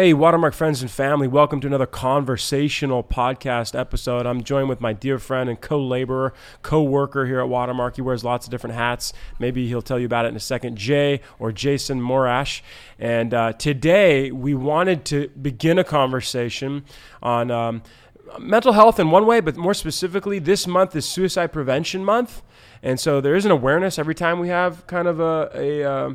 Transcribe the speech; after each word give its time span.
Hey, 0.00 0.14
Watermark 0.14 0.54
friends 0.54 0.80
and 0.80 0.90
family, 0.90 1.28
welcome 1.28 1.60
to 1.60 1.66
another 1.66 1.84
conversational 1.84 3.04
podcast 3.04 3.78
episode. 3.78 4.24
I'm 4.24 4.42
joined 4.42 4.70
with 4.70 4.80
my 4.80 4.94
dear 4.94 5.18
friend 5.18 5.50
and 5.50 5.60
co 5.60 5.78
laborer, 5.78 6.32
co 6.62 6.82
worker 6.82 7.26
here 7.26 7.38
at 7.38 7.50
Watermark. 7.50 7.96
He 7.96 8.00
wears 8.00 8.24
lots 8.24 8.46
of 8.46 8.50
different 8.50 8.76
hats. 8.76 9.12
Maybe 9.38 9.68
he'll 9.68 9.82
tell 9.82 9.98
you 9.98 10.06
about 10.06 10.24
it 10.24 10.28
in 10.28 10.36
a 10.36 10.40
second. 10.40 10.78
Jay 10.78 11.20
or 11.38 11.52
Jason 11.52 12.00
Morash. 12.00 12.62
And 12.98 13.34
uh, 13.34 13.52
today 13.52 14.30
we 14.30 14.54
wanted 14.54 15.04
to 15.04 15.28
begin 15.38 15.78
a 15.78 15.84
conversation 15.84 16.86
on 17.22 17.50
um, 17.50 17.82
mental 18.38 18.72
health 18.72 18.98
in 18.98 19.10
one 19.10 19.26
way, 19.26 19.40
but 19.40 19.58
more 19.58 19.74
specifically, 19.74 20.38
this 20.38 20.66
month 20.66 20.96
is 20.96 21.06
Suicide 21.06 21.48
Prevention 21.48 22.06
Month. 22.06 22.40
And 22.82 22.98
so 22.98 23.20
there 23.20 23.34
is 23.34 23.44
an 23.44 23.50
awareness 23.50 23.98
every 23.98 24.14
time 24.14 24.38
we 24.40 24.48
have 24.48 24.86
kind 24.86 25.06
of 25.06 25.20
a. 25.20 25.50
a 25.54 25.84
uh, 25.84 26.14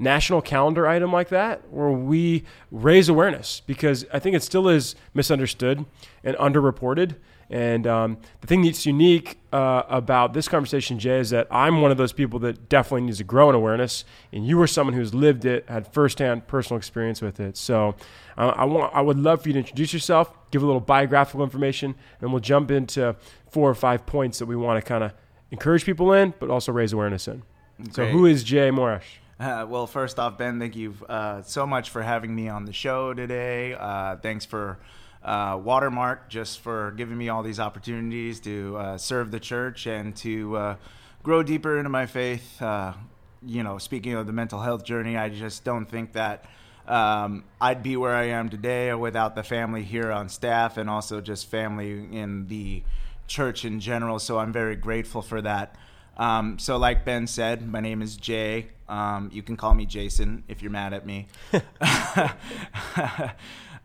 national 0.00 0.40
calendar 0.40 0.86
item 0.86 1.12
like 1.12 1.28
that 1.28 1.68
where 1.70 1.90
we 1.90 2.42
raise 2.70 3.08
awareness 3.08 3.60
because 3.66 4.06
I 4.12 4.18
think 4.18 4.34
it 4.34 4.42
still 4.42 4.68
is 4.68 4.96
misunderstood 5.14 5.84
and 6.24 6.36
underreported. 6.36 7.16
And 7.50 7.86
um, 7.86 8.18
the 8.40 8.46
thing 8.46 8.62
that's 8.62 8.86
unique 8.86 9.38
uh, 9.52 9.82
about 9.88 10.34
this 10.34 10.46
conversation, 10.46 11.00
Jay, 11.00 11.18
is 11.18 11.30
that 11.30 11.48
I'm 11.50 11.82
one 11.82 11.90
of 11.90 11.96
those 11.96 12.12
people 12.12 12.38
that 12.40 12.68
definitely 12.68 13.02
needs 13.02 13.18
to 13.18 13.24
grow 13.24 13.50
in 13.50 13.56
awareness, 13.56 14.04
and 14.32 14.46
you 14.46 14.60
are 14.62 14.68
someone 14.68 14.94
who's 14.94 15.12
lived 15.12 15.44
it, 15.44 15.68
had 15.68 15.92
firsthand 15.92 16.46
personal 16.46 16.78
experience 16.78 17.20
with 17.20 17.40
it. 17.40 17.56
So, 17.56 17.96
uh, 18.38 18.52
I 18.54 18.64
want, 18.66 18.94
I 18.94 19.00
would 19.00 19.18
love 19.18 19.42
for 19.42 19.48
you 19.48 19.54
to 19.54 19.58
introduce 19.58 19.92
yourself, 19.92 20.32
give 20.52 20.62
a 20.62 20.66
little 20.66 20.80
biographical 20.80 21.42
information, 21.42 21.96
and 22.20 22.30
we'll 22.30 22.38
jump 22.38 22.70
into 22.70 23.16
four 23.50 23.68
or 23.68 23.74
five 23.74 24.06
points 24.06 24.38
that 24.38 24.46
we 24.46 24.54
want 24.54 24.82
to 24.82 24.88
kind 24.88 25.02
of 25.02 25.12
encourage 25.50 25.84
people 25.84 26.12
in, 26.12 26.34
but 26.38 26.50
also 26.50 26.70
raise 26.70 26.92
awareness 26.92 27.26
in. 27.26 27.42
Great. 27.82 27.94
So, 27.96 28.06
who 28.06 28.26
is 28.26 28.44
Jay 28.44 28.70
Morash? 28.70 29.19
Uh, 29.40 29.64
well, 29.66 29.86
first 29.86 30.18
off, 30.18 30.36
Ben, 30.36 30.60
thank 30.60 30.76
you 30.76 30.94
uh, 31.08 31.40
so 31.40 31.66
much 31.66 31.88
for 31.88 32.02
having 32.02 32.34
me 32.34 32.46
on 32.50 32.66
the 32.66 32.74
show 32.74 33.14
today. 33.14 33.72
Uh, 33.72 34.16
thanks 34.16 34.44
for 34.44 34.76
uh, 35.24 35.58
Watermark 35.64 36.28
just 36.28 36.60
for 36.60 36.90
giving 36.90 37.16
me 37.16 37.30
all 37.30 37.42
these 37.42 37.58
opportunities 37.58 38.38
to 38.40 38.76
uh, 38.76 38.98
serve 38.98 39.30
the 39.30 39.40
church 39.40 39.86
and 39.86 40.14
to 40.16 40.56
uh, 40.58 40.76
grow 41.22 41.42
deeper 41.42 41.78
into 41.78 41.88
my 41.88 42.04
faith. 42.04 42.60
you 42.60 43.62
know, 43.62 43.78
speaking 43.78 44.12
of 44.12 44.26
the 44.26 44.32
mental 44.34 44.60
health 44.60 44.84
journey, 44.84 45.16
I 45.16 45.30
just 45.30 45.64
don't 45.64 45.86
think 45.86 46.12
that 46.12 46.44
um, 46.86 47.44
I'd 47.62 47.82
be 47.82 47.96
where 47.96 48.14
I 48.14 48.24
am 48.24 48.50
today 48.50 48.92
without 48.92 49.36
the 49.36 49.42
family 49.42 49.84
here 49.84 50.12
on 50.12 50.28
staff 50.28 50.76
and 50.76 50.90
also 50.90 51.22
just 51.22 51.46
family 51.46 51.92
in 51.92 52.46
the 52.48 52.82
church 53.26 53.64
in 53.64 53.80
general. 53.80 54.18
So 54.18 54.38
I'm 54.38 54.52
very 54.52 54.76
grateful 54.76 55.22
for 55.22 55.40
that. 55.40 55.76
Um, 56.20 56.58
so, 56.58 56.76
like 56.76 57.06
Ben 57.06 57.26
said, 57.26 57.66
my 57.66 57.80
name 57.80 58.02
is 58.02 58.14
Jay. 58.14 58.66
Um, 58.90 59.30
you 59.32 59.42
can 59.42 59.56
call 59.56 59.72
me 59.72 59.86
Jason 59.86 60.44
if 60.48 60.60
you're 60.60 60.70
mad 60.70 60.92
at 60.92 61.06
me. 61.06 61.28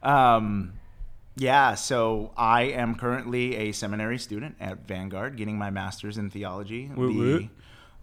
um, 0.03 0.73
yeah, 1.37 1.75
so 1.75 2.33
I 2.35 2.63
am 2.63 2.95
currently 2.95 3.55
a 3.55 3.71
seminary 3.71 4.17
student 4.17 4.57
at 4.59 4.85
Vanguard, 4.85 5.37
getting 5.37 5.57
my 5.57 5.69
master's 5.69 6.17
in 6.17 6.29
theology. 6.29 6.91
the 7.13 7.49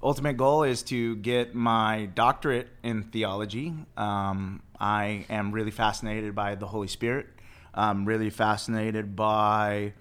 ultimate 0.03 0.39
goal 0.39 0.63
is 0.63 0.83
to 0.85 1.17
get 1.17 1.55
my 1.55 2.09
doctorate 2.15 2.69
in 2.83 3.03
theology. 3.03 3.75
Um, 3.99 4.63
I 4.81 5.27
am 5.29 5.53
really 5.53 5.71
fascinated 5.71 6.35
by 6.35 6.55
the 6.55 6.69
Holy 6.69 6.89
Spirit. 6.89 7.27
I'm 7.75 8.07
really 8.07 8.31
fascinated 8.31 9.15
by 9.15 9.93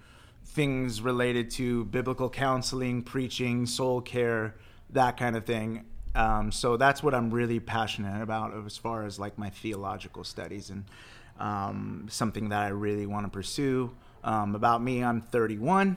things 0.44 1.00
related 1.00 1.50
to 1.52 1.84
biblical 1.86 2.28
counseling, 2.28 3.02
preaching, 3.02 3.66
soul 3.66 4.00
care, 4.00 4.54
that 4.90 5.16
kind 5.16 5.36
of 5.36 5.44
thing. 5.44 5.84
Um, 6.14 6.52
so 6.52 6.76
that's 6.76 7.02
what 7.02 7.14
I'm 7.14 7.30
really 7.30 7.58
passionate 7.58 8.22
about 8.22 8.52
as 8.66 8.76
far 8.76 9.04
as 9.04 9.18
like 9.18 9.38
my 9.38 9.48
theological 9.50 10.24
studies 10.24 10.70
and 10.70 10.84
um, 11.38 12.06
something 12.10 12.50
that 12.50 12.62
I 12.62 12.68
really 12.68 13.06
want 13.06 13.24
to 13.24 13.30
pursue. 13.30 13.94
Um, 14.22 14.54
about 14.54 14.82
me, 14.82 15.02
I'm 15.02 15.20
31, 15.20 15.96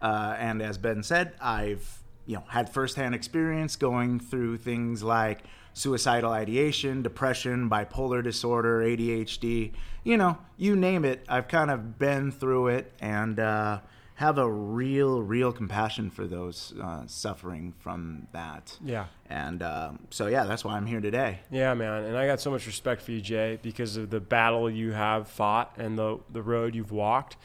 uh, 0.00 0.36
and 0.38 0.62
as 0.62 0.78
Ben 0.78 1.02
said, 1.02 1.34
I've 1.40 2.02
you 2.24 2.36
know 2.36 2.44
had 2.48 2.70
firsthand 2.70 3.14
experience 3.14 3.76
going 3.76 4.18
through 4.18 4.58
things 4.58 5.02
like 5.02 5.40
suicidal 5.74 6.32
ideation, 6.32 7.02
depression, 7.02 7.68
bipolar 7.68 8.22
disorder, 8.22 8.80
ADHD. 8.80 9.72
You 10.06 10.16
know, 10.16 10.38
you 10.56 10.76
name 10.76 11.04
it. 11.04 11.24
I've 11.28 11.48
kind 11.48 11.68
of 11.68 11.98
been 11.98 12.30
through 12.30 12.68
it, 12.68 12.92
and 13.00 13.40
uh, 13.40 13.80
have 14.14 14.38
a 14.38 14.48
real, 14.48 15.20
real 15.20 15.52
compassion 15.52 16.10
for 16.10 16.28
those 16.28 16.72
uh, 16.80 17.08
suffering 17.08 17.74
from 17.80 18.28
that. 18.30 18.78
Yeah. 18.84 19.06
And 19.28 19.64
uh, 19.64 19.94
so, 20.10 20.28
yeah, 20.28 20.44
that's 20.44 20.64
why 20.64 20.76
I'm 20.76 20.86
here 20.86 21.00
today. 21.00 21.40
Yeah, 21.50 21.74
man. 21.74 22.04
And 22.04 22.16
I 22.16 22.24
got 22.28 22.40
so 22.40 22.52
much 22.52 22.68
respect 22.68 23.02
for 23.02 23.10
you, 23.10 23.20
Jay, 23.20 23.58
because 23.60 23.96
of 23.96 24.10
the 24.10 24.20
battle 24.20 24.70
you 24.70 24.92
have 24.92 25.26
fought 25.26 25.74
and 25.76 25.98
the, 25.98 26.20
the 26.30 26.40
road 26.40 26.76
you've 26.76 26.92
walked 26.92 27.36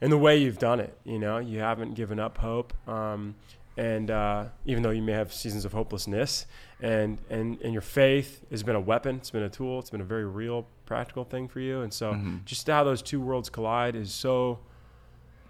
and 0.00 0.12
the 0.12 0.16
way 0.18 0.36
you've 0.36 0.58
done 0.58 0.78
it. 0.78 0.96
You 1.02 1.18
know, 1.18 1.38
you 1.38 1.58
haven't 1.58 1.94
given 1.94 2.20
up 2.20 2.38
hope. 2.38 2.72
Um, 2.88 3.34
and 3.76 4.12
uh, 4.12 4.44
even 4.64 4.84
though 4.84 4.90
you 4.90 5.02
may 5.02 5.12
have 5.12 5.32
seasons 5.32 5.64
of 5.64 5.72
hopelessness, 5.72 6.46
and, 6.80 7.18
and, 7.28 7.60
and 7.62 7.72
your 7.72 7.82
faith 7.82 8.48
has 8.52 8.62
been 8.62 8.76
a 8.76 8.80
weapon, 8.80 9.16
it's 9.16 9.30
been 9.30 9.42
a 9.42 9.50
tool, 9.50 9.80
it's 9.80 9.90
been 9.90 10.00
a 10.00 10.04
very 10.04 10.24
real, 10.24 10.68
practical 10.86 11.24
thing 11.24 11.48
for 11.48 11.60
you. 11.60 11.82
And 11.82 11.92
so, 11.92 12.12
mm-hmm. 12.12 12.38
just 12.44 12.66
how 12.66 12.84
those 12.84 13.02
two 13.02 13.20
worlds 13.20 13.50
collide 13.50 13.94
is 13.94 14.12
so 14.12 14.60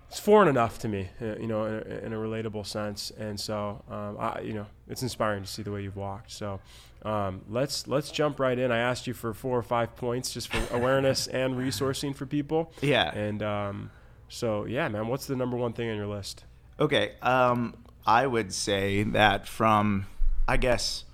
it's 0.08 0.20
foreign 0.20 0.48
enough 0.48 0.78
to 0.80 0.88
me, 0.88 1.08
uh, 1.20 1.36
you 1.36 1.46
know, 1.46 1.64
in 1.64 1.74
a, 1.74 2.06
in 2.06 2.12
a 2.12 2.16
relatable 2.16 2.66
sense. 2.66 3.10
And 3.18 3.38
so, 3.38 3.82
um, 3.90 4.16
I, 4.18 4.40
you 4.40 4.52
know, 4.52 4.66
it's 4.88 5.02
inspiring 5.02 5.42
to 5.42 5.48
see 5.48 5.62
the 5.62 5.72
way 5.72 5.82
you've 5.82 5.96
walked. 5.96 6.30
So, 6.30 6.60
um, 7.02 7.42
let's 7.48 7.86
let's 7.86 8.10
jump 8.10 8.40
right 8.40 8.58
in. 8.58 8.70
I 8.70 8.78
asked 8.78 9.06
you 9.06 9.14
for 9.14 9.34
four 9.34 9.58
or 9.58 9.62
five 9.62 9.96
points 9.96 10.32
just 10.32 10.48
for 10.48 10.74
awareness 10.74 11.26
and 11.42 11.54
resourcing 11.54 12.14
for 12.14 12.26
people. 12.26 12.72
Yeah. 12.80 13.12
And 13.14 13.42
um, 13.42 13.90
so, 14.28 14.64
yeah, 14.64 14.88
man, 14.88 15.08
what's 15.08 15.26
the 15.26 15.36
number 15.36 15.56
one 15.56 15.72
thing 15.72 15.90
on 15.90 15.96
your 15.96 16.06
list? 16.06 16.44
Okay, 16.78 17.12
um, 17.22 17.74
I 18.06 18.26
would 18.26 18.52
say 18.52 19.02
that 19.02 19.48
from, 19.48 20.06
I 20.46 20.56
guess, 20.56 21.04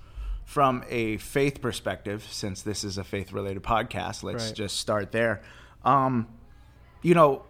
from 0.53 0.85
a 0.91 1.17
faith 1.17 1.63
perspective, 1.63 2.29
since 2.31 2.61
this 2.61 2.85
is 2.85 2.99
a 2.99 3.05
faith-related 3.05 3.63
podcast, 3.63 4.23
let's 4.23 4.49
right. 4.49 4.55
just 4.55 4.77
start 4.77 5.11
there. 5.11 5.41
Um, 5.83 6.29
you 7.01 7.15
know, 7.15 7.45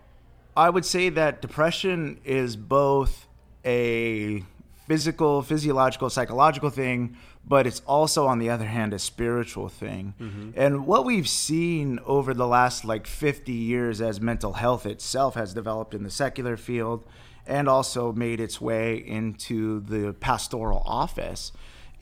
I 0.56 0.70
would 0.70 0.84
say 0.84 1.08
that 1.08 1.42
depression 1.42 2.20
is 2.24 2.54
both 2.54 3.26
a 3.64 4.44
physical, 4.86 5.42
physiological, 5.42 6.10
psychological 6.10 6.70
thing, 6.70 7.16
but 7.44 7.66
it's 7.66 7.82
also, 7.88 8.28
on 8.28 8.38
the 8.38 8.48
other 8.48 8.66
hand, 8.66 8.94
a 8.94 9.00
spiritual 9.00 9.68
thing. 9.68 10.14
Mm-hmm. 10.20 10.50
And 10.54 10.86
what 10.86 11.04
we've 11.04 11.28
seen 11.28 11.98
over 12.06 12.32
the 12.32 12.46
last 12.46 12.84
like 12.84 13.08
50 13.08 13.50
years 13.50 14.00
as 14.00 14.20
mental 14.20 14.52
health 14.52 14.86
itself 14.86 15.34
has 15.34 15.52
developed 15.52 15.92
in 15.92 16.04
the 16.04 16.10
secular 16.10 16.56
field 16.56 17.04
and 17.48 17.68
also 17.68 18.12
made 18.12 18.38
its 18.38 18.60
way 18.60 18.94
into 18.94 19.80
the 19.80 20.12
pastoral 20.12 20.84
office 20.86 21.50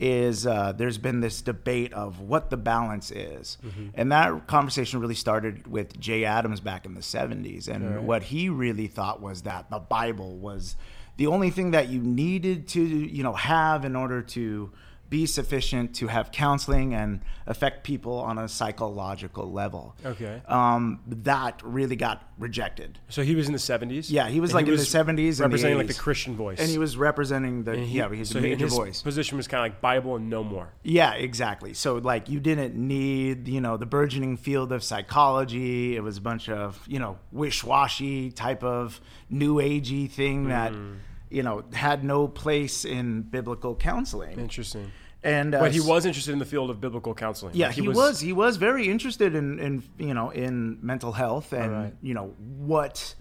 is 0.00 0.46
uh, 0.46 0.72
there's 0.72 0.96
been 0.96 1.20
this 1.20 1.42
debate 1.42 1.92
of 1.92 2.20
what 2.20 2.48
the 2.48 2.56
balance 2.56 3.10
is. 3.10 3.58
Mm-hmm. 3.64 3.88
And 3.94 4.10
that 4.10 4.46
conversation 4.46 4.98
really 4.98 5.14
started 5.14 5.66
with 5.66 6.00
Jay 6.00 6.24
Adams 6.24 6.60
back 6.60 6.86
in 6.86 6.94
the 6.94 7.02
70s. 7.02 7.68
And 7.68 7.96
right. 7.96 8.02
what 8.02 8.22
he 8.24 8.48
really 8.48 8.86
thought 8.86 9.20
was 9.20 9.42
that 9.42 9.70
the 9.70 9.78
Bible 9.78 10.36
was 10.36 10.76
the 11.18 11.26
only 11.26 11.50
thing 11.50 11.72
that 11.72 11.88
you 11.90 12.00
needed 12.00 12.66
to, 12.68 12.82
you 12.82 13.22
know, 13.22 13.34
have 13.34 13.84
in 13.84 13.94
order 13.94 14.22
to 14.22 14.72
be 15.10 15.26
sufficient 15.26 15.94
to 15.96 16.06
have 16.06 16.30
counseling 16.30 16.94
and 16.94 17.20
affect 17.46 17.82
people 17.82 18.18
on 18.20 18.38
a 18.38 18.48
psychological 18.48 19.50
level. 19.52 19.96
Okay. 20.06 20.40
Um, 20.46 21.00
that 21.06 21.60
really 21.64 21.96
got 21.96 22.22
rejected. 22.38 23.00
So 23.08 23.22
he 23.22 23.34
was 23.34 23.48
in 23.48 23.52
the 23.52 23.58
70s? 23.58 24.06
Yeah, 24.08 24.28
he 24.28 24.38
was 24.38 24.54
like 24.54 24.66
he 24.66 24.72
in 24.72 24.78
was 24.78 24.90
the 24.90 24.98
70s. 24.98 25.40
Representing 25.40 25.78
like 25.78 25.88
the 25.88 25.94
Christian 25.94 26.36
voice. 26.36 26.60
And 26.60 26.70
he 26.70 26.78
was 26.78 26.96
representing 26.96 27.64
the, 27.64 27.76
he, 27.76 27.98
yeah, 27.98 28.08
he's 28.08 28.30
so 28.30 28.38
a 28.38 28.42
major 28.42 28.66
his 28.66 28.74
voice. 28.74 29.02
position 29.02 29.36
was 29.36 29.48
kind 29.48 29.66
of 29.66 29.72
like 29.72 29.80
Bible 29.80 30.14
and 30.14 30.30
no 30.30 30.44
more. 30.44 30.72
Yeah, 30.84 31.14
exactly. 31.14 31.74
So 31.74 31.96
like 31.96 32.28
you 32.28 32.38
didn't 32.38 32.76
need, 32.76 33.48
you 33.48 33.60
know, 33.60 33.76
the 33.76 33.86
burgeoning 33.86 34.36
field 34.36 34.70
of 34.70 34.84
psychology. 34.84 35.96
It 35.96 36.04
was 36.04 36.18
a 36.18 36.22
bunch 36.22 36.48
of, 36.48 36.80
you 36.86 37.00
know, 37.00 37.18
wish-washy 37.32 38.30
type 38.30 38.62
of 38.62 39.00
new 39.28 39.56
agey 39.56 40.08
thing 40.08 40.48
that 40.48 40.72
mm 40.72 40.98
you 41.30 41.42
know, 41.42 41.64
had 41.72 42.04
no 42.04 42.28
place 42.28 42.84
in 42.84 43.22
biblical 43.22 43.76
counseling. 43.76 44.38
Interesting. 44.38 44.90
And 45.22 45.54
uh, 45.54 45.60
but 45.60 45.72
he 45.72 45.80
was 45.80 46.06
interested 46.06 46.32
in 46.32 46.38
the 46.38 46.46
field 46.46 46.70
of 46.70 46.80
biblical 46.80 47.14
counseling. 47.14 47.54
Yeah, 47.54 47.66
like 47.66 47.74
he, 47.76 47.82
he 47.82 47.88
was, 47.88 47.96
was, 47.96 48.20
He 48.20 48.32
was 48.32 48.56
very 48.56 48.88
interested 48.88 49.34
in, 49.34 49.58
in 49.58 49.82
you 49.98 50.14
know 50.14 50.30
in 50.30 50.78
mental 50.80 51.12
health 51.12 51.52
and 51.52 51.72
right. 51.72 51.94
you 52.00 52.14
know 52.14 52.34
what 52.38 53.14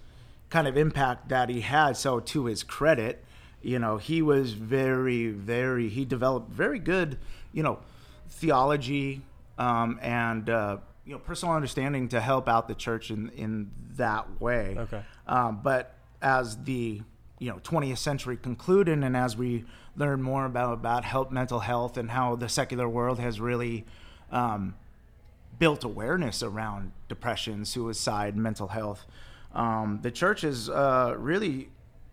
kind 0.50 0.68
of 0.68 0.78
impact 0.78 1.30
that 1.30 1.50
he 1.50 1.62
had. 1.62 1.98
So 1.98 2.22
to 2.22 2.46
his 2.46 2.64
credit, 2.64 3.24
you 3.62 3.80
know 3.80 3.98
he 3.98 4.22
was 4.22 4.54
very 4.54 5.28
very 5.28 5.90
he 5.90 6.06
developed 6.06 6.52
very 6.52 6.80
good 6.80 7.18
you 7.52 7.64
know 7.64 7.80
theology 8.30 9.22
um, 9.58 10.00
and 10.02 10.50
uh, 10.50 10.78
you 11.06 11.14
know 11.14 11.20
personal 11.20 11.54
understanding 11.54 12.08
to 12.10 12.22
help 12.22 12.48
out 12.48 12.70
the 12.70 12.76
church 12.76 13.12
in 13.12 13.30
in 13.30 13.72
that 13.98 14.40
way. 14.40 14.76
Okay. 14.78 15.02
Um, 15.28 15.60
but 15.62 15.96
as 16.22 16.64
the 16.64 17.02
you 17.40 17.50
know 17.50 17.58
20th 17.60 17.98
century 17.98 18.38
concluded 18.38 19.04
and 19.04 19.16
as 19.18 19.36
we 19.36 19.66
learn 19.96 20.22
more 20.22 20.46
about 20.46 20.74
about 20.74 21.04
help 21.04 21.32
mental 21.32 21.60
health 21.60 21.98
and 21.98 22.12
how 22.12 22.36
the 22.36 22.48
secular 22.48 22.88
world 22.88 23.20
has 23.20 23.40
really 23.40 23.86
um, 24.32 24.76
built 25.60 25.84
awareness 25.84 26.42
around 26.42 26.92
depression, 27.08 27.66
suicide, 27.66 28.36
mental 28.36 28.70
health. 28.70 29.06
Um, 29.54 30.00
the 30.02 30.12
church 30.12 30.44
is 30.44 30.70
uh, 30.70 31.16
really, 31.18 31.70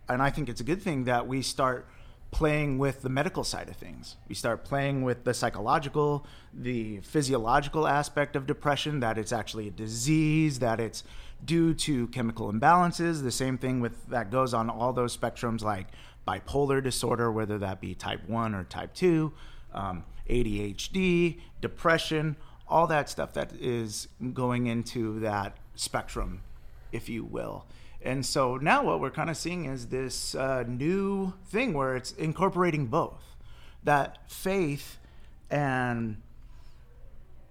and 0.08 0.20
I 0.20 0.31
think 0.31 0.49
it's 0.49 0.61
a 0.61 0.64
good 0.64 0.82
thing 0.82 1.05
that 1.05 1.26
we 1.26 1.43
start 1.43 1.87
playing 2.32 2.76
with 2.76 3.02
the 3.02 3.08
medical 3.08 3.44
side 3.44 3.69
of 3.69 3.76
things. 3.76 4.17
We 4.28 4.34
start 4.34 4.64
playing 4.64 5.05
with 5.05 5.25
the 5.25 5.32
psychological, 5.32 6.26
the 6.52 7.00
physiological 7.00 7.87
aspect 7.87 8.34
of 8.34 8.46
depression, 8.46 9.00
that 9.00 9.17
it's 9.17 9.32
actually 9.32 9.69
a 9.69 9.70
disease, 9.70 10.58
that 10.58 10.81
it's 10.81 11.05
due 11.44 11.75
to 11.75 12.09
chemical 12.09 12.53
imbalances. 12.53 13.23
The 13.23 13.31
same 13.31 13.59
thing 13.59 13.81
with 13.81 14.06
that 14.09 14.31
goes 14.31 14.55
on 14.55 14.71
all 14.71 14.93
those 14.93 15.17
spectrums 15.17 15.62
like 15.62 15.88
bipolar 16.27 16.83
disorder, 16.83 17.31
whether 17.31 17.59
that 17.59 17.81
be 17.81 17.94
type 17.94 18.29
1 18.29 18.55
or 18.55 18.65
type 18.65 18.94
2, 18.94 19.33
um, 19.75 20.05
ADHD, 20.29 21.41
depression, 21.61 22.37
all 22.69 22.87
that 22.88 23.09
stuff 23.09 23.33
that 23.35 23.53
is 23.61 24.09
going 24.33 24.67
into 24.67 25.21
that 25.21 25.56
spectrum, 25.77 26.43
if 26.91 27.09
you 27.09 27.25
will. 27.25 27.67
And 28.03 28.25
so 28.25 28.56
now 28.56 28.85
what 28.85 29.00
we're 29.00 29.11
kind 29.11 29.31
of 29.31 29.37
seeing 29.37 29.65
is 29.67 29.87
this 29.87 30.35
uh, 30.35 30.65
new 30.67 31.35
thing 31.47 31.75
where 31.75 31.97
it's 31.97 32.12
incorporating 32.12 32.87
both 32.87 33.23
that 33.85 34.19
faith 34.31 34.99
and 35.50 36.21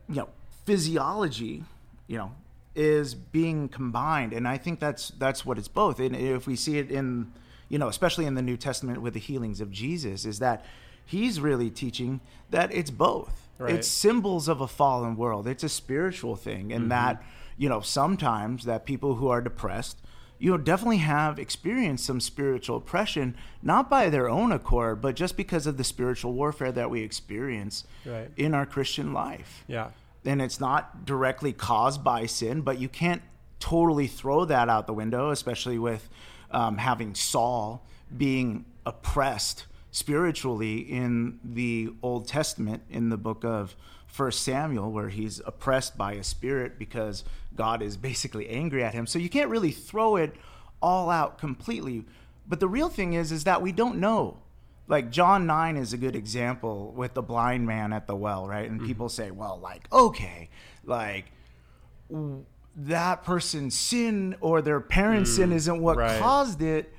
you 0.09 0.15
know 0.15 0.29
physiology, 0.65 1.63
you 2.07 2.17
know, 2.17 2.31
is 2.75 3.15
being 3.15 3.69
combined, 3.69 4.33
and 4.33 4.47
I 4.47 4.57
think 4.57 4.79
that's 4.79 5.09
that's 5.09 5.45
what 5.45 5.57
it's 5.57 5.67
both. 5.67 5.99
And 5.99 6.15
if 6.15 6.47
we 6.47 6.55
see 6.55 6.77
it 6.77 6.91
in 6.91 7.31
you 7.69 7.79
know, 7.79 7.87
especially 7.87 8.25
in 8.25 8.35
the 8.35 8.41
New 8.41 8.57
Testament 8.57 9.01
with 9.01 9.13
the 9.13 9.19
healings 9.19 9.59
of 9.59 9.71
Jesus, 9.71 10.25
is 10.25 10.39
that 10.39 10.63
he's 11.03 11.39
really 11.39 11.69
teaching 11.69 12.21
that 12.51 12.73
it's 12.73 12.91
both. 12.91 13.47
Right. 13.57 13.75
It's 13.75 13.87
symbols 13.87 14.47
of 14.47 14.59
a 14.59 14.67
fallen 14.67 15.15
world. 15.15 15.47
It's 15.47 15.63
a 15.63 15.69
spiritual 15.69 16.35
thing, 16.35 16.71
and 16.73 16.83
mm-hmm. 16.83 16.89
that 16.89 17.23
you 17.57 17.69
know 17.69 17.81
sometimes 17.81 18.65
that 18.65 18.85
people 18.85 19.15
who 19.15 19.29
are 19.29 19.41
depressed 19.41 19.97
you 20.37 20.51
know, 20.51 20.57
definitely 20.57 20.97
have 20.97 21.39
experienced 21.39 22.05
some 22.05 22.19
spiritual 22.19 22.77
oppression, 22.77 23.35
not 23.61 23.89
by 23.89 24.09
their 24.09 24.29
own 24.29 24.51
accord, 24.51 25.01
but 25.01 25.15
just 25.15 25.37
because 25.37 25.65
of 25.65 25.77
the 25.77 25.83
spiritual 25.83 26.33
warfare 26.33 26.71
that 26.71 26.89
we 26.89 27.01
experience 27.01 27.85
right. 28.05 28.29
in 28.35 28.53
our 28.53 28.65
Christian 28.65 29.13
life. 29.13 29.63
Yeah. 29.67 29.91
And 30.25 30.41
it's 30.41 30.59
not 30.59 31.05
directly 31.05 31.53
caused 31.53 32.03
by 32.03 32.25
sin, 32.25 32.61
but 32.61 32.79
you 32.79 32.89
can't 32.89 33.21
totally 33.59 34.07
throw 34.07 34.45
that 34.45 34.69
out 34.69 34.87
the 34.87 34.93
window, 34.93 35.29
especially 35.29 35.79
with 35.79 36.09
um, 36.51 36.77
having 36.77 37.15
Saul 37.15 37.85
being 38.15 38.65
oppressed 38.85 39.65
spiritually 39.91 40.79
in 40.79 41.39
the 41.43 41.89
Old 42.03 42.27
Testament 42.27 42.83
in 42.89 43.09
the 43.09 43.17
book 43.17 43.43
of 43.45 43.75
First 44.07 44.43
Samuel, 44.43 44.91
where 44.91 45.09
he's 45.09 45.41
oppressed 45.45 45.97
by 45.97 46.13
a 46.13 46.23
spirit 46.23 46.77
because 46.77 47.23
God 47.55 47.81
is 47.81 47.97
basically 47.97 48.49
angry 48.49 48.83
at 48.83 48.93
him. 48.93 49.07
So 49.07 49.19
you 49.19 49.29
can't 49.29 49.49
really 49.49 49.71
throw 49.71 50.15
it 50.15 50.35
all 50.81 51.09
out 51.09 51.37
completely. 51.37 52.05
But 52.47 52.59
the 52.59 52.67
real 52.67 52.89
thing 52.89 53.13
is, 53.13 53.31
is 53.31 53.45
that 53.45 53.61
we 53.61 53.71
don't 53.71 53.97
know. 53.97 54.37
Like 54.87 55.09
John 55.09 55.47
9 55.47 55.77
is 55.77 55.93
a 55.93 55.97
good 55.97 56.15
example 56.15 56.93
with 56.95 57.13
the 57.13 57.23
blind 57.23 57.65
man 57.65 57.91
at 57.91 58.07
the 58.07 58.15
well, 58.15 58.47
right? 58.47 58.69
And 58.69 58.79
mm-hmm. 58.79 58.87
people 58.87 59.09
say, 59.09 59.31
well, 59.31 59.59
like, 59.61 59.91
okay, 59.91 60.49
like 60.83 61.31
that 62.75 63.23
person's 63.23 63.77
sin 63.77 64.35
or 64.41 64.61
their 64.61 64.79
parents' 64.79 65.31
mm, 65.31 65.35
sin 65.35 65.51
isn't 65.51 65.81
what 65.81 65.97
right. 65.97 66.19
caused 66.19 66.61
it. 66.61 66.93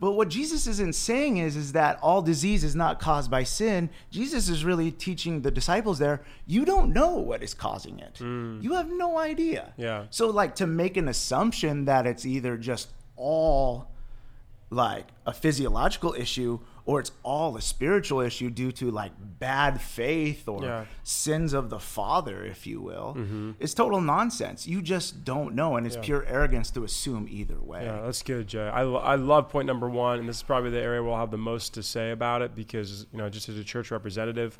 But 0.00 0.12
what 0.12 0.28
Jesus 0.28 0.66
isn't 0.68 0.94
saying 0.94 1.38
is, 1.38 1.56
is 1.56 1.72
that 1.72 1.98
all 2.00 2.22
disease 2.22 2.62
is 2.62 2.76
not 2.76 3.00
caused 3.00 3.30
by 3.30 3.42
sin. 3.42 3.90
Jesus 4.10 4.48
is 4.48 4.64
really 4.64 4.92
teaching 4.92 5.42
the 5.42 5.50
disciples 5.50 5.98
there, 5.98 6.22
you 6.46 6.64
don't 6.64 6.92
know 6.92 7.16
what 7.16 7.42
is 7.42 7.52
causing 7.52 7.98
it. 7.98 8.14
Mm. 8.14 8.62
You 8.62 8.74
have 8.74 8.88
no 8.88 9.18
idea. 9.18 9.72
Yeah. 9.76 10.06
So 10.10 10.28
like 10.28 10.54
to 10.56 10.66
make 10.68 10.96
an 10.96 11.08
assumption 11.08 11.84
that 11.86 12.06
it's 12.06 12.24
either 12.24 12.56
just 12.56 12.90
all 13.16 13.90
like 14.70 15.06
a 15.26 15.32
physiological 15.32 16.14
issue 16.14 16.60
or 16.88 17.00
it's 17.00 17.12
all 17.22 17.54
a 17.54 17.60
spiritual 17.60 18.18
issue 18.20 18.48
due 18.48 18.72
to 18.72 18.90
like 18.90 19.12
bad 19.38 19.78
faith 19.78 20.48
or 20.48 20.62
yeah. 20.62 20.84
sins 21.02 21.52
of 21.52 21.68
the 21.68 21.78
father, 21.78 22.42
if 22.42 22.66
you 22.66 22.80
will, 22.80 23.14
mm-hmm. 23.14 23.50
it's 23.60 23.74
total 23.74 24.00
nonsense. 24.00 24.66
You 24.66 24.80
just 24.80 25.22
don't 25.22 25.54
know, 25.54 25.76
and 25.76 25.86
it's 25.86 25.96
yeah. 25.96 26.02
pure 26.02 26.24
arrogance 26.26 26.70
to 26.70 26.84
assume 26.84 27.28
either 27.30 27.60
way. 27.60 27.84
Yeah, 27.84 28.00
that's 28.00 28.22
good, 28.22 28.46
Jay. 28.46 28.66
I, 28.66 28.84
I 28.84 29.16
love 29.16 29.50
point 29.50 29.66
number 29.66 29.86
one, 29.86 30.18
and 30.18 30.26
this 30.26 30.36
is 30.36 30.42
probably 30.42 30.70
the 30.70 30.80
area 30.80 31.02
we'll 31.02 31.14
have 31.14 31.30
the 31.30 31.36
most 31.36 31.74
to 31.74 31.82
say 31.82 32.10
about 32.10 32.40
it 32.40 32.54
because, 32.54 33.04
you 33.12 33.18
know, 33.18 33.28
just 33.28 33.50
as 33.50 33.58
a 33.58 33.64
church 33.64 33.90
representative, 33.90 34.56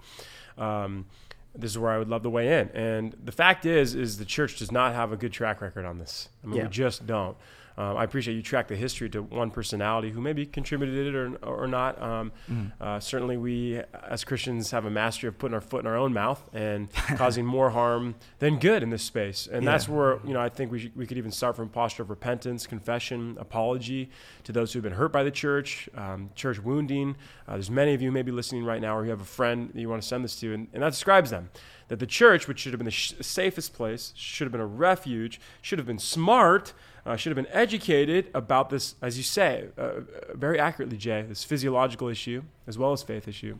um, 0.58 1.06
this 1.54 1.70
is 1.70 1.78
where 1.78 1.92
I 1.92 1.96
would 1.96 2.10
love 2.10 2.24
to 2.24 2.30
weigh 2.30 2.60
in. 2.60 2.68
And 2.74 3.16
the 3.24 3.32
fact 3.32 3.64
is, 3.64 3.94
is 3.94 4.18
the 4.18 4.26
church 4.26 4.58
does 4.58 4.70
not 4.70 4.94
have 4.94 5.12
a 5.12 5.16
good 5.16 5.32
track 5.32 5.62
record 5.62 5.86
on 5.86 5.96
this. 5.96 6.28
I 6.44 6.48
mean, 6.48 6.56
yeah. 6.58 6.64
we 6.64 6.68
just 6.68 7.06
don't. 7.06 7.38
Um, 7.78 7.96
I 7.96 8.02
appreciate 8.02 8.34
you 8.34 8.42
track 8.42 8.66
the 8.66 8.74
history 8.74 9.08
to 9.10 9.22
one 9.22 9.52
personality 9.52 10.10
who 10.10 10.20
maybe 10.20 10.44
contributed 10.44 11.06
it 11.06 11.14
or, 11.14 11.36
or 11.44 11.68
not. 11.68 12.02
Um, 12.02 12.32
mm. 12.50 12.72
uh, 12.80 12.98
certainly, 12.98 13.36
we 13.36 13.80
as 14.08 14.24
Christians 14.24 14.72
have 14.72 14.84
a 14.84 14.90
mastery 14.90 15.28
of 15.28 15.38
putting 15.38 15.54
our 15.54 15.60
foot 15.60 15.82
in 15.82 15.86
our 15.86 15.96
own 15.96 16.12
mouth 16.12 16.42
and 16.52 16.92
causing 16.92 17.46
more 17.46 17.70
harm 17.70 18.16
than 18.40 18.58
good 18.58 18.82
in 18.82 18.90
this 18.90 19.04
space. 19.04 19.46
And 19.46 19.62
yeah. 19.62 19.70
that's 19.70 19.88
where 19.88 20.18
you 20.26 20.34
know 20.34 20.40
I 20.40 20.48
think 20.48 20.72
we 20.72 20.80
should, 20.80 20.96
we 20.96 21.06
could 21.06 21.18
even 21.18 21.30
start 21.30 21.54
from 21.54 21.66
a 21.66 21.70
posture 21.70 22.02
of 22.02 22.10
repentance, 22.10 22.66
confession, 22.66 23.36
apology 23.38 24.10
to 24.42 24.50
those 24.50 24.72
who've 24.72 24.82
been 24.82 24.94
hurt 24.94 25.12
by 25.12 25.22
the 25.22 25.30
church, 25.30 25.88
um, 25.94 26.30
church 26.34 26.58
wounding. 26.58 27.14
Uh, 27.46 27.52
there's 27.52 27.70
many 27.70 27.94
of 27.94 28.02
you 28.02 28.10
maybe 28.10 28.32
listening 28.32 28.64
right 28.64 28.82
now, 28.82 28.98
or 28.98 29.04
you 29.04 29.10
have 29.10 29.20
a 29.20 29.24
friend 29.24 29.70
that 29.72 29.80
you 29.80 29.88
want 29.88 30.02
to 30.02 30.08
send 30.08 30.24
this 30.24 30.34
to, 30.40 30.52
and, 30.52 30.66
and 30.72 30.82
that 30.82 30.90
describes 30.90 31.30
them 31.30 31.48
that 31.88 31.98
the 31.98 32.06
church, 32.06 32.46
which 32.46 32.60
should 32.60 32.72
have 32.72 32.78
been 32.78 32.84
the 32.84 32.90
sh- 32.90 33.14
safest 33.20 33.72
place, 33.72 34.12
should 34.14 34.44
have 34.44 34.52
been 34.52 34.60
a 34.60 34.66
refuge, 34.66 35.40
should 35.62 35.78
have 35.78 35.86
been 35.86 35.98
smart, 35.98 36.72
uh, 37.08 37.16
should 37.16 37.34
have 37.34 37.42
been 37.42 37.52
educated 37.54 38.30
about 38.34 38.68
this, 38.68 38.94
as 39.00 39.16
you 39.16 39.24
say, 39.24 39.68
uh, 39.78 39.80
uh, 39.80 40.00
very 40.34 40.60
accurately, 40.60 40.98
Jay, 40.98 41.22
this 41.22 41.42
physiological 41.42 42.08
issue 42.08 42.42
as 42.66 42.76
well 42.76 42.92
as 42.92 43.02
faith 43.02 43.26
issue. 43.26 43.56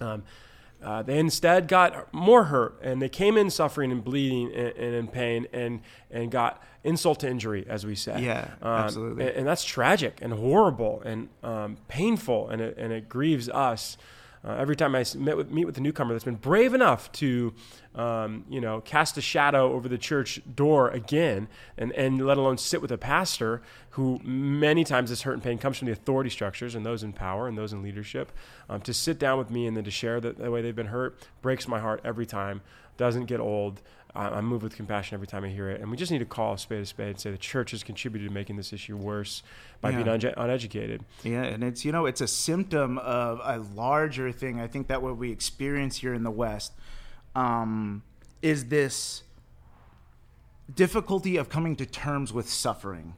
Um, 0.00 0.22
uh, 0.80 1.02
they 1.02 1.18
instead 1.18 1.66
got 1.66 2.12
more 2.14 2.44
hurt 2.44 2.78
and 2.82 3.02
they 3.02 3.08
came 3.08 3.36
in 3.36 3.50
suffering 3.50 3.90
and 3.90 4.04
bleeding 4.04 4.52
and, 4.52 4.76
and, 4.76 4.94
in 4.94 5.08
pain 5.08 5.48
and, 5.52 5.80
and 6.12 6.30
got 6.30 6.62
insult 6.84 7.20
to 7.20 7.28
injury, 7.28 7.66
as 7.68 7.84
we 7.84 7.96
say. 7.96 8.22
Yeah, 8.22 8.50
um, 8.62 8.68
absolutely. 8.68 9.26
And, 9.26 9.36
and, 9.38 9.46
that's 9.48 9.64
tragic 9.64 10.20
and 10.22 10.32
horrible 10.34 11.02
and 11.04 11.28
um, 11.42 11.78
painful 11.88 12.50
and 12.50 12.60
it, 12.60 12.78
and 12.78 12.92
it 12.92 13.08
grieves 13.08 13.48
us. 13.48 13.96
Uh, 14.46 14.52
every 14.60 14.76
time 14.76 14.94
I 14.94 15.04
meet 15.16 15.36
with, 15.36 15.50
meet 15.50 15.64
with 15.64 15.76
a 15.76 15.80
newcomer 15.80 16.14
that's 16.14 16.24
been 16.24 16.36
brave 16.36 16.72
enough 16.72 17.10
to, 17.12 17.52
um, 17.96 18.44
you 18.48 18.60
know, 18.60 18.80
cast 18.80 19.18
a 19.18 19.20
shadow 19.20 19.72
over 19.72 19.88
the 19.88 19.98
church 19.98 20.40
door 20.54 20.88
again, 20.90 21.48
and, 21.76 21.90
and 21.92 22.24
let 22.24 22.38
alone 22.38 22.56
sit 22.56 22.80
with 22.80 22.92
a 22.92 22.98
pastor 22.98 23.60
who 23.90 24.20
many 24.22 24.84
times 24.84 25.10
this 25.10 25.22
hurt 25.22 25.32
and 25.32 25.42
pain 25.42 25.58
comes 25.58 25.78
from 25.78 25.86
the 25.86 25.92
authority 25.92 26.30
structures 26.30 26.76
and 26.76 26.86
those 26.86 27.02
in 27.02 27.12
power 27.12 27.48
and 27.48 27.58
those 27.58 27.72
in 27.72 27.82
leadership, 27.82 28.30
um, 28.68 28.80
to 28.82 28.94
sit 28.94 29.18
down 29.18 29.36
with 29.36 29.50
me 29.50 29.66
and 29.66 29.76
then 29.76 29.82
to 29.82 29.90
share 29.90 30.20
the, 30.20 30.32
the 30.32 30.50
way 30.50 30.62
they've 30.62 30.76
been 30.76 30.86
hurt 30.86 31.18
breaks 31.42 31.66
my 31.66 31.80
heart 31.80 32.00
every 32.04 32.26
time, 32.26 32.60
doesn't 32.96 33.26
get 33.26 33.40
old. 33.40 33.82
I, 34.16 34.38
am 34.38 34.46
moved 34.46 34.62
with 34.62 34.74
compassion 34.76 35.14
every 35.14 35.26
time 35.26 35.44
I 35.44 35.48
hear 35.48 35.68
it. 35.70 35.80
And 35.80 35.90
we 35.90 35.96
just 35.96 36.10
need 36.10 36.18
to 36.18 36.24
call 36.24 36.54
a 36.54 36.58
spade 36.58 36.82
a 36.82 36.86
spade 36.86 37.08
and 37.08 37.20
say 37.20 37.30
the 37.30 37.38
church 37.38 37.72
has 37.72 37.82
contributed 37.82 38.28
to 38.28 38.34
making 38.34 38.56
this 38.56 38.72
issue 38.72 38.96
worse 38.96 39.42
by 39.80 39.90
yeah. 39.90 40.02
being 40.02 40.18
unge- 40.18 40.34
uneducated. 40.36 41.02
Yeah, 41.22 41.42
and 41.42 41.62
it's 41.62 41.84
you 41.84 41.92
know 41.92 42.06
it's 42.06 42.20
a 42.20 42.28
symptom 42.28 42.98
of 42.98 43.40
a 43.44 43.58
larger 43.74 44.32
thing. 44.32 44.60
I 44.60 44.66
think 44.66 44.88
that 44.88 45.02
what 45.02 45.16
we 45.16 45.30
experience 45.30 45.98
here 45.98 46.14
in 46.14 46.22
the 46.22 46.30
West 46.30 46.72
um, 47.34 48.02
is 48.42 48.66
this 48.66 49.22
difficulty 50.74 51.36
of 51.36 51.48
coming 51.48 51.76
to 51.76 51.86
terms 51.86 52.32
with 52.32 52.48
suffering, 52.48 53.14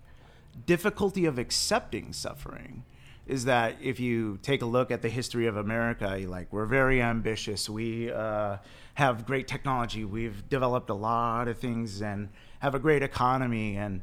difficulty 0.67 1.25
of 1.25 1.39
accepting 1.39 2.13
suffering 2.13 2.85
is 3.29 3.45
that 3.45 3.77
if 3.83 4.01
you 4.01 4.39
take 4.43 4.63
a 4.63 4.67
look 4.67 4.91
at 4.91 5.03
the 5.03 5.09
history 5.09 5.47
of 5.47 5.57
America, 5.57 6.17
you 6.19 6.27
like 6.27 6.51
we're 6.51 6.65
very 6.65 7.03
ambitious. 7.03 7.69
We 7.69 8.11
uh, 8.11 8.57
have 8.99 9.25
great 9.25 9.47
technology. 9.47 10.05
We've 10.05 10.49
developed 10.49 10.91
a 10.91 10.95
lot 10.95 11.47
of 11.47 11.57
things 11.59 12.03
and 12.03 12.31
have 12.59 12.75
a 12.75 12.81
great 12.81 13.01
economy. 13.01 13.77
And 13.77 14.03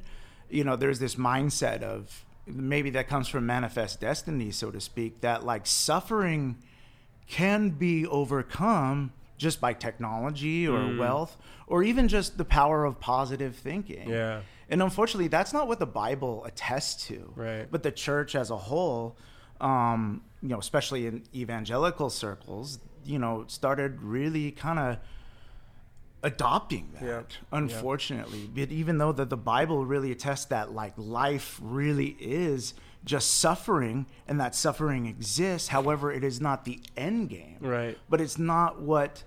you 0.50 0.64
know, 0.64 0.78
there's 0.78 1.00
this 1.00 1.16
mindset 1.16 1.82
of 1.82 2.24
maybe 2.48 2.92
that 2.92 3.10
comes 3.10 3.28
from 3.28 3.46
manifest 3.46 4.00
destiny, 4.00 4.52
so 4.52 4.72
to 4.72 4.80
speak, 4.80 5.20
that 5.20 5.46
like 5.46 5.68
suffering 5.68 6.56
can 7.28 7.72
be 7.72 8.08
overcome 8.08 9.12
just 9.38 9.60
by 9.60 9.74
technology 9.74 10.66
or 10.66 10.80
mm. 10.80 10.98
wealth 10.98 11.36
or 11.68 11.84
even 11.84 12.08
just 12.08 12.38
the 12.38 12.46
power 12.46 12.86
of 12.86 12.98
positive 12.98 13.54
thinking. 13.54 14.08
Yeah. 14.08 14.44
And 14.70 14.82
unfortunately, 14.82 15.28
that's 15.28 15.52
not 15.52 15.68
what 15.68 15.80
the 15.80 15.86
Bible 15.86 16.46
attests 16.46 17.06
to. 17.08 17.34
Right. 17.36 17.68
But 17.70 17.84
the 17.84 17.92
church 17.92 18.34
as 18.34 18.50
a 18.50 18.56
whole, 18.56 19.18
um, 19.60 20.22
you 20.42 20.48
know, 20.48 20.60
especially 20.60 21.06
in 21.06 21.24
evangelical 21.36 22.10
circles, 22.10 22.80
you 23.06 23.20
know, 23.20 23.46
started 23.48 24.02
really 24.02 24.52
kind 24.52 24.80
of 24.80 24.98
adopting 26.24 26.90
that. 26.94 27.04
Yeah. 27.04 27.22
Unfortunately, 27.52 28.40
yeah. 28.40 28.66
but 28.66 28.72
even 28.72 28.98
though 28.98 29.12
that 29.12 29.30
the 29.30 29.38
Bible 29.38 29.86
really 29.86 30.12
attests 30.12 30.46
that 30.46 30.74
like 30.74 30.94
life 30.98 31.60
really 31.62 32.18
is 32.20 32.74
just 33.06 33.36
suffering 33.36 34.08
and 34.28 34.40
that 34.40 34.56
suffering 34.56 35.06
exists, 35.06 35.70
however, 35.70 36.12
it 36.12 36.24
is 36.24 36.42
not 36.42 36.66
the 36.66 36.80
end 36.98 37.30
game. 37.30 37.58
Right. 37.62 37.98
But 38.10 38.20
it's 38.20 38.38
not 38.38 38.82
what 38.82 39.24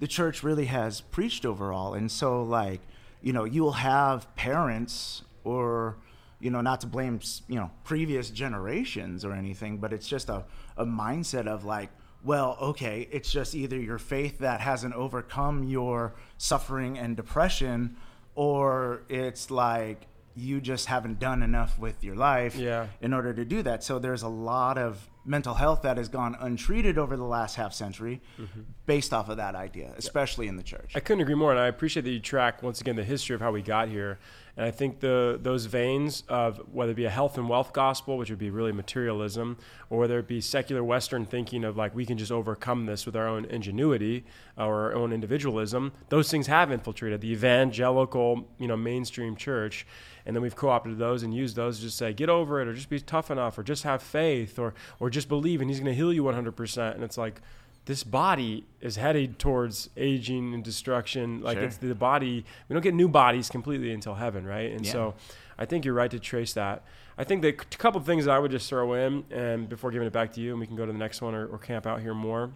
the 0.00 0.08
church 0.08 0.42
really 0.42 0.64
has 0.64 1.00
preached 1.00 1.46
overall. 1.46 1.94
And 1.94 2.10
so, 2.10 2.42
like, 2.42 2.80
you 3.22 3.32
know, 3.32 3.44
you'll 3.44 3.72
have 3.72 4.34
parents 4.34 5.22
or, 5.44 5.96
you 6.40 6.50
know, 6.50 6.60
not 6.60 6.80
to 6.80 6.88
blame, 6.88 7.20
you 7.46 7.54
know, 7.54 7.70
previous 7.84 8.30
generations 8.30 9.24
or 9.24 9.32
anything, 9.32 9.78
but 9.78 9.92
it's 9.92 10.08
just 10.08 10.28
a, 10.28 10.44
a 10.76 10.84
mindset 10.84 11.46
of 11.46 11.64
like, 11.64 11.90
well, 12.24 12.56
okay, 12.60 13.08
it's 13.10 13.30
just 13.30 13.54
either 13.54 13.78
your 13.78 13.98
faith 13.98 14.38
that 14.38 14.60
hasn't 14.60 14.94
overcome 14.94 15.64
your 15.64 16.14
suffering 16.38 16.98
and 16.98 17.16
depression, 17.16 17.96
or 18.34 19.02
it's 19.08 19.50
like 19.50 20.06
you 20.34 20.60
just 20.60 20.86
haven't 20.86 21.18
done 21.18 21.42
enough 21.42 21.78
with 21.78 22.02
your 22.02 22.14
life 22.14 22.56
yeah. 22.56 22.86
in 23.00 23.12
order 23.12 23.34
to 23.34 23.44
do 23.44 23.62
that. 23.62 23.84
So 23.84 23.98
there's 23.98 24.22
a 24.22 24.28
lot 24.28 24.78
of 24.78 25.08
mental 25.24 25.54
health 25.54 25.82
that 25.82 25.98
has 25.98 26.08
gone 26.08 26.36
untreated 26.40 26.98
over 26.98 27.16
the 27.16 27.24
last 27.24 27.56
half 27.56 27.72
century 27.72 28.20
mm-hmm. 28.38 28.60
based 28.86 29.12
off 29.12 29.28
of 29.28 29.36
that 29.36 29.54
idea, 29.54 29.92
especially 29.96 30.48
in 30.48 30.56
the 30.56 30.62
church. 30.62 30.92
I 30.94 31.00
couldn't 31.00 31.20
agree 31.22 31.34
more. 31.34 31.50
And 31.50 31.60
I 31.60 31.66
appreciate 31.66 32.04
that 32.04 32.10
you 32.10 32.20
track, 32.20 32.62
once 32.62 32.80
again, 32.80 32.96
the 32.96 33.04
history 33.04 33.34
of 33.34 33.40
how 33.40 33.52
we 33.52 33.62
got 33.62 33.88
here. 33.88 34.18
And 34.56 34.66
I 34.66 34.70
think 34.70 35.00
the 35.00 35.38
those 35.40 35.64
veins 35.64 36.24
of 36.28 36.58
whether 36.70 36.92
it 36.92 36.96
be 36.96 37.06
a 37.06 37.10
health 37.10 37.38
and 37.38 37.48
wealth 37.48 37.72
gospel, 37.72 38.18
which 38.18 38.28
would 38.28 38.38
be 38.38 38.50
really 38.50 38.72
materialism, 38.72 39.56
or 39.88 39.98
whether 39.98 40.18
it 40.18 40.28
be 40.28 40.42
secular 40.42 40.84
Western 40.84 41.24
thinking 41.24 41.64
of 41.64 41.76
like 41.76 41.94
we 41.94 42.04
can 42.04 42.18
just 42.18 42.30
overcome 42.30 42.84
this 42.84 43.06
with 43.06 43.16
our 43.16 43.26
own 43.26 43.46
ingenuity 43.46 44.24
uh, 44.58 44.66
or 44.66 44.90
our 44.90 44.94
own 44.94 45.10
individualism, 45.12 45.92
those 46.10 46.30
things 46.30 46.48
have 46.48 46.70
infiltrated 46.70 47.22
the 47.22 47.32
evangelical, 47.32 48.46
you 48.58 48.68
know, 48.68 48.76
mainstream 48.76 49.36
church. 49.36 49.86
And 50.26 50.36
then 50.36 50.42
we've 50.42 50.54
co-opted 50.54 50.98
those 50.98 51.22
and 51.22 51.34
used 51.34 51.56
those 51.56 51.78
to 51.78 51.84
just 51.84 51.96
say 51.96 52.12
get 52.12 52.28
over 52.28 52.60
it 52.60 52.68
or 52.68 52.74
just 52.74 52.90
be 52.90 53.00
tough 53.00 53.30
enough 53.30 53.56
or 53.58 53.62
just 53.62 53.84
have 53.84 54.02
faith 54.02 54.58
or 54.58 54.74
or 55.00 55.08
just 55.08 55.28
believe 55.28 55.62
and 55.62 55.70
he's 55.70 55.80
going 55.80 55.90
to 55.90 55.94
heal 55.94 56.12
you 56.12 56.24
100% 56.24 56.94
and 56.94 57.02
it's 57.02 57.18
like 57.18 57.40
this 57.84 58.04
body 58.04 58.64
is 58.80 58.96
headed 58.96 59.38
towards 59.38 59.90
aging 59.96 60.54
and 60.54 60.62
destruction 60.62 61.40
like 61.40 61.56
sure. 61.56 61.64
it's 61.64 61.76
the 61.78 61.94
body 61.94 62.44
we 62.68 62.74
don't 62.74 62.82
get 62.82 62.94
new 62.94 63.08
bodies 63.08 63.48
completely 63.48 63.92
until 63.92 64.14
heaven 64.14 64.46
right 64.46 64.70
and 64.72 64.86
yeah. 64.86 64.92
so 64.92 65.14
i 65.58 65.64
think 65.64 65.84
you're 65.84 65.94
right 65.94 66.10
to 66.10 66.18
trace 66.18 66.52
that 66.52 66.84
i 67.18 67.24
think 67.24 67.42
the 67.42 67.48
a 67.48 67.52
couple 67.52 68.00
of 68.00 68.06
things 68.06 68.24
that 68.24 68.32
i 68.32 68.38
would 68.38 68.50
just 68.50 68.68
throw 68.68 68.92
in 68.94 69.24
and 69.30 69.68
before 69.68 69.90
giving 69.90 70.06
it 70.06 70.12
back 70.12 70.32
to 70.32 70.40
you 70.40 70.52
and 70.52 70.60
we 70.60 70.66
can 70.66 70.76
go 70.76 70.86
to 70.86 70.92
the 70.92 70.98
next 70.98 71.20
one 71.20 71.34
or, 71.34 71.46
or 71.46 71.58
camp 71.58 71.86
out 71.86 72.00
here 72.00 72.14
more 72.14 72.50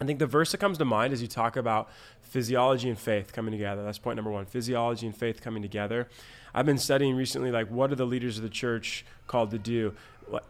I 0.00 0.04
think 0.04 0.18
the 0.18 0.26
verse 0.26 0.52
that 0.52 0.58
comes 0.58 0.78
to 0.78 0.84
mind 0.84 1.12
as 1.12 1.20
you 1.20 1.28
talk 1.28 1.56
about 1.56 1.90
physiology 2.20 2.88
and 2.88 2.98
faith 2.98 3.32
coming 3.32 3.52
together. 3.52 3.82
That's 3.82 3.98
point 3.98 4.16
number 4.16 4.30
one 4.30 4.46
physiology 4.46 5.06
and 5.06 5.16
faith 5.16 5.40
coming 5.40 5.62
together. 5.62 6.08
I've 6.54 6.66
been 6.66 6.78
studying 6.78 7.14
recently, 7.14 7.50
like, 7.50 7.70
what 7.70 7.92
are 7.92 7.96
the 7.96 8.06
leaders 8.06 8.36
of 8.36 8.42
the 8.42 8.48
church 8.48 9.04
called 9.26 9.50
to 9.52 9.58
do? 9.58 9.94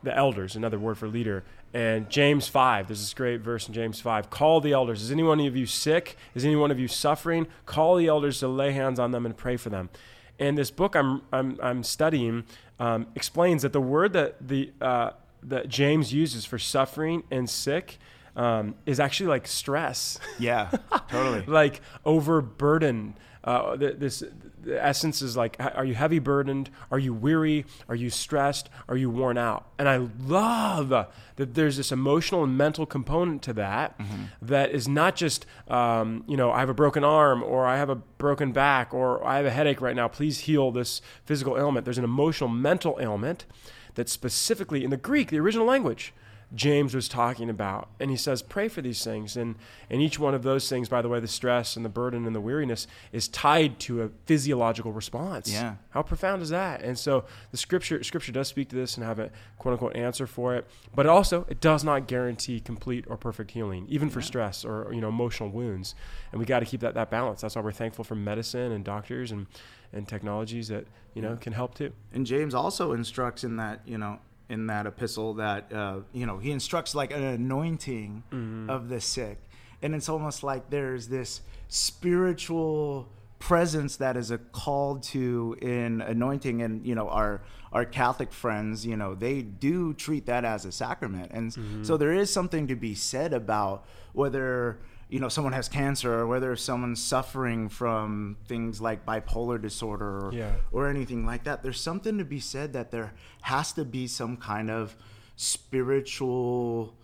The 0.02 0.16
elders, 0.16 0.56
another 0.56 0.78
word 0.78 0.98
for 0.98 1.06
leader. 1.06 1.44
And 1.72 2.08
James 2.08 2.48
5, 2.48 2.88
there's 2.88 3.00
this 3.00 3.14
great 3.14 3.42
verse 3.42 3.68
in 3.68 3.74
James 3.74 4.00
5 4.00 4.30
call 4.30 4.60
the 4.60 4.72
elders. 4.72 5.02
Is 5.02 5.12
any 5.12 5.22
one 5.22 5.38
of 5.40 5.56
you 5.56 5.66
sick? 5.66 6.16
Is 6.34 6.44
any 6.44 6.56
one 6.56 6.70
of 6.70 6.80
you 6.80 6.88
suffering? 6.88 7.46
Call 7.66 7.96
the 7.96 8.06
elders 8.06 8.40
to 8.40 8.48
lay 8.48 8.72
hands 8.72 8.98
on 8.98 9.12
them 9.12 9.26
and 9.26 9.36
pray 9.36 9.56
for 9.56 9.68
them. 9.68 9.90
And 10.38 10.56
this 10.56 10.70
book 10.70 10.96
I'm, 10.96 11.22
I'm, 11.32 11.58
I'm 11.62 11.82
studying 11.82 12.44
um, 12.80 13.08
explains 13.14 13.62
that 13.62 13.72
the 13.72 13.80
word 13.80 14.12
that, 14.14 14.48
the, 14.48 14.72
uh, 14.80 15.10
that 15.42 15.68
James 15.68 16.12
uses 16.12 16.44
for 16.44 16.58
suffering 16.58 17.22
and 17.30 17.50
sick 17.50 17.98
um, 18.36 18.76
is 18.86 19.00
actually 19.00 19.28
like 19.28 19.46
stress. 19.46 20.18
Yeah, 20.38 20.70
totally. 21.08 21.44
like 21.46 21.82
overburden. 22.04 23.14
Uh, 23.44 23.76
this 23.76 24.22
essence 24.70 25.22
is 25.22 25.36
like, 25.36 25.56
are 25.58 25.84
you 25.84 25.94
heavy 25.94 26.18
burdened? 26.18 26.70
Are 26.90 26.98
you 26.98 27.14
weary? 27.14 27.64
Are 27.88 27.94
you 27.94 28.10
stressed? 28.10 28.68
Are 28.88 28.96
you 28.96 29.10
worn 29.10 29.38
out? 29.38 29.68
And 29.78 29.88
I 29.88 30.08
love 30.26 30.88
that 30.90 31.54
there's 31.54 31.76
this 31.76 31.92
emotional 31.92 32.44
and 32.44 32.56
mental 32.56 32.86
component 32.86 33.42
to 33.42 33.52
that, 33.54 33.98
mm-hmm. 33.98 34.24
that 34.42 34.70
is 34.70 34.88
not 34.88 35.16
just, 35.16 35.46
um, 35.68 36.24
you 36.26 36.36
know, 36.36 36.50
I 36.50 36.60
have 36.60 36.68
a 36.68 36.74
broken 36.74 37.04
arm 37.04 37.42
or 37.42 37.66
I 37.66 37.76
have 37.76 37.90
a 37.90 37.94
broken 37.94 38.52
back 38.52 38.92
or 38.92 39.24
I 39.24 39.36
have 39.36 39.46
a 39.46 39.50
headache 39.50 39.80
right 39.80 39.96
now. 39.96 40.08
Please 40.08 40.40
heal 40.40 40.70
this 40.70 41.00
physical 41.24 41.56
ailment. 41.56 41.84
There's 41.84 41.98
an 41.98 42.04
emotional, 42.04 42.48
mental 42.48 42.98
ailment 43.00 43.46
that 43.94 44.08
specifically 44.08 44.84
in 44.84 44.90
the 44.90 44.96
Greek, 44.96 45.30
the 45.30 45.40
original 45.40 45.66
language, 45.66 46.12
James 46.54 46.94
was 46.94 47.08
talking 47.08 47.50
about. 47.50 47.88
And 48.00 48.10
he 48.10 48.16
says, 48.16 48.40
pray 48.40 48.68
for 48.68 48.80
these 48.80 49.04
things. 49.04 49.36
And, 49.36 49.56
and 49.90 50.00
each 50.00 50.18
one 50.18 50.34
of 50.34 50.42
those 50.42 50.68
things, 50.68 50.88
by 50.88 51.02
the 51.02 51.08
way, 51.08 51.20
the 51.20 51.28
stress 51.28 51.76
and 51.76 51.84
the 51.84 51.90
burden 51.90 52.26
and 52.26 52.34
the 52.34 52.40
weariness 52.40 52.86
is 53.12 53.28
tied 53.28 53.78
to 53.80 54.02
a 54.02 54.10
physiological 54.24 54.92
response. 54.92 55.52
Yeah. 55.52 55.74
How 55.90 56.02
profound 56.02 56.40
is 56.42 56.48
that? 56.48 56.82
And 56.82 56.98
so 56.98 57.24
the 57.50 57.58
scripture 57.58 58.02
scripture 58.02 58.32
does 58.32 58.48
speak 58.48 58.70
to 58.70 58.76
this 58.76 58.96
and 58.96 59.04
have 59.04 59.18
a 59.18 59.30
quote 59.58 59.72
unquote 59.72 59.96
answer 59.96 60.26
for 60.26 60.54
it. 60.54 60.66
But 60.94 61.06
also 61.06 61.44
it 61.50 61.60
does 61.60 61.84
not 61.84 62.06
guarantee 62.06 62.60
complete 62.60 63.04
or 63.08 63.18
perfect 63.18 63.50
healing, 63.50 63.86
even 63.88 64.08
for 64.08 64.22
stress 64.22 64.64
or 64.64 64.90
you 64.92 65.02
know 65.02 65.08
emotional 65.08 65.50
wounds. 65.50 65.94
And 66.32 66.38
we 66.38 66.46
got 66.46 66.60
to 66.60 66.66
keep 66.66 66.80
that, 66.80 66.94
that 66.94 67.10
balance. 67.10 67.42
That's 67.42 67.56
why 67.56 67.62
we're 67.62 67.72
thankful 67.72 68.04
for 68.04 68.14
medicine 68.14 68.72
and 68.72 68.84
doctors 68.84 69.32
and 69.32 69.46
and 69.92 70.06
technologies 70.08 70.68
that 70.68 70.86
you 71.14 71.20
know 71.20 71.36
can 71.36 71.52
help 71.52 71.74
too. 71.74 71.92
And 72.12 72.24
James 72.24 72.54
also 72.54 72.92
instructs 72.92 73.44
in 73.44 73.56
that 73.56 73.80
you 73.84 73.98
know 73.98 74.18
in 74.48 74.66
that 74.66 74.86
epistle 74.86 75.34
that 75.34 75.72
uh, 75.72 76.00
you 76.12 76.26
know 76.26 76.38
he 76.38 76.50
instructs 76.50 76.94
like 76.94 77.12
an 77.12 77.22
anointing 77.22 78.22
mm-hmm. 78.30 78.70
of 78.70 78.88
the 78.88 79.00
sick, 79.00 79.38
and 79.82 79.94
it's 79.94 80.08
almost 80.08 80.42
like 80.42 80.70
there's 80.70 81.08
this 81.08 81.42
spiritual 81.68 83.08
presence 83.38 83.96
that 83.96 84.16
is 84.16 84.30
a 84.30 84.38
call 84.38 84.98
to 84.98 85.56
in 85.62 86.00
anointing 86.00 86.60
and 86.62 86.84
you 86.84 86.94
know 86.94 87.08
our 87.08 87.40
our 87.72 87.84
catholic 87.84 88.32
friends 88.32 88.84
you 88.84 88.96
know 88.96 89.14
they 89.14 89.42
do 89.42 89.94
treat 89.94 90.26
that 90.26 90.44
as 90.44 90.64
a 90.64 90.72
sacrament 90.72 91.30
and 91.32 91.52
mm-hmm. 91.52 91.84
so 91.84 91.96
there 91.96 92.12
is 92.12 92.32
something 92.32 92.66
to 92.66 92.74
be 92.74 92.96
said 92.96 93.32
about 93.32 93.86
whether 94.12 94.80
you 95.08 95.18
know 95.18 95.28
someone 95.28 95.52
has 95.52 95.68
cancer 95.68 96.12
or 96.12 96.26
whether 96.26 96.54
someone's 96.56 97.02
suffering 97.02 97.68
from 97.68 98.36
things 98.46 98.80
like 98.80 99.06
bipolar 99.06 99.60
disorder 99.60 100.26
or, 100.26 100.32
yeah. 100.32 100.52
or 100.70 100.88
anything 100.88 101.24
like 101.24 101.44
that 101.44 101.62
there's 101.62 101.80
something 101.80 102.18
to 102.18 102.24
be 102.24 102.40
said 102.40 102.72
that 102.74 102.90
there 102.90 103.12
has 103.42 103.72
to 103.72 103.84
be 103.84 104.06
some 104.06 104.36
kind 104.36 104.70
of 104.70 104.94
spiritual 105.36 106.94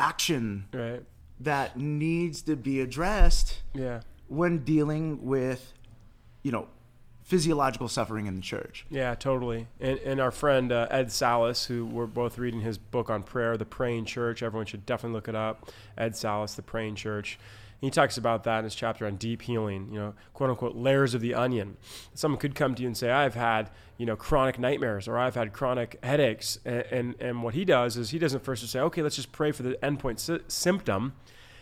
action 0.00 0.66
right. 0.72 1.02
that 1.40 1.76
needs 1.76 2.42
to 2.42 2.56
be 2.56 2.80
addressed 2.80 3.62
yeah. 3.74 4.00
when 4.28 4.58
dealing 4.58 5.24
with 5.24 5.72
you 6.42 6.52
know 6.52 6.68
physiological 7.28 7.88
suffering 7.88 8.24
in 8.24 8.36
the 8.36 8.40
church. 8.40 8.86
Yeah, 8.88 9.14
totally. 9.14 9.66
And, 9.78 9.98
and 9.98 10.18
our 10.18 10.30
friend 10.30 10.72
uh, 10.72 10.86
Ed 10.90 11.12
Salas, 11.12 11.66
who 11.66 11.84
we're 11.84 12.06
both 12.06 12.38
reading 12.38 12.62
his 12.62 12.78
book 12.78 13.10
on 13.10 13.22
prayer, 13.22 13.58
The 13.58 13.66
Praying 13.66 14.06
Church. 14.06 14.42
Everyone 14.42 14.64
should 14.64 14.86
definitely 14.86 15.14
look 15.14 15.28
it 15.28 15.34
up. 15.34 15.70
Ed 15.98 16.16
Salas, 16.16 16.54
The 16.54 16.62
Praying 16.62 16.94
Church. 16.94 17.38
He 17.82 17.90
talks 17.90 18.16
about 18.16 18.44
that 18.44 18.60
in 18.60 18.64
his 18.64 18.74
chapter 18.74 19.04
on 19.06 19.16
deep 19.16 19.42
healing, 19.42 19.90
you 19.92 19.98
know, 19.98 20.14
quote 20.32 20.48
unquote, 20.48 20.74
layers 20.74 21.12
of 21.12 21.20
the 21.20 21.34
onion. 21.34 21.76
Someone 22.14 22.40
could 22.40 22.54
come 22.54 22.74
to 22.74 22.80
you 22.80 22.88
and 22.88 22.96
say, 22.96 23.10
I've 23.10 23.34
had, 23.34 23.68
you 23.98 24.06
know, 24.06 24.16
chronic 24.16 24.58
nightmares 24.58 25.06
or 25.06 25.18
I've 25.18 25.34
had 25.34 25.52
chronic 25.52 26.02
headaches. 26.02 26.58
And, 26.64 26.84
and, 26.90 27.14
and 27.20 27.42
what 27.42 27.52
he 27.52 27.66
does 27.66 27.98
is 27.98 28.08
he 28.08 28.18
doesn't 28.18 28.42
first 28.42 28.62
just 28.62 28.72
say, 28.72 28.80
okay, 28.80 29.02
let's 29.02 29.16
just 29.16 29.32
pray 29.32 29.52
for 29.52 29.64
the 29.64 29.74
endpoint 29.82 30.18
sy- 30.18 30.40
symptom 30.48 31.12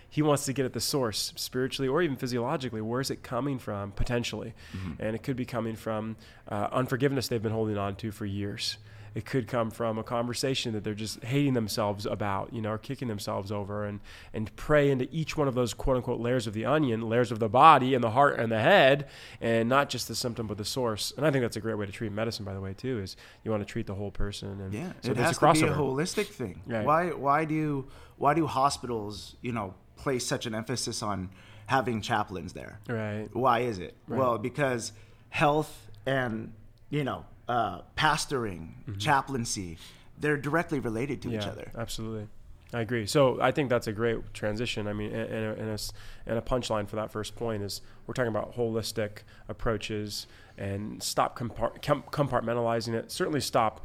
he 0.08 0.22
wants 0.22 0.44
to 0.44 0.52
get 0.52 0.64
at 0.64 0.72
the 0.72 0.80
source 0.80 1.32
spiritually 1.36 1.88
or 1.88 2.02
even 2.02 2.16
physiologically 2.16 2.80
where 2.80 3.00
is 3.00 3.10
it 3.10 3.22
coming 3.22 3.58
from 3.58 3.92
potentially 3.92 4.54
mm-hmm. 4.76 4.92
and 5.00 5.14
it 5.14 5.22
could 5.22 5.36
be 5.36 5.44
coming 5.44 5.76
from 5.76 6.16
uh, 6.48 6.68
unforgiveness 6.72 7.28
they've 7.28 7.42
been 7.42 7.52
holding 7.52 7.76
on 7.76 7.94
to 7.96 8.10
for 8.10 8.26
years 8.26 8.78
it 9.16 9.24
could 9.24 9.48
come 9.48 9.70
from 9.70 9.96
a 9.96 10.02
conversation 10.02 10.74
that 10.74 10.84
they're 10.84 10.92
just 10.92 11.24
hating 11.24 11.54
themselves 11.54 12.04
about, 12.04 12.52
you 12.52 12.60
know, 12.60 12.72
or 12.72 12.76
kicking 12.76 13.08
themselves 13.08 13.50
over, 13.50 13.86
and 13.86 14.00
and 14.34 14.54
pray 14.56 14.90
into 14.90 15.08
each 15.10 15.38
one 15.38 15.48
of 15.48 15.54
those 15.54 15.72
quote 15.72 15.96
unquote 15.96 16.20
layers 16.20 16.46
of 16.46 16.52
the 16.52 16.66
onion, 16.66 17.00
layers 17.00 17.32
of 17.32 17.38
the 17.38 17.48
body 17.48 17.94
and 17.94 18.04
the 18.04 18.10
heart 18.10 18.38
and 18.38 18.52
the 18.52 18.60
head, 18.60 19.08
and 19.40 19.70
not 19.70 19.88
just 19.88 20.06
the 20.06 20.14
symptom 20.14 20.46
but 20.46 20.58
the 20.58 20.66
source. 20.66 21.14
And 21.16 21.24
I 21.24 21.30
think 21.30 21.42
that's 21.42 21.56
a 21.56 21.62
great 21.62 21.78
way 21.78 21.86
to 21.86 21.92
treat 21.92 22.12
medicine, 22.12 22.44
by 22.44 22.52
the 22.52 22.60
way, 22.60 22.74
too. 22.74 23.00
Is 23.00 23.16
you 23.42 23.50
want 23.50 23.66
to 23.66 23.72
treat 23.72 23.86
the 23.86 23.94
whole 23.94 24.10
person, 24.10 24.60
and 24.60 24.74
yeah, 24.74 24.92
so 25.00 25.12
it 25.12 25.16
has 25.16 25.38
to 25.38 25.52
be 25.54 25.62
a 25.62 25.72
holistic 25.72 26.26
thing. 26.26 26.60
Right. 26.66 26.84
Why 26.84 27.06
why 27.12 27.46
do 27.46 27.86
why 28.18 28.34
do 28.34 28.46
hospitals, 28.46 29.36
you 29.40 29.52
know, 29.52 29.72
place 29.96 30.26
such 30.26 30.46
an 30.46 30.54
emphasis 30.54 31.02
on 31.02 31.30
having 31.66 32.00
chaplains 32.00 32.52
there. 32.52 32.78
Right. 32.88 33.28
Why 33.32 33.60
is 33.60 33.78
it? 33.78 33.94
Right. 34.06 34.18
Well, 34.18 34.38
because 34.38 34.92
health 35.30 35.90
and 36.06 36.52
you 36.90 37.04
know 37.04 37.24
uh, 37.48 37.80
pastoring, 37.96 38.74
mm-hmm. 38.82 38.98
chaplaincy, 38.98 39.78
they're 40.18 40.36
directly 40.36 40.78
related 40.80 41.22
to 41.22 41.30
yeah, 41.30 41.38
each 41.38 41.46
other. 41.46 41.70
Absolutely. 41.76 42.28
I 42.72 42.80
agree. 42.80 43.06
So 43.06 43.40
I 43.40 43.52
think 43.52 43.70
that's 43.70 43.86
a 43.86 43.92
great 43.92 44.34
transition. 44.34 44.88
I 44.88 44.92
mean, 44.92 45.14
and, 45.14 45.58
and, 45.58 45.70
a, 45.70 45.78
and 46.26 46.38
a 46.38 46.42
punchline 46.42 46.88
for 46.88 46.96
that 46.96 47.12
first 47.12 47.36
point 47.36 47.62
is 47.62 47.80
we're 48.06 48.14
talking 48.14 48.30
about 48.30 48.56
holistic 48.56 49.18
approaches 49.48 50.26
and 50.58 51.00
stop 51.02 51.38
compartmentalizing 51.38 52.94
it. 52.94 53.12
Certainly 53.12 53.42
stop 53.42 53.84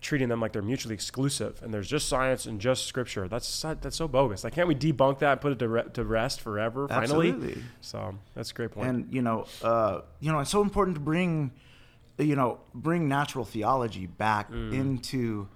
treating 0.00 0.28
them 0.28 0.40
like 0.40 0.52
they're 0.52 0.62
mutually 0.62 0.94
exclusive 0.94 1.60
and 1.62 1.72
there's 1.72 1.88
just 1.88 2.08
science 2.08 2.46
and 2.46 2.60
just 2.60 2.86
scripture. 2.86 3.28
That's 3.28 3.62
that's 3.80 3.96
so 3.96 4.08
bogus. 4.08 4.44
Like, 4.44 4.54
can't 4.54 4.68
we 4.68 4.74
debunk 4.74 5.18
that 5.20 5.32
and 5.32 5.40
put 5.40 5.52
it 5.52 5.58
to, 5.58 5.68
re- 5.68 5.84
to 5.92 6.04
rest 6.04 6.40
forever? 6.40 6.88
Finally, 6.88 7.30
Absolutely. 7.30 7.62
So 7.80 8.14
that's 8.34 8.50
a 8.50 8.54
great 8.54 8.70
point. 8.70 8.88
And 8.88 9.12
you 9.12 9.22
know, 9.22 9.46
uh, 9.62 10.00
you 10.20 10.32
know, 10.32 10.40
it's 10.40 10.50
so 10.50 10.62
important 10.62 10.96
to 10.96 11.00
bring, 11.00 11.52
you 12.18 12.36
know, 12.36 12.60
bring 12.74 13.08
natural 13.08 13.44
theology 13.44 14.06
back 14.06 14.50
mm. 14.50 14.72
into, 14.72 15.48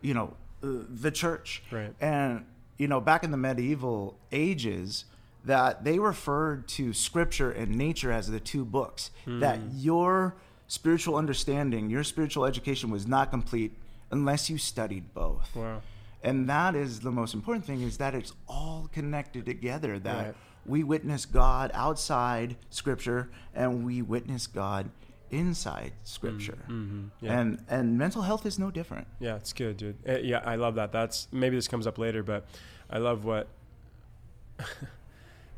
you 0.00 0.14
know, 0.14 0.34
uh, 0.62 0.84
the 0.88 1.10
church. 1.10 1.62
Right. 1.70 1.94
And 2.00 2.46
you 2.78 2.88
know, 2.88 3.00
back 3.00 3.24
in 3.24 3.30
the 3.30 3.36
medieval 3.36 4.18
ages, 4.32 5.04
that 5.44 5.84
they 5.84 5.98
referred 5.98 6.66
to 6.68 6.92
scripture 6.92 7.50
and 7.50 7.76
nature 7.76 8.10
as 8.10 8.30
the 8.30 8.40
two 8.40 8.64
books. 8.64 9.10
That 9.26 9.60
your 9.74 10.36
spiritual 10.66 11.16
understanding, 11.16 11.90
your 11.90 12.02
spiritual 12.02 12.46
education 12.46 12.90
was 12.90 13.06
not 13.06 13.30
complete 13.30 13.76
unless 14.12 14.48
you 14.48 14.58
studied 14.58 15.12
both. 15.14 15.56
Wow. 15.56 15.82
And 16.22 16.48
that 16.48 16.76
is 16.76 17.00
the 17.00 17.10
most 17.10 17.34
important 17.34 17.64
thing 17.64 17.82
is 17.82 17.98
that 17.98 18.14
it's 18.14 18.32
all 18.46 18.88
connected 18.92 19.44
together 19.46 19.98
that 19.98 20.26
Right. 20.26 20.34
we 20.64 20.84
witness 20.84 21.26
God 21.26 21.72
outside 21.74 22.54
scripture 22.70 23.28
and 23.54 23.84
we 23.84 24.02
witness 24.02 24.46
God 24.46 24.90
inside 25.30 25.92
scripture. 26.04 26.58
Mm-hmm. 26.68 27.06
Yeah. 27.20 27.40
And 27.40 27.64
and 27.68 27.98
mental 27.98 28.22
health 28.22 28.46
is 28.46 28.58
no 28.58 28.70
different. 28.70 29.08
Yeah, 29.18 29.34
it's 29.36 29.52
good, 29.52 29.78
dude. 29.78 29.96
Uh, 30.08 30.18
yeah, 30.18 30.42
I 30.44 30.54
love 30.56 30.76
that. 30.76 30.92
That's 30.92 31.26
maybe 31.32 31.56
this 31.56 31.66
comes 31.66 31.86
up 31.88 31.98
later, 31.98 32.22
but 32.22 32.46
I 32.90 32.98
love 32.98 33.24
what 33.24 33.48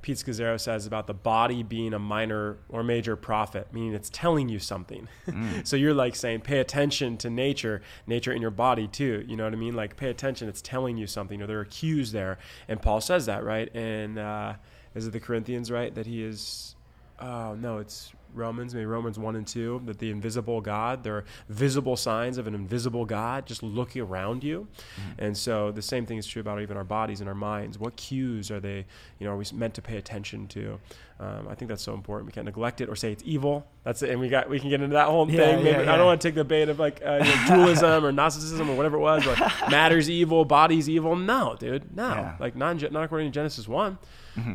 Pete 0.04 0.18
Scazzero 0.18 0.61
says 0.61 0.87
about 0.87 1.06
the 1.06 1.14
body 1.14 1.62
being 1.62 1.94
a 1.94 1.99
minor 1.99 2.58
or 2.68 2.82
major 2.82 3.16
prophet, 3.16 3.68
meaning 3.73 3.94
it's 3.94 4.11
telling 4.11 4.50
you 4.50 4.58
something. 4.58 5.08
so 5.64 5.76
you're 5.76 5.94
like 5.94 6.14
saying, 6.14 6.42
pay 6.42 6.58
attention 6.58 7.16
to 7.16 7.30
nature, 7.30 7.80
nature 8.06 8.30
in 8.30 8.42
your 8.42 8.50
body 8.50 8.87
too. 8.87 9.25
You 9.26 9.34
know 9.34 9.44
what 9.44 9.54
I 9.54 9.56
mean? 9.56 9.75
Like 9.75 9.96
pay 9.96 10.11
attention, 10.11 10.46
it's 10.46 10.61
telling 10.61 10.99
you 10.99 11.06
something, 11.06 11.40
or 11.40 11.46
there 11.46 11.58
are 11.58 11.64
cues 11.64 12.12
there. 12.12 12.37
And 12.68 12.82
Paul 12.82 13.00
says 13.00 13.25
that, 13.25 13.44
right? 13.44 13.75
And 13.75 14.18
uh, 14.18 14.56
is 14.94 15.06
it 15.06 15.14
the 15.14 15.20
Corinthians, 15.20 15.70
right? 15.70 15.94
That 15.94 16.04
he 16.04 16.23
is. 16.23 16.76
Oh 17.18 17.54
no, 17.54 17.78
it's 17.78 18.12
Romans, 18.34 18.74
maybe 18.74 18.86
Romans 18.86 19.18
1 19.18 19.36
and 19.36 19.46
2, 19.46 19.82
that 19.86 19.98
the 19.98 20.10
invisible 20.10 20.60
God, 20.60 21.02
there 21.04 21.16
are 21.16 21.24
visible 21.48 21.96
signs 21.96 22.38
of 22.38 22.46
an 22.46 22.54
invisible 22.54 23.04
God 23.04 23.46
just 23.46 23.62
looking 23.62 24.02
around 24.02 24.44
you. 24.44 24.66
Mm-hmm. 24.96 25.24
And 25.24 25.36
so 25.36 25.70
the 25.70 25.82
same 25.82 26.06
thing 26.06 26.18
is 26.18 26.26
true 26.26 26.40
about 26.40 26.60
even 26.60 26.76
our 26.76 26.84
bodies 26.84 27.20
and 27.20 27.28
our 27.28 27.34
minds. 27.34 27.78
What 27.78 27.96
cues 27.96 28.50
are 28.50 28.60
they, 28.60 28.86
you 29.18 29.26
know, 29.26 29.32
are 29.32 29.36
we 29.36 29.44
meant 29.52 29.74
to 29.74 29.82
pay 29.82 29.96
attention 29.96 30.46
to? 30.48 30.80
Um, 31.21 31.47
I 31.49 31.54
think 31.54 31.68
that's 31.68 31.83
so 31.83 31.94
important. 31.94 32.26
We 32.26 32.33
can't 32.33 32.44
neglect 32.44 32.80
it 32.80 32.88
or 32.88 32.97
say 32.97 33.12
it's 33.12 33.23
evil. 33.25 33.64
That's 33.85 34.02
it. 34.02 34.11
And 34.11 34.18
we 34.21 34.28
got, 34.28 34.50
we 34.50 34.59
can 34.59 34.68
get 34.68 34.80
into 34.83 34.94
that 34.94 35.06
whole 35.06 35.30
Yeah, 35.30 35.38
thing. 35.38 35.64
Maybe, 35.64 35.85
yeah, 35.85 35.92
I 35.92 35.97
don't 35.97 36.06
want 36.06 36.21
to 36.21 36.26
take 36.28 36.35
the 36.35 36.42
bait 36.44 36.68
of 36.68 36.80
like 36.80 37.02
uh, 37.06 37.21
you 37.23 37.25
know, 37.25 37.44
dualism 37.47 38.04
or 38.04 38.11
Gnosticism 38.11 38.68
or 38.68 38.76
whatever 38.76 38.97
it 38.97 39.00
was, 39.00 39.25
or 39.25 39.37
matter's 39.71 40.11
evil, 40.11 40.44
body's 40.44 40.88
evil. 40.88 41.14
No, 41.14 41.56
dude, 41.59 41.94
no. 41.97 42.09
Yeah. 42.09 42.37
Like 42.40 42.56
not, 42.56 42.80
not 42.90 43.04
according 43.04 43.28
to 43.28 43.33
Genesis 43.35 43.68
1. 43.68 43.99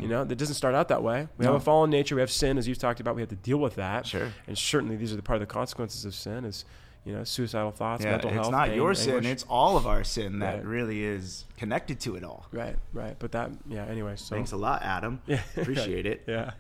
You 0.01 0.09
know, 0.09 0.23
it 0.23 0.37
doesn't 0.37 0.55
start 0.55 0.75
out 0.75 0.89
that 0.89 1.01
way. 1.01 1.29
We 1.37 1.45
No. 1.45 1.53
have 1.53 1.61
a 1.61 1.63
fallen 1.63 1.89
nature. 1.89 2.13
We 2.15 2.19
have 2.19 2.29
sin, 2.29 2.57
as 2.57 2.67
you've 2.67 2.77
talked 2.77 2.99
about. 2.99 3.15
We 3.15 3.21
have 3.21 3.29
to 3.29 3.37
deal 3.37 3.59
with 3.59 3.75
that. 3.75 4.05
Sure. 4.05 4.27
And 4.45 4.57
certainly, 4.57 4.97
these 4.97 5.13
are 5.13 5.15
the 5.15 5.21
part 5.21 5.37
of 5.37 5.39
the 5.47 5.53
consequences 5.53 6.03
of 6.03 6.13
sin. 6.13 6.43
Is 6.43 6.65
you 7.09 7.15
know, 7.15 7.23
suicidal 7.23 7.71
thoughts, 7.71 8.03
Yeah, 8.03 8.11
mental 8.11 8.29
it's 8.29 8.35
health. 8.35 8.51
not 8.51 8.67
pain, 8.67 8.75
your 8.77 8.93
sin, 8.93 9.15
anguish. 9.15 9.31
it's 9.31 9.45
all 9.49 9.77
of 9.77 9.87
our 9.87 10.03
sin 10.03 10.39
that 10.39 10.57
Right. 10.57 10.65
really 10.65 11.03
is 11.03 11.45
connected 11.57 11.99
to 12.01 12.15
it 12.15 12.23
all. 12.23 12.45
right, 12.51 12.75
right. 12.93 13.15
But 13.17 13.31
that, 13.31 13.49
yeah. 13.67 13.85
Anyway, 13.85 14.13
so 14.15 14.35
Thanks 14.35 14.51
a 14.51 14.57
lot, 14.57 14.83
Adam. 14.83 15.19
Yeah, 15.27 15.41
Appreciate 15.57 16.05
it. 16.05 16.23
yeah. 16.27 16.51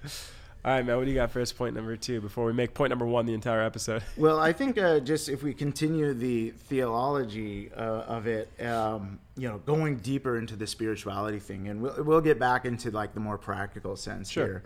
All 0.65 0.71
right, 0.73 0.85
man. 0.85 0.97
What 0.97 1.05
do 1.05 1.09
you 1.11 1.15
got 1.15 1.31
for 1.31 1.39
us? 1.39 1.53
Point 1.53 1.73
number 1.75 1.95
two 1.95 2.19
before 2.19 2.45
we 2.45 2.51
make 2.51 2.73
point 2.73 2.89
number 2.89 3.05
one 3.05 3.25
the 3.25 3.33
entire 3.33 3.61
episode. 3.61 4.03
Well, 4.17 4.39
I 4.39 4.51
think 4.51 4.77
uh, 4.77 4.99
just 4.99 5.29
if 5.29 5.41
we 5.43 5.53
continue 5.53 6.13
the 6.13 6.49
theology 6.49 7.71
uh, 7.73 7.79
of 8.17 8.27
it, 8.27 8.49
um, 8.65 9.19
you 9.37 9.47
know, 9.47 9.59
going 9.59 9.97
deeper 9.97 10.37
into 10.37 10.55
the 10.57 10.67
spirituality 10.67 11.39
thing, 11.39 11.69
and 11.69 11.81
we'll, 11.81 12.03
we'll 12.03 12.21
get 12.21 12.39
back 12.39 12.65
into 12.65 12.91
like 12.91 13.13
the 13.13 13.19
more 13.21 13.37
practical 13.37 13.95
sense 13.95 14.29
Sure. 14.29 14.45
here. 14.45 14.63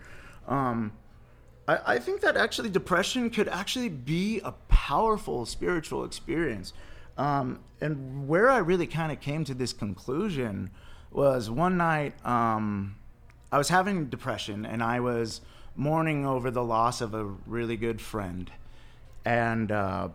Um, 0.48 0.92
I, 1.66 1.78
I 1.86 1.98
think 1.98 2.20
that 2.20 2.36
actually 2.36 2.70
depression 2.70 3.30
could 3.30 3.48
actually 3.48 3.88
be 3.88 4.40
a 4.44 4.52
powerful 4.68 5.46
spiritual 5.46 6.04
experience. 6.04 6.72
Um, 7.16 7.60
and 7.80 8.28
where 8.28 8.50
I 8.50 8.58
really 8.58 8.86
kind 8.86 9.12
of 9.12 9.20
came 9.20 9.44
to 9.44 9.54
this 9.54 9.72
conclusion 9.72 10.70
was 11.10 11.48
one 11.48 11.76
night 11.76 12.14
um, 12.26 12.96
I 13.52 13.58
was 13.58 13.68
having 13.68 14.06
depression 14.06 14.66
and 14.66 14.82
I 14.82 14.98
was 14.98 15.40
mourning 15.76 16.26
over 16.26 16.50
the 16.50 16.64
loss 16.64 17.00
of 17.00 17.14
a 17.14 17.24
really 17.24 17.76
good 17.76 18.00
friend. 18.00 18.50
And, 19.24 19.70
uh, 19.70 20.08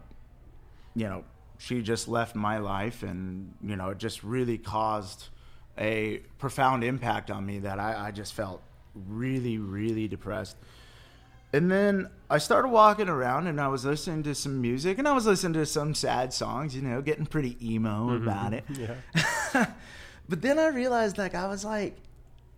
you 0.94 1.08
know, 1.08 1.24
she 1.58 1.82
just 1.82 2.08
left 2.08 2.36
my 2.36 2.58
life 2.58 3.02
and, 3.02 3.54
you 3.64 3.76
know, 3.76 3.90
it 3.90 3.98
just 3.98 4.24
really 4.24 4.58
caused 4.58 5.30
a 5.78 6.18
profound 6.38 6.84
impact 6.84 7.32
on 7.32 7.46
me 7.46 7.60
that 7.60 7.80
I, 7.80 8.08
I 8.08 8.12
just 8.12 8.34
felt 8.34 8.62
really, 8.94 9.58
really 9.58 10.08
depressed. 10.08 10.58
And 11.52 11.72
then 11.72 12.10
I 12.30 12.38
started 12.38 12.68
walking 12.68 13.10
around 13.10 13.48
and 13.48 13.60
I 13.60 13.68
was 13.70 13.84
listening 13.84 14.24
to 14.24 14.36
some 14.36 14.62
music 14.62 15.00
and 15.00 15.08
I 15.08 15.14
was 15.14 15.26
listening 15.26 15.54
to 15.54 15.66
some 15.66 15.96
sad 15.96 16.32
songs, 16.32 16.76
you 16.76 16.82
know, 16.82 17.02
getting 17.02 17.26
pretty 17.26 17.58
emo 17.62 18.10
mm-hmm. 18.10 18.28
about 18.28 18.54
it. 18.54 18.66
Yeah. 18.70 19.66
But 20.30 20.44
then 20.44 20.60
I 20.60 20.68
realized, 20.68 21.18
like, 21.18 21.34
I 21.34 21.48
was 21.48 21.66
like, 21.66 21.98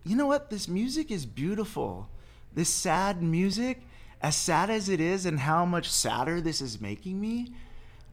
you 0.04 0.14
know 0.14 0.26
what? 0.26 0.50
This 0.50 0.68
music 0.68 1.10
is 1.10 1.24
beautiful. 1.24 2.10
This 2.54 2.68
sad 2.68 3.22
music, 3.22 3.80
as 4.20 4.36
sad 4.36 4.68
as 4.68 4.90
it 4.90 5.00
is, 5.00 5.24
and 5.24 5.40
how 5.40 5.64
much 5.64 5.90
sadder 5.90 6.42
this 6.42 6.60
is 6.60 6.82
making 6.82 7.18
me, 7.18 7.54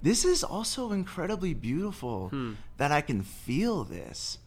this 0.02 0.24
is 0.24 0.46
also 0.46 0.94
incredibly 0.94 1.54
beautiful 1.54 2.30
hmm. 2.30 2.54
that 2.78 2.94
I 2.94 3.02
can 3.02 3.22
feel 3.22 3.84
this. 3.84 4.38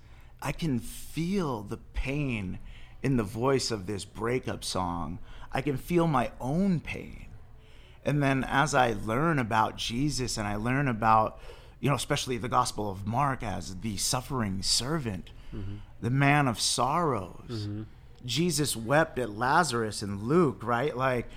I 0.41 0.51
can 0.51 0.79
feel 0.81 1.63
the 1.63 1.77
pain 1.77 2.59
in 3.03 3.19
the 3.19 3.23
voice 3.23 3.71
of 3.71 3.87
this 3.87 4.07
breakup 4.07 4.65
song. 4.65 5.19
I 5.53 5.61
can 5.63 5.77
feel 5.77 6.07
my 6.07 6.31
own 6.41 6.81
pain. 6.81 7.27
And 8.05 8.23
then 8.23 8.45
as 8.45 8.75
I 8.75 8.95
learn 9.05 9.39
about 9.39 9.77
Jesus 9.77 10.37
and 10.37 10.47
I 10.47 10.57
learn 10.57 10.89
about, 10.89 11.39
you 11.81 11.89
know, 11.89 11.95
especially 11.97 12.37
the 12.39 12.49
Gospel 12.49 12.91
of 12.91 13.07
Mark 13.07 13.43
as 13.43 13.77
the 13.81 13.97
suffering 13.97 14.63
servant, 14.63 15.31
the 16.01 16.11
man 16.11 16.49
of 16.49 16.61
sorrows. 16.61 17.69
Jesus 18.25 18.77
wept 18.77 19.19
at 19.19 19.31
Lazarus 19.31 20.01
and 20.03 20.23
Luke, 20.23 20.63
right? 20.63 20.97
Like, 20.97 21.29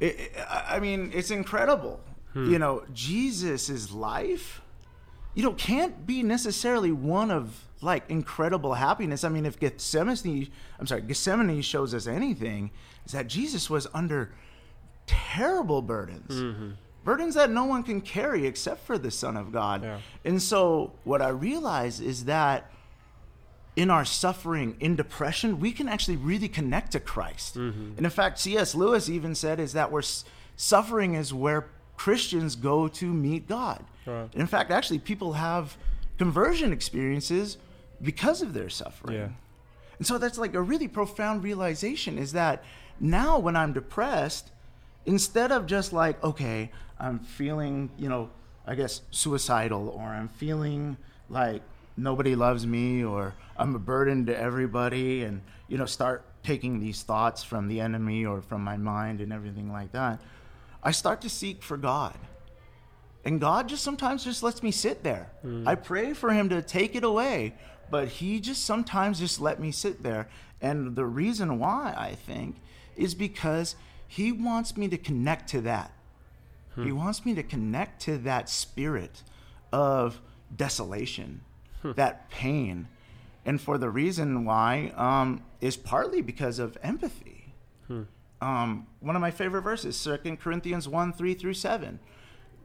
it, 0.00 0.18
it- 0.18 0.32
I 0.38 0.76
I 0.76 0.80
mean, 0.80 1.10
it's 1.14 1.30
incredible. 1.30 2.00
You 2.34 2.44
hmm. 2.44 2.56
know, 2.58 2.82
Jesus's 2.92 3.90
life, 3.90 4.60
you 5.34 5.42
know, 5.42 5.52
can't 5.54 6.06
be 6.06 6.22
necessarily 6.22 6.92
one 6.92 7.30
of 7.30 7.64
like 7.80 8.04
incredible 8.10 8.74
happiness. 8.74 9.24
I 9.24 9.28
mean, 9.28 9.46
if 9.46 9.58
Gethsemane, 9.58 10.50
I'm 10.78 10.86
sorry, 10.86 11.02
Gethsemane 11.02 11.62
shows 11.62 11.94
us 11.94 12.06
anything, 12.06 12.70
is 13.08 13.12
that 13.12 13.26
Jesus 13.26 13.68
was 13.68 13.88
under 13.92 14.30
terrible 15.06 15.82
burdens. 15.82 16.30
Mm-hmm. 16.30 16.70
Burdens 17.04 17.34
that 17.36 17.50
no 17.50 17.64
one 17.64 17.82
can 17.82 18.02
carry 18.02 18.46
except 18.46 18.86
for 18.86 18.98
the 18.98 19.10
Son 19.10 19.36
of 19.36 19.50
God. 19.50 19.82
Yeah. 19.82 19.98
And 20.24 20.42
so, 20.42 20.92
what 21.04 21.22
I 21.22 21.28
realize 21.28 22.00
is 22.00 22.26
that 22.26 22.70
in 23.76 23.90
our 23.90 24.04
suffering, 24.04 24.76
in 24.78 24.94
depression, 24.94 25.58
we 25.58 25.72
can 25.72 25.88
actually 25.88 26.16
really 26.16 26.48
connect 26.48 26.92
to 26.92 27.00
Christ. 27.00 27.56
Mm-hmm. 27.56 27.94
And 27.96 28.00
in 28.04 28.10
fact, 28.10 28.38
C.S. 28.40 28.74
Lewis 28.74 29.08
even 29.08 29.34
said 29.34 29.58
is 29.58 29.72
that 29.72 29.90
we're 29.90 30.02
suffering 30.56 31.14
is 31.14 31.32
where 31.32 31.68
Christians 31.96 32.56
go 32.56 32.88
to 32.88 33.06
meet 33.06 33.48
God. 33.48 33.82
Right. 34.04 34.28
In 34.34 34.46
fact, 34.46 34.70
actually, 34.70 34.98
people 34.98 35.32
have 35.32 35.78
conversion 36.18 36.72
experiences 36.72 37.56
because 38.02 38.42
of 38.42 38.52
their 38.52 38.68
suffering. 38.68 39.16
Yeah. 39.16 39.28
And 39.98 40.06
so 40.06 40.18
that's 40.18 40.38
like 40.38 40.54
a 40.54 40.62
really 40.62 40.88
profound 40.88 41.42
realization 41.42 42.18
is 42.18 42.32
that 42.32 42.64
now 43.00 43.38
when 43.38 43.56
I'm 43.56 43.72
depressed, 43.72 44.50
instead 45.06 45.52
of 45.52 45.66
just 45.66 45.92
like, 45.92 46.22
okay, 46.22 46.70
I'm 46.98 47.18
feeling, 47.18 47.90
you 47.98 48.08
know, 48.08 48.30
I 48.66 48.74
guess 48.74 49.00
suicidal 49.10 49.88
or 49.88 50.08
I'm 50.08 50.28
feeling 50.28 50.96
like 51.30 51.62
nobody 51.96 52.34
loves 52.34 52.66
me 52.66 53.04
or 53.04 53.34
I'm 53.56 53.74
a 53.74 53.78
burden 53.78 54.26
to 54.26 54.38
everybody 54.38 55.24
and, 55.24 55.40
you 55.68 55.78
know, 55.78 55.86
start 55.86 56.24
taking 56.42 56.80
these 56.80 57.02
thoughts 57.02 57.42
from 57.42 57.68
the 57.68 57.80
enemy 57.80 58.24
or 58.24 58.40
from 58.40 58.62
my 58.62 58.76
mind 58.76 59.20
and 59.20 59.32
everything 59.32 59.72
like 59.72 59.92
that, 59.92 60.20
I 60.82 60.92
start 60.92 61.20
to 61.22 61.28
seek 61.28 61.62
for 61.62 61.76
God. 61.76 62.14
And 63.24 63.40
God 63.40 63.68
just 63.68 63.82
sometimes 63.82 64.24
just 64.24 64.42
lets 64.42 64.62
me 64.62 64.70
sit 64.70 65.02
there. 65.02 65.30
Hmm. 65.42 65.66
I 65.66 65.74
pray 65.74 66.14
for 66.14 66.32
him 66.32 66.48
to 66.50 66.62
take 66.62 66.94
it 66.94 67.04
away, 67.04 67.54
but 67.90 68.08
he 68.08 68.40
just 68.40 68.64
sometimes 68.64 69.18
just 69.18 69.40
let 69.40 69.60
me 69.60 69.72
sit 69.72 70.02
there. 70.02 70.28
And 70.60 70.96
the 70.96 71.04
reason 71.04 71.58
why 71.58 71.94
I 71.96 72.14
think 72.14 72.56
is 72.98 73.14
because 73.14 73.76
he 74.06 74.32
wants 74.32 74.76
me 74.76 74.88
to 74.88 74.98
connect 74.98 75.48
to 75.50 75.60
that. 75.62 75.92
He 76.84 76.92
wants 76.92 77.26
me 77.26 77.34
to 77.34 77.42
connect 77.42 78.02
to 78.02 78.18
that 78.18 78.48
spirit 78.48 79.24
of 79.72 80.20
desolation, 80.54 81.40
that 81.82 82.30
pain. 82.30 82.86
And 83.44 83.60
for 83.60 83.78
the 83.78 83.90
reason 83.90 84.44
why 84.44 84.92
um, 84.96 85.42
is 85.60 85.76
partly 85.76 86.22
because 86.22 86.60
of 86.60 86.78
empathy. 86.82 87.52
Um, 88.40 88.86
one 89.00 89.16
of 89.16 89.20
my 89.20 89.32
favorite 89.32 89.62
verses, 89.62 90.00
2 90.04 90.36
Corinthians 90.36 90.86
1 90.86 91.12
3 91.14 91.34
through 91.34 91.54
7 91.54 91.98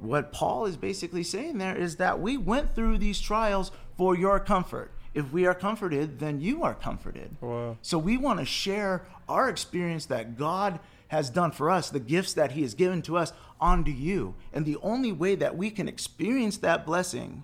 what 0.03 0.33
Paul 0.33 0.65
is 0.65 0.75
basically 0.75 1.23
saying 1.23 1.57
there 1.57 1.75
is 1.75 1.95
that 1.95 2.19
we 2.19 2.37
went 2.37 2.75
through 2.75 2.97
these 2.97 3.21
trials 3.21 3.71
for 3.95 4.15
your 4.15 4.39
comfort. 4.39 4.91
If 5.13 5.31
we 5.31 5.45
are 5.45 5.53
comforted, 5.53 6.19
then 6.19 6.41
you 6.41 6.63
are 6.63 6.73
comforted. 6.73 7.35
Wow. 7.39 7.77
So 7.81 7.97
we 7.97 8.17
want 8.17 8.39
to 8.39 8.45
share 8.45 9.05
our 9.29 9.49
experience 9.49 10.07
that 10.07 10.37
God 10.37 10.79
has 11.09 11.29
done 11.29 11.51
for 11.51 11.69
us, 11.69 11.89
the 11.89 11.99
gifts 11.99 12.33
that 12.33 12.53
He 12.53 12.63
has 12.63 12.73
given 12.73 13.01
to 13.03 13.17
us, 13.17 13.33
onto 13.61 13.91
you. 13.91 14.33
And 14.51 14.65
the 14.65 14.77
only 14.81 15.11
way 15.11 15.35
that 15.35 15.55
we 15.55 15.69
can 15.69 15.87
experience 15.87 16.57
that 16.57 16.85
blessing 16.85 17.43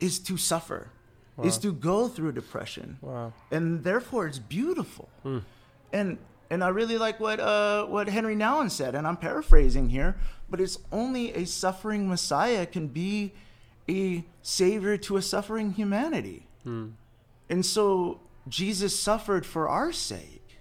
is 0.00 0.18
to 0.20 0.36
suffer, 0.36 0.90
wow. 1.36 1.44
is 1.44 1.58
to 1.58 1.72
go 1.72 2.08
through 2.08 2.32
depression. 2.32 2.98
Wow. 3.02 3.32
And 3.50 3.84
therefore 3.84 4.26
it's 4.26 4.38
beautiful. 4.38 5.08
Hmm. 5.22 5.38
And 5.92 6.18
and 6.48 6.62
I 6.62 6.68
really 6.68 6.96
like 6.96 7.18
what 7.18 7.40
uh, 7.40 7.86
what 7.86 8.08
Henri 8.08 8.36
Nouwen 8.36 8.70
said, 8.70 8.94
and 8.94 9.06
I'm 9.06 9.16
paraphrasing 9.16 9.88
here, 9.88 10.16
but 10.48 10.60
it's 10.60 10.78
only 10.92 11.34
a 11.34 11.44
suffering 11.44 12.08
Messiah 12.08 12.66
can 12.66 12.86
be 12.88 13.34
a 13.88 14.24
savior 14.42 14.96
to 14.96 15.16
a 15.16 15.22
suffering 15.22 15.72
humanity. 15.72 16.46
Hmm. 16.64 16.88
And 17.48 17.64
so 17.64 18.20
Jesus 18.48 18.98
suffered 18.98 19.44
for 19.44 19.68
our 19.68 19.92
sake. 19.92 20.58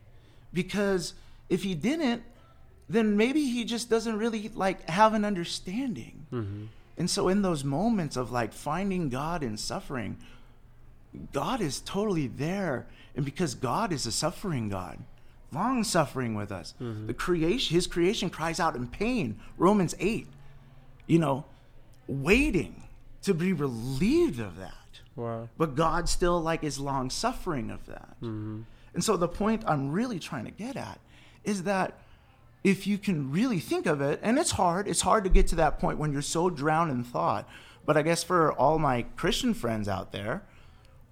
Because 0.53 1.13
if 1.49 1.63
he 1.63 1.75
didn't, 1.75 2.23
then 2.88 3.17
maybe 3.17 3.45
he 3.47 3.65
just 3.65 3.89
doesn't 3.89 4.17
really 4.17 4.49
like 4.49 4.88
have 4.89 5.13
an 5.13 5.25
understanding. 5.25 6.25
Mm-hmm. 6.31 6.65
And 6.97 7.09
so 7.09 7.27
in 7.27 7.41
those 7.41 7.63
moments 7.63 8.15
of 8.15 8.31
like 8.31 8.53
finding 8.53 9.09
God 9.09 9.43
in 9.43 9.57
suffering, 9.57 10.17
God 11.33 11.61
is 11.61 11.81
totally 11.81 12.27
there. 12.27 12.88
And 13.15 13.25
because 13.25 13.55
God 13.55 13.91
is 13.91 14.05
a 14.05 14.11
suffering 14.11 14.69
God, 14.69 14.99
long 15.51 15.83
suffering 15.83 16.35
with 16.35 16.51
us. 16.51 16.73
Mm-hmm. 16.81 17.07
The 17.07 17.13
creation 17.13 17.75
his 17.75 17.88
creation 17.88 18.29
cries 18.29 18.59
out 18.59 18.75
in 18.75 18.88
pain. 18.88 19.39
Romans 19.57 19.95
8. 19.99 20.27
You 21.07 21.19
know, 21.19 21.45
waiting 22.07 22.85
to 23.25 23.33
be 23.33 23.53
relieved 23.53 24.39
of 24.39 24.57
that. 24.57 24.73
Wow. 25.15 25.49
But 25.57 25.75
God 25.75 26.09
still 26.09 26.41
like 26.41 26.63
is 26.63 26.79
long 26.79 27.09
suffering 27.09 27.69
of 27.69 27.85
that. 27.88 28.15
Mm-hmm. 28.21 28.61
And 28.93 29.03
so 29.03 29.17
the 29.17 29.27
point 29.27 29.63
I'm 29.67 29.91
really 29.91 30.19
trying 30.19 30.45
to 30.45 30.51
get 30.51 30.75
at 30.75 30.99
is 31.43 31.63
that 31.63 31.99
if 32.63 32.88
you 32.88 32.97
can 32.97 33.31
really 33.31 33.59
think 33.59 33.85
of 33.85 34.01
it, 34.01 34.19
and 34.23 34.39
it's 34.39 34.51
hard, 34.51 34.88
it's 34.88 35.01
hard 35.01 35.23
to 35.23 35.29
get 35.29 35.47
to 35.47 35.55
that 35.55 35.79
point 35.79 35.99
when 35.99 36.11
you're 36.11 36.21
so 36.21 36.49
drowned 36.49 36.91
in 36.91 37.03
thought. 37.03 37.47
But 37.85 37.97
I 37.97 38.01
guess 38.01 38.23
for 38.23 38.51
all 38.53 38.79
my 38.79 39.03
Christian 39.15 39.53
friends 39.53 39.88
out 39.88 40.11
there, 40.11 40.41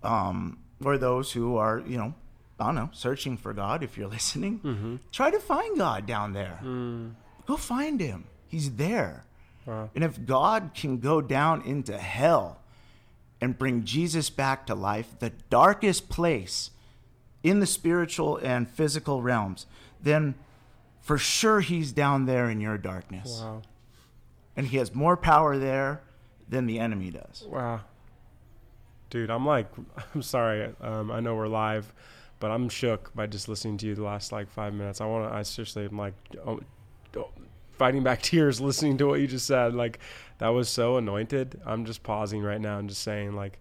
um, 0.01 0.57
or 0.83 0.97
those 0.97 1.31
who 1.31 1.57
are, 1.57 1.83
you 1.85 1.97
know, 1.97 2.15
I 2.59 2.65
don't 2.65 2.75
know, 2.75 2.89
searching 2.93 3.37
for 3.37 3.53
God, 3.53 3.83
if 3.83 3.97
you're 3.97 4.07
listening, 4.19 4.59
mm-hmm. 4.59 4.95
try 5.11 5.29
to 5.29 5.39
find 5.39 5.77
God 5.77 6.05
down 6.05 6.33
there. 6.33 6.59
Mm. 6.63 7.13
Go 7.45 7.57
find 7.57 7.99
him. 7.99 8.25
He's 8.47 8.71
there. 8.71 9.25
Wow. 9.65 9.89
And 9.95 10.03
if 10.03 10.25
God 10.25 10.71
can 10.73 10.99
go 10.99 11.21
down 11.21 11.61
into 11.61 11.97
hell 11.97 12.59
and 13.39 13.57
bring 13.57 13.83
Jesus 13.83 14.29
back 14.29 14.65
to 14.67 14.75
life, 14.75 15.15
the 15.19 15.31
darkest 15.49 16.09
place 16.09 16.71
in 17.43 17.59
the 17.59 17.65
spiritual 17.65 18.37
and 18.37 18.69
physical 18.69 19.21
realms, 19.21 19.65
then 20.01 20.35
for 21.01 21.17
sure 21.17 21.59
he's 21.59 21.91
down 21.91 22.25
there 22.25 22.49
in 22.49 22.61
your 22.61 22.77
darkness. 22.77 23.41
Wow. 23.41 23.61
And 24.55 24.67
he 24.67 24.77
has 24.77 24.93
more 24.93 25.17
power 25.17 25.57
there 25.57 26.01
than 26.47 26.65
the 26.65 26.79
enemy 26.79 27.11
does. 27.11 27.45
Wow. 27.47 27.81
Dude, 29.09 29.29
I'm 29.29 29.45
like, 29.45 29.67
I'm 30.15 30.21
sorry. 30.21 30.73
Um, 30.81 31.11
I 31.11 31.19
know 31.19 31.35
we're 31.35 31.47
live, 31.47 31.93
but 32.39 32.51
I'm 32.51 32.69
shook 32.69 33.13
by 33.13 33.27
just 33.27 33.47
listening 33.47 33.77
to 33.77 33.87
you 33.87 33.95
the 33.95 34.03
last 34.03 34.31
like 34.31 34.49
five 34.49 34.73
minutes. 34.73 35.01
I 35.01 35.05
want 35.05 35.29
to, 35.29 35.35
I 35.35 35.43
seriously 35.43 35.85
am 35.85 35.97
like 35.97 36.13
oh, 36.45 36.61
oh, 37.17 37.29
fighting 37.83 38.03
back 38.03 38.21
tears 38.31 38.61
listening 38.61 38.97
to 38.97 39.07
what 39.07 39.19
you 39.19 39.27
just 39.27 39.45
said. 39.45 39.75
Like, 39.75 39.99
that 40.37 40.49
was 40.49 40.69
so 40.69 40.97
anointed. 40.97 41.59
I'm 41.65 41.85
just 41.85 42.03
pausing 42.03 42.41
right 42.41 42.61
now 42.61 42.79
and 42.79 42.87
just 42.87 43.01
saying, 43.01 43.33
like, 43.33 43.59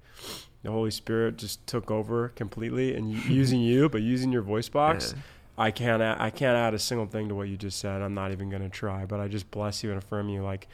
the 0.63 0.71
Holy 0.71 0.93
Spirit 0.93 1.39
just 1.39 1.67
took 1.67 1.91
over 1.91 2.29
completely 2.29 2.95
and 2.95 3.13
using 3.27 3.61
you, 3.61 3.89
but 3.89 4.03
using 4.03 4.31
your 4.31 4.43
voice 4.43 4.69
box. 4.69 5.15
Yeah 5.17 5.23
I 5.59 5.71
can't 5.71 6.03
add, 6.03 6.17
I 6.19 6.31
can't 6.31 6.57
add 6.57 6.75
a 6.75 6.79
single 6.79 7.07
thing 7.07 7.29
to 7.29 7.35
what 7.35 7.49
you 7.49 7.57
just 7.57 7.79
said. 7.79 8.01
I'm 8.01 8.15
not 8.15 8.33
even 8.33 8.49
going 8.49 8.63
to 8.63 8.71
try, 8.71 9.05
but 9.05 9.21
I 9.21 9.29
just 9.29 9.51
bless 9.51 9.85
you 9.85 9.91
and 9.91 9.99
affirm 9.99 10.29
you. 10.29 10.43
Like, 10.43 10.67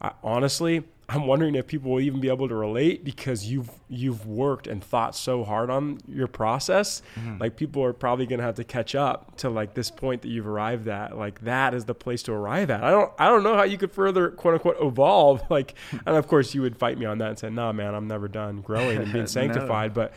I, 0.00 0.12
honestly, 0.22 0.84
I'm 1.12 1.26
wondering 1.26 1.54
if 1.54 1.66
people 1.66 1.90
will 1.90 2.00
even 2.00 2.20
be 2.20 2.28
able 2.28 2.48
to 2.48 2.54
relate 2.54 3.04
because 3.04 3.44
you've 3.44 3.70
you've 3.88 4.26
worked 4.26 4.66
and 4.66 4.82
thought 4.82 5.14
so 5.14 5.44
hard 5.44 5.68
on 5.68 5.98
your 6.08 6.26
process. 6.26 7.02
Mm-hmm. 7.16 7.38
Like 7.38 7.56
people 7.56 7.84
are 7.84 7.92
probably 7.92 8.26
going 8.26 8.38
to 8.38 8.44
have 8.44 8.54
to 8.56 8.64
catch 8.64 8.94
up 8.94 9.36
to 9.38 9.50
like 9.50 9.74
this 9.74 9.90
point 9.90 10.22
that 10.22 10.28
you've 10.28 10.46
arrived 10.46 10.88
at. 10.88 11.16
Like 11.16 11.42
that 11.42 11.74
is 11.74 11.84
the 11.84 11.94
place 11.94 12.22
to 12.24 12.32
arrive 12.32 12.70
at. 12.70 12.82
I 12.82 12.90
don't 12.90 13.12
I 13.18 13.28
don't 13.28 13.42
know 13.42 13.56
how 13.56 13.64
you 13.64 13.76
could 13.76 13.92
further 13.92 14.30
quote 14.30 14.54
unquote 14.54 14.76
evolve. 14.80 15.42
Like, 15.52 15.74
and 16.06 16.16
of 16.16 16.28
course 16.28 16.54
you 16.54 16.62
would 16.62 16.78
fight 16.78 16.96
me 16.96 17.04
on 17.04 17.18
that 17.18 17.28
and 17.28 17.38
say, 17.38 17.50
"Nah, 17.50 17.72
man, 17.72 17.94
I'm 17.94 18.08
never 18.08 18.26
done 18.26 18.62
growing 18.62 18.96
and 18.96 19.12
being 19.12 19.26
sanctified." 19.40 19.90
no. 19.90 19.94
But 19.94 20.14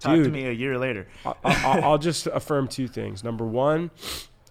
Talk 0.00 0.14
Dude, 0.14 0.24
to 0.24 0.30
me 0.30 0.46
a 0.46 0.52
year 0.52 0.78
later. 0.78 1.06
I'll, 1.26 1.36
I'll 1.44 1.98
just 1.98 2.26
affirm 2.26 2.68
two 2.68 2.88
things. 2.88 3.22
Number 3.22 3.44
one, 3.44 3.90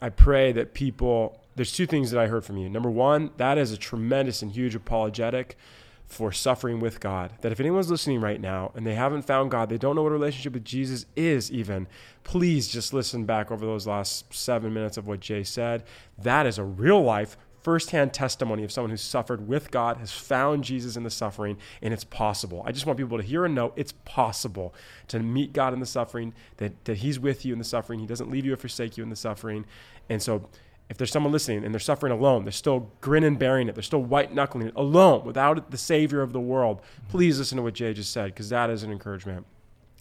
I 0.02 0.10
pray 0.10 0.52
that 0.52 0.73
people. 0.75 1.41
There's 1.60 1.74
two 1.74 1.88
things 1.88 2.10
that 2.12 2.22
I 2.22 2.28
heard 2.28 2.45
from 2.45 2.56
you. 2.56 2.69
Number 2.69 2.89
one, 2.89 3.32
that 3.36 3.58
is 3.58 3.74
a 3.74 3.78
tremendous 3.78 4.41
and 4.41 4.50
huge 4.50 4.76
apologetic 4.76 5.58
for 6.06 6.32
suffering 6.32 6.80
with 6.80 7.02
God. 7.02 7.34
That 7.41 7.52
if 7.52 7.60
anyone's 7.60 7.91
listening 7.91 8.22
right 8.22 8.39
now 8.39 8.72
and 8.76 8.88
they 8.88 8.95
haven't 8.95 9.24
found 9.24 9.52
God, 9.52 9.67
they 9.67 9.78
don't 9.78 9.98
know 9.98 10.04
what 10.04 10.13
a 10.13 10.13
relationship 10.13 10.54
with 10.54 10.63
Jesus 10.63 11.06
is, 11.17 11.52
even, 11.52 11.89
please 12.24 12.69
just 12.69 12.93
listen 12.93 13.26
back 13.26 13.52
over 13.52 13.65
those 13.65 13.86
last 13.86 14.34
seven 14.34 14.74
minutes 14.74 14.95
of 14.95 15.06
what 15.06 15.19
Jay 15.19 15.43
said. 15.43 15.84
That 16.17 16.45
is 16.45 16.58
a 16.58 16.63
real 16.63 17.04
life, 17.04 17.36
firsthand 17.62 18.13
testimony 18.13 18.63
of 18.63 18.72
someone 18.72 18.91
who's 18.91 19.02
suffered 19.02 19.45
with 19.45 19.69
God, 19.69 19.98
has 19.98 20.13
found 20.13 20.63
Jesus 20.63 20.95
in 20.95 21.04
the 21.04 21.10
suffering, 21.10 21.58
and 21.82 21.93
it's 21.93 22.06
possible. 22.06 22.63
I 22.65 22.72
just 22.72 22.86
want 22.86 22.98
people 22.98 23.17
to 23.17 23.24
hear 23.26 23.43
and 23.43 23.54
know 23.54 23.74
it's 23.76 23.91
possible 24.06 24.74
to 25.10 25.19
meet 25.19 25.52
God 25.52 25.74
in 25.74 25.82
the 25.82 25.86
suffering, 25.86 26.34
that, 26.56 26.86
that 26.86 27.00
He's 27.00 27.19
with 27.19 27.43
you 27.43 27.52
in 27.52 27.60
the 27.60 27.65
suffering. 27.65 28.00
He 28.00 28.08
doesn't 28.08 28.32
leave 28.32 28.45
you 28.45 28.54
or 28.54 28.58
forsake 28.58 28.95
you 28.95 29.04
in 29.04 29.10
the 29.10 29.17
suffering. 29.17 29.65
And 30.08 30.24
so, 30.24 30.48
if 30.89 30.97
there's 30.97 31.12
someone 31.12 31.32
listening 31.32 31.63
and 31.63 31.73
they're 31.73 31.80
suffering 31.80 32.12
alone, 32.12 32.43
they're 32.43 32.52
still 32.52 32.91
grinning, 32.99 33.36
bearing 33.36 33.69
it, 33.69 33.75
they're 33.75 33.84
still 33.84 34.02
white 34.02 34.34
knuckling 34.34 34.67
it 34.67 34.73
alone 34.75 35.23
without 35.23 35.69
the 35.69 35.78
Savior 35.78 36.21
of 36.21 36.34
the 36.34 36.39
world, 36.39 36.82
please 37.10 37.38
listen 37.38 37.58
to 37.58 37.62
what 37.62 37.75
Jay 37.75 37.93
just 37.93 38.12
said 38.12 38.25
because 38.25 38.49
that 38.49 38.69
is 38.71 38.82
an 38.82 38.91
encouragement. 38.91 39.45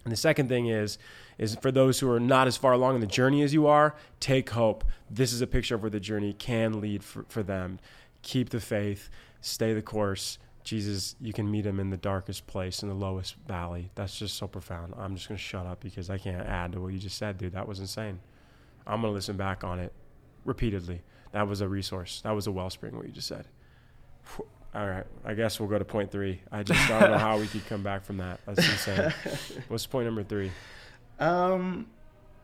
And 0.03 0.11
the 0.11 0.17
second 0.17 0.49
thing 0.49 0.67
is, 0.67 0.97
is 1.37 1.55
for 1.55 1.71
those 1.71 1.99
who 1.99 2.09
are 2.09 2.19
not 2.19 2.47
as 2.47 2.57
far 2.57 2.73
along 2.73 2.95
in 2.95 3.01
the 3.01 3.07
journey 3.07 3.43
as 3.43 3.53
you 3.53 3.67
are, 3.67 3.95
take 4.19 4.49
hope. 4.49 4.83
This 5.09 5.31
is 5.31 5.41
a 5.41 5.47
picture 5.47 5.75
of 5.75 5.81
where 5.81 5.91
the 5.91 5.99
journey 5.99 6.33
can 6.33 6.81
lead 6.81 7.03
for, 7.03 7.25
for 7.29 7.43
them. 7.43 7.79
Keep 8.23 8.49
the 8.49 8.59
faith, 8.59 9.09
stay 9.41 9.73
the 9.73 9.81
course. 9.81 10.39
Jesus, 10.63 11.15
you 11.21 11.33
can 11.33 11.49
meet 11.49 11.65
him 11.65 11.79
in 11.79 11.89
the 11.89 11.97
darkest 11.97 12.47
place, 12.47 12.81
in 12.81 12.89
the 12.89 12.95
lowest 12.95 13.35
valley. 13.47 13.91
That's 13.95 14.17
just 14.17 14.37
so 14.37 14.47
profound. 14.47 14.93
I'm 14.97 15.15
just 15.15 15.27
going 15.27 15.37
to 15.37 15.43
shut 15.43 15.65
up 15.65 15.81
because 15.81 16.09
I 16.09 16.17
can't 16.17 16.45
add 16.45 16.73
to 16.73 16.81
what 16.81 16.93
you 16.93 16.99
just 16.99 17.17
said, 17.17 17.37
dude. 17.37 17.53
That 17.53 17.67
was 17.67 17.79
insane. 17.79 18.19
I'm 18.85 19.01
going 19.01 19.11
to 19.11 19.15
listen 19.15 19.37
back 19.37 19.63
on 19.63 19.79
it 19.79 19.93
repeatedly. 20.45 21.01
That 21.31 21.47
was 21.47 21.61
a 21.61 21.67
resource. 21.67 22.21
That 22.21 22.31
was 22.31 22.47
a 22.47 22.51
wellspring, 22.51 22.95
what 22.95 23.05
you 23.05 23.11
just 23.11 23.27
said. 23.27 23.45
All 24.73 24.87
right. 24.87 25.05
I 25.25 25.33
guess 25.33 25.59
we'll 25.59 25.69
go 25.69 25.79
to 25.79 25.85
point 25.85 26.11
three. 26.11 26.41
I 26.51 26.63
just 26.63 26.87
don't 26.87 27.11
know 27.11 27.17
how 27.17 27.39
we 27.39 27.47
could 27.47 27.65
come 27.65 27.81
back 27.83 28.05
from 28.05 28.17
that. 28.17 28.39
That's 28.45 28.67
insane. 28.67 29.13
What's 29.67 29.85
point 29.85 30.05
number 30.05 30.23
three? 30.23 30.51
Um, 31.19 31.87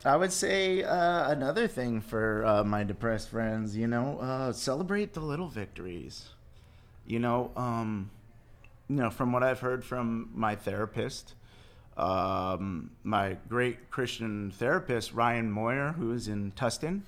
I 0.04 0.16
would 0.16 0.32
say 0.32 0.82
uh, 0.82 1.30
another 1.30 1.66
thing 1.66 2.00
for 2.00 2.44
uh, 2.44 2.64
my 2.64 2.84
depressed 2.84 3.30
friends, 3.30 3.76
you 3.76 3.86
know, 3.86 4.18
uh, 4.20 4.52
celebrate 4.52 5.14
the 5.14 5.20
little 5.20 5.48
victories. 5.48 6.30
You 7.06 7.20
know, 7.20 7.52
um, 7.56 8.10
you 8.88 8.96
know, 8.96 9.10
from 9.10 9.32
what 9.32 9.42
I've 9.42 9.60
heard 9.60 9.84
from 9.84 10.30
my 10.34 10.54
therapist, 10.54 11.34
um, 11.96 12.90
my 13.04 13.36
great 13.48 13.90
Christian 13.90 14.50
therapist 14.50 15.12
Ryan 15.12 15.50
Moyer, 15.50 15.92
who 15.92 16.12
is 16.12 16.28
in 16.28 16.52
Tustin, 16.52 17.02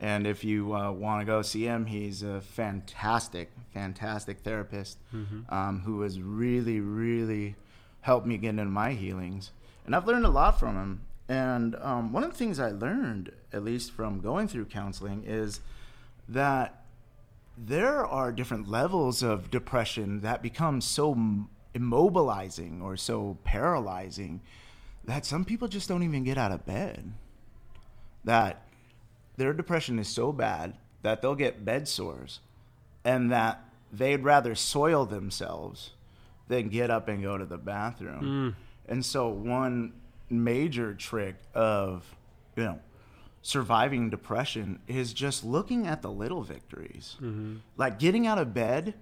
and 0.00 0.26
if 0.26 0.44
you 0.44 0.74
uh, 0.74 0.90
want 0.90 1.20
to 1.20 1.24
go 1.24 1.42
see 1.42 1.64
him, 1.64 1.86
he's 1.86 2.22
a 2.22 2.40
fantastic, 2.40 3.50
fantastic 3.72 4.40
therapist 4.40 4.98
mm-hmm. 5.14 5.52
um, 5.52 5.80
who 5.80 6.02
has 6.02 6.20
really, 6.20 6.80
really 6.80 7.56
helped 8.02 8.26
me 8.26 8.36
get 8.36 8.50
into 8.50 8.66
my 8.66 8.92
healings. 8.92 9.52
And 9.86 9.96
I've 9.96 10.06
learned 10.06 10.26
a 10.26 10.30
lot 10.30 10.58
from 10.58 10.76
him. 10.76 11.00
And 11.28 11.74
um, 11.76 12.12
one 12.12 12.24
of 12.24 12.30
the 12.30 12.36
things 12.36 12.60
I 12.60 12.70
learned, 12.70 13.32
at 13.52 13.64
least 13.64 13.90
from 13.90 14.20
going 14.20 14.48
through 14.48 14.66
counseling, 14.66 15.24
is 15.26 15.60
that 16.28 16.84
there 17.56 18.04
are 18.04 18.32
different 18.32 18.68
levels 18.68 19.22
of 19.22 19.50
depression 19.50 20.20
that 20.20 20.42
become 20.42 20.80
so 20.80 21.16
immobilizing 21.74 22.82
or 22.82 22.96
so 22.96 23.38
paralyzing 23.44 24.42
that 25.04 25.24
some 25.24 25.44
people 25.44 25.68
just 25.68 25.88
don't 25.88 26.02
even 26.02 26.22
get 26.22 26.36
out 26.36 26.52
of 26.52 26.66
bed. 26.66 27.12
That 28.24 28.65
their 29.36 29.52
depression 29.52 29.98
is 29.98 30.08
so 30.08 30.32
bad 30.32 30.74
that 31.02 31.22
they'll 31.22 31.34
get 31.34 31.64
bed 31.64 31.86
sores 31.88 32.40
and 33.04 33.30
that 33.30 33.64
they'd 33.92 34.24
rather 34.24 34.54
soil 34.54 35.04
themselves 35.06 35.90
than 36.48 36.68
get 36.68 36.90
up 36.90 37.08
and 37.08 37.22
go 37.22 37.38
to 37.38 37.44
the 37.44 37.58
bathroom. 37.58 38.22
Mm. 38.22 38.90
And 38.90 39.04
so 39.04 39.28
one 39.28 39.92
major 40.30 40.94
trick 40.94 41.36
of, 41.54 42.04
you 42.56 42.64
know, 42.64 42.80
surviving 43.42 44.10
depression 44.10 44.80
is 44.88 45.12
just 45.12 45.44
looking 45.44 45.86
at 45.86 46.02
the 46.02 46.10
little 46.10 46.42
victories. 46.42 47.16
Mm-hmm. 47.20 47.56
Like 47.76 47.98
getting 47.98 48.26
out 48.26 48.38
of 48.38 48.52
bed 48.52 48.94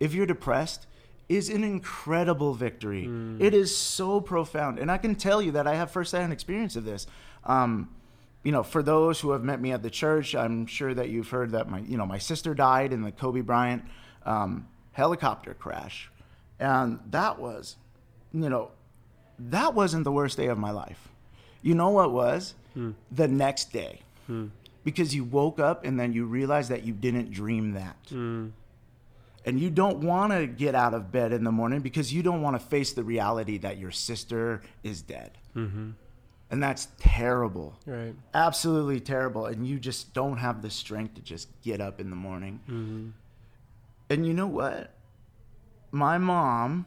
if 0.00 0.14
you're 0.14 0.26
depressed 0.26 0.86
is 1.28 1.48
an 1.48 1.64
incredible 1.64 2.54
victory. 2.54 3.06
Mm. 3.06 3.40
It 3.40 3.54
is 3.54 3.74
so 3.74 4.20
profound. 4.20 4.78
And 4.78 4.90
I 4.90 4.98
can 4.98 5.14
tell 5.14 5.40
you 5.40 5.52
that 5.52 5.66
I 5.66 5.74
have 5.74 5.90
firsthand 5.90 6.32
experience 6.32 6.76
of 6.76 6.84
this. 6.84 7.06
Um, 7.44 7.94
you 8.44 8.52
know, 8.52 8.62
for 8.62 8.82
those 8.82 9.20
who 9.20 9.30
have 9.30 9.42
met 9.42 9.60
me 9.60 9.72
at 9.72 9.82
the 9.82 9.90
church, 9.90 10.34
I'm 10.34 10.66
sure 10.66 10.94
that 10.94 11.08
you've 11.08 11.30
heard 11.30 11.50
that 11.52 11.68
my, 11.68 11.80
you 11.80 11.96
know, 11.96 12.06
my 12.06 12.18
sister 12.18 12.54
died 12.54 12.92
in 12.92 13.02
the 13.02 13.10
Kobe 13.10 13.40
Bryant 13.40 13.82
um, 14.24 14.68
helicopter 14.92 15.54
crash, 15.54 16.10
and 16.60 17.00
that 17.10 17.40
was, 17.40 17.76
you 18.32 18.48
know, 18.48 18.70
that 19.38 19.74
wasn't 19.74 20.04
the 20.04 20.12
worst 20.12 20.36
day 20.36 20.46
of 20.46 20.58
my 20.58 20.70
life. 20.70 21.08
You 21.62 21.74
know 21.74 21.88
what 21.88 22.12
was? 22.12 22.54
Hmm. 22.74 22.92
The 23.10 23.26
next 23.26 23.72
day. 23.72 24.00
Because 24.84 25.14
you 25.14 25.24
woke 25.24 25.58
up 25.58 25.84
and 25.84 25.98
then 25.98 26.12
you 26.12 26.26
realized 26.26 26.70
that 26.70 26.84
you 26.84 26.92
didn't 26.92 27.30
dream 27.30 27.72
that. 27.72 27.96
Hmm. 28.10 28.48
And 29.46 29.60
you 29.60 29.70
don't 29.70 29.98
want 29.98 30.32
to 30.32 30.46
get 30.46 30.74
out 30.74 30.94
of 30.94 31.10
bed 31.10 31.32
in 31.32 31.44
the 31.44 31.52
morning 31.52 31.80
because 31.80 32.12
you 32.12 32.22
don't 32.22 32.42
want 32.42 32.58
to 32.58 32.66
face 32.66 32.92
the 32.92 33.04
reality 33.04 33.58
that 33.58 33.78
your 33.78 33.90
sister 33.90 34.62
is 34.82 35.02
dead. 35.02 35.32
Mm-hmm. 35.54 35.90
And 36.54 36.62
that's 36.62 36.86
terrible. 37.00 37.76
Right. 37.84 38.14
Absolutely 38.32 39.00
terrible. 39.00 39.46
And 39.46 39.66
you 39.66 39.80
just 39.80 40.14
don't 40.14 40.36
have 40.36 40.62
the 40.62 40.70
strength 40.70 41.14
to 41.16 41.20
just 41.20 41.48
get 41.62 41.80
up 41.80 41.98
in 42.00 42.10
the 42.10 42.16
morning. 42.16 42.60
Mm-hmm. 42.70 43.08
And 44.08 44.24
you 44.24 44.34
know 44.34 44.46
what? 44.46 44.94
My 45.90 46.16
mom, 46.16 46.86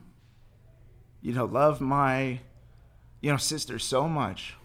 you 1.22 1.34
know, 1.34 1.44
loved 1.44 1.82
my, 1.82 2.40
you 3.20 3.30
know, 3.30 3.36
sister 3.36 3.78
so 3.78 4.08
much 4.08 4.56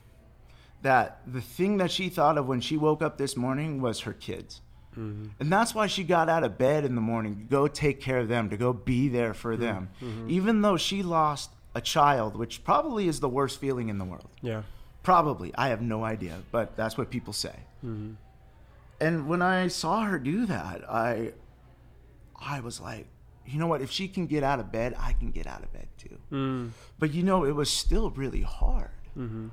that 0.82 1.20
the 1.26 1.40
thing 1.40 1.78
that 1.78 1.90
she 1.90 2.08
thought 2.08 2.38
of 2.38 2.46
when 2.46 2.60
she 2.60 2.76
woke 2.76 3.02
up 3.02 3.18
this 3.18 3.36
morning 3.36 3.82
was 3.82 4.02
her 4.02 4.12
kids. 4.12 4.60
Mm-hmm. 4.92 5.30
And 5.40 5.52
that's 5.52 5.74
why 5.74 5.88
she 5.88 6.04
got 6.04 6.28
out 6.28 6.44
of 6.44 6.58
bed 6.58 6.84
in 6.84 6.94
the 6.94 7.00
morning 7.00 7.34
to 7.38 7.42
go 7.42 7.66
take 7.66 8.00
care 8.00 8.20
of 8.20 8.28
them, 8.28 8.50
to 8.50 8.56
go 8.56 8.72
be 8.72 9.08
there 9.08 9.34
for 9.34 9.56
Mm-hmm. 9.56 9.62
them. 9.64 10.26
Even 10.28 10.62
though 10.62 10.76
she 10.76 11.02
lost 11.02 11.50
a 11.74 11.80
child, 11.80 12.36
which 12.36 12.62
probably 12.62 13.08
is 13.08 13.18
the 13.18 13.28
worst 13.28 13.58
feeling 13.58 13.88
in 13.88 13.98
the 13.98 14.04
world. 14.04 14.28
Yeah. 14.42 14.62
Probably. 15.02 15.52
I 15.56 15.68
have 15.68 15.82
no 15.82 16.04
idea, 16.04 16.38
but 16.50 16.76
that's 16.76 16.96
what 16.96 17.10
people 17.10 17.32
say. 17.32 17.56
Mm-hmm. 17.84 18.12
And 19.00 19.26
when 19.26 19.42
I 19.42 19.68
saw 19.68 20.02
her 20.02 20.18
do 20.18 20.46
that, 20.46 20.88
I 20.88 21.32
I 22.40 22.60
was 22.60 22.80
like, 22.80 23.06
you 23.46 23.58
know 23.58 23.66
what? 23.66 23.82
If 23.82 23.90
she 23.90 24.06
can 24.06 24.26
get 24.26 24.44
out 24.44 24.60
of 24.60 24.70
bed, 24.70 24.94
I 24.98 25.12
can 25.12 25.30
get 25.30 25.46
out 25.46 25.62
of 25.62 25.72
bed 25.72 25.88
too. 25.98 26.18
Mm. 26.30 26.70
But 26.98 27.12
you 27.12 27.22
know, 27.22 27.44
it 27.44 27.54
was 27.54 27.70
still 27.70 28.10
really 28.10 28.42
hard. 28.42 28.90
Mm-hmm. 29.18 29.48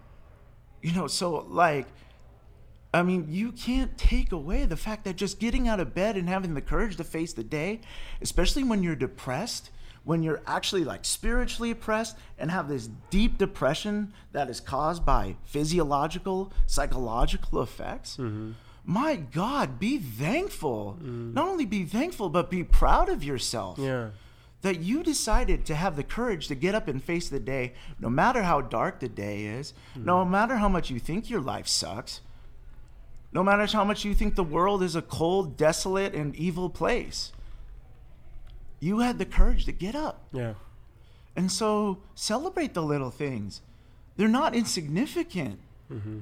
You 0.82 0.94
know, 0.94 1.08
so 1.08 1.46
like 1.50 1.88
I 2.94 3.04
mean, 3.04 3.28
you 3.30 3.52
can't 3.52 3.96
take 3.98 4.32
away 4.32 4.66
the 4.66 4.78
fact 4.78 5.04
that 5.06 5.16
just 5.16 5.40
getting 5.40 5.68
out 5.68 5.80
of 5.80 5.94
bed 5.94 6.18
and 6.18 6.28
having 6.28 6.56
the 6.56 6.62
courage 6.62 6.96
to 6.98 7.04
face 7.04 7.34
the 7.34 7.44
day, 7.44 7.82
especially 8.22 8.64
when 8.64 8.82
you're 8.82 8.96
depressed, 8.96 9.70
when 10.04 10.24
you're 10.24 10.42
actually 10.48 10.84
like 10.84 11.06
spiritually 11.06 11.72
oppressed 11.72 12.18
and 12.38 12.50
have 12.52 12.68
this 12.68 12.90
deep 13.10 13.38
depression 13.38 14.14
that 14.32 14.50
is 14.50 14.60
caused 14.60 15.06
by 15.06 15.36
physiological, 15.46 16.52
psychological 16.66 17.62
effects. 17.62 18.18
Mm-hmm. 18.18 18.52
My 18.86 19.18
God, 19.18 19.80
be 19.80 20.00
thankful. 20.00 20.98
Mm. 21.04 21.34
Not 21.34 21.48
only 21.48 21.66
be 21.66 21.86
thankful, 21.86 22.30
but 22.30 22.50
be 22.50 22.64
proud 22.64 23.08
of 23.10 23.24
yourself 23.24 23.78
Yeah. 23.78 24.10
that 24.62 24.80
you 24.80 25.04
decided 25.04 25.66
to 25.68 25.76
have 25.76 25.96
the 25.96 26.04
courage 26.04 26.48
to 26.48 26.56
get 26.56 26.74
up 26.74 26.88
and 26.88 27.04
face 27.04 27.30
the 27.30 27.40
day, 27.40 27.74
no 28.00 28.10
matter 28.10 28.44
how 28.44 28.62
dark 28.62 29.00
the 29.00 29.10
day 29.10 29.46
is, 29.46 29.74
mm. 29.96 30.06
no 30.06 30.26
matter 30.26 30.58
how 30.58 30.70
much 30.70 30.90
you 30.90 31.00
think 31.00 31.30
your 31.30 31.42
life 31.42 31.68
sucks, 31.68 32.22
no 33.32 33.44
matter 33.44 33.66
how 33.68 33.84
much 33.84 34.04
you 34.06 34.16
think 34.16 34.34
the 34.36 34.44
world 34.44 34.82
is 34.82 34.96
a 34.96 35.04
cold, 35.04 35.56
desolate, 35.56 36.16
and 36.16 36.36
evil 36.36 36.70
place. 36.70 37.32
You 38.80 39.00
had 39.00 39.18
the 39.18 39.26
courage 39.26 39.66
to 39.66 39.72
get 39.72 39.96
up. 39.96 40.28
Yeah. 40.32 40.54
And 41.36 41.52
so 41.52 42.00
celebrate 42.16 42.74
the 42.74 42.82
little 42.82 43.12
things. 43.12 43.62
They're 44.18 44.28
not 44.28 44.56
insignificant. 44.56 45.60
Mm-hmm. 45.92 46.20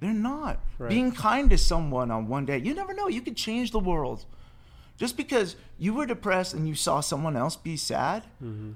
They're 0.00 0.12
not. 0.12 0.60
Right. 0.78 0.90
Being 0.90 1.12
kind 1.12 1.48
to 1.50 1.58
someone 1.58 2.10
on 2.10 2.28
one 2.28 2.44
day, 2.44 2.58
you 2.58 2.74
never 2.74 2.92
know, 2.94 3.08
you 3.08 3.22
could 3.22 3.36
change 3.36 3.70
the 3.70 3.78
world. 3.78 4.24
Just 4.96 5.16
because 5.16 5.56
you 5.78 5.94
were 5.94 6.06
depressed 6.06 6.54
and 6.54 6.68
you 6.68 6.74
saw 6.74 7.00
someone 7.00 7.36
else 7.36 7.56
be 7.56 7.76
sad, 7.76 8.24
mm-hmm. 8.42 8.72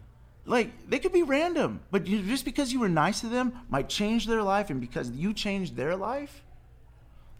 like 0.47 0.89
they 0.89 0.99
could 0.99 1.13
be 1.13 1.23
random, 1.23 1.81
but 1.91 2.07
you, 2.07 2.23
just 2.23 2.45
because 2.45 2.73
you 2.73 2.81
were 2.81 2.89
nice 2.89 3.21
to 3.21 3.29
them 3.29 3.53
might 3.69 3.89
change 3.89 4.27
their 4.27 4.43
life, 4.43 4.71
and 4.71 4.81
because 4.81 5.11
you 5.11 5.33
changed 5.33 5.77
their 5.77 5.95
life, 5.95 6.43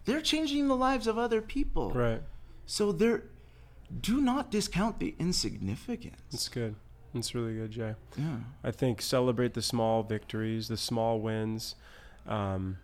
they're 0.05 0.21
changing 0.21 0.67
the 0.67 0.75
lives 0.75 1.07
of 1.07 1.17
other 1.17 1.41
people. 1.41 1.91
Right. 1.91 2.21
So 2.65 2.91
they're 2.91 3.23
do 4.01 4.21
not 4.21 4.51
discount 4.51 4.99
the 4.99 5.15
insignificance. 5.19 6.21
That's 6.31 6.49
good. 6.49 6.75
That's 7.13 7.33
really 7.33 7.55
good, 7.55 7.71
Jay. 7.71 7.95
Yeah. 8.17 8.37
I 8.63 8.71
think 8.71 9.01
celebrate 9.01 9.53
the 9.53 9.61
small 9.61 10.03
victories, 10.03 10.67
the 10.67 10.77
small 10.77 11.19
wins. 11.19 11.75
Um, 12.27 12.77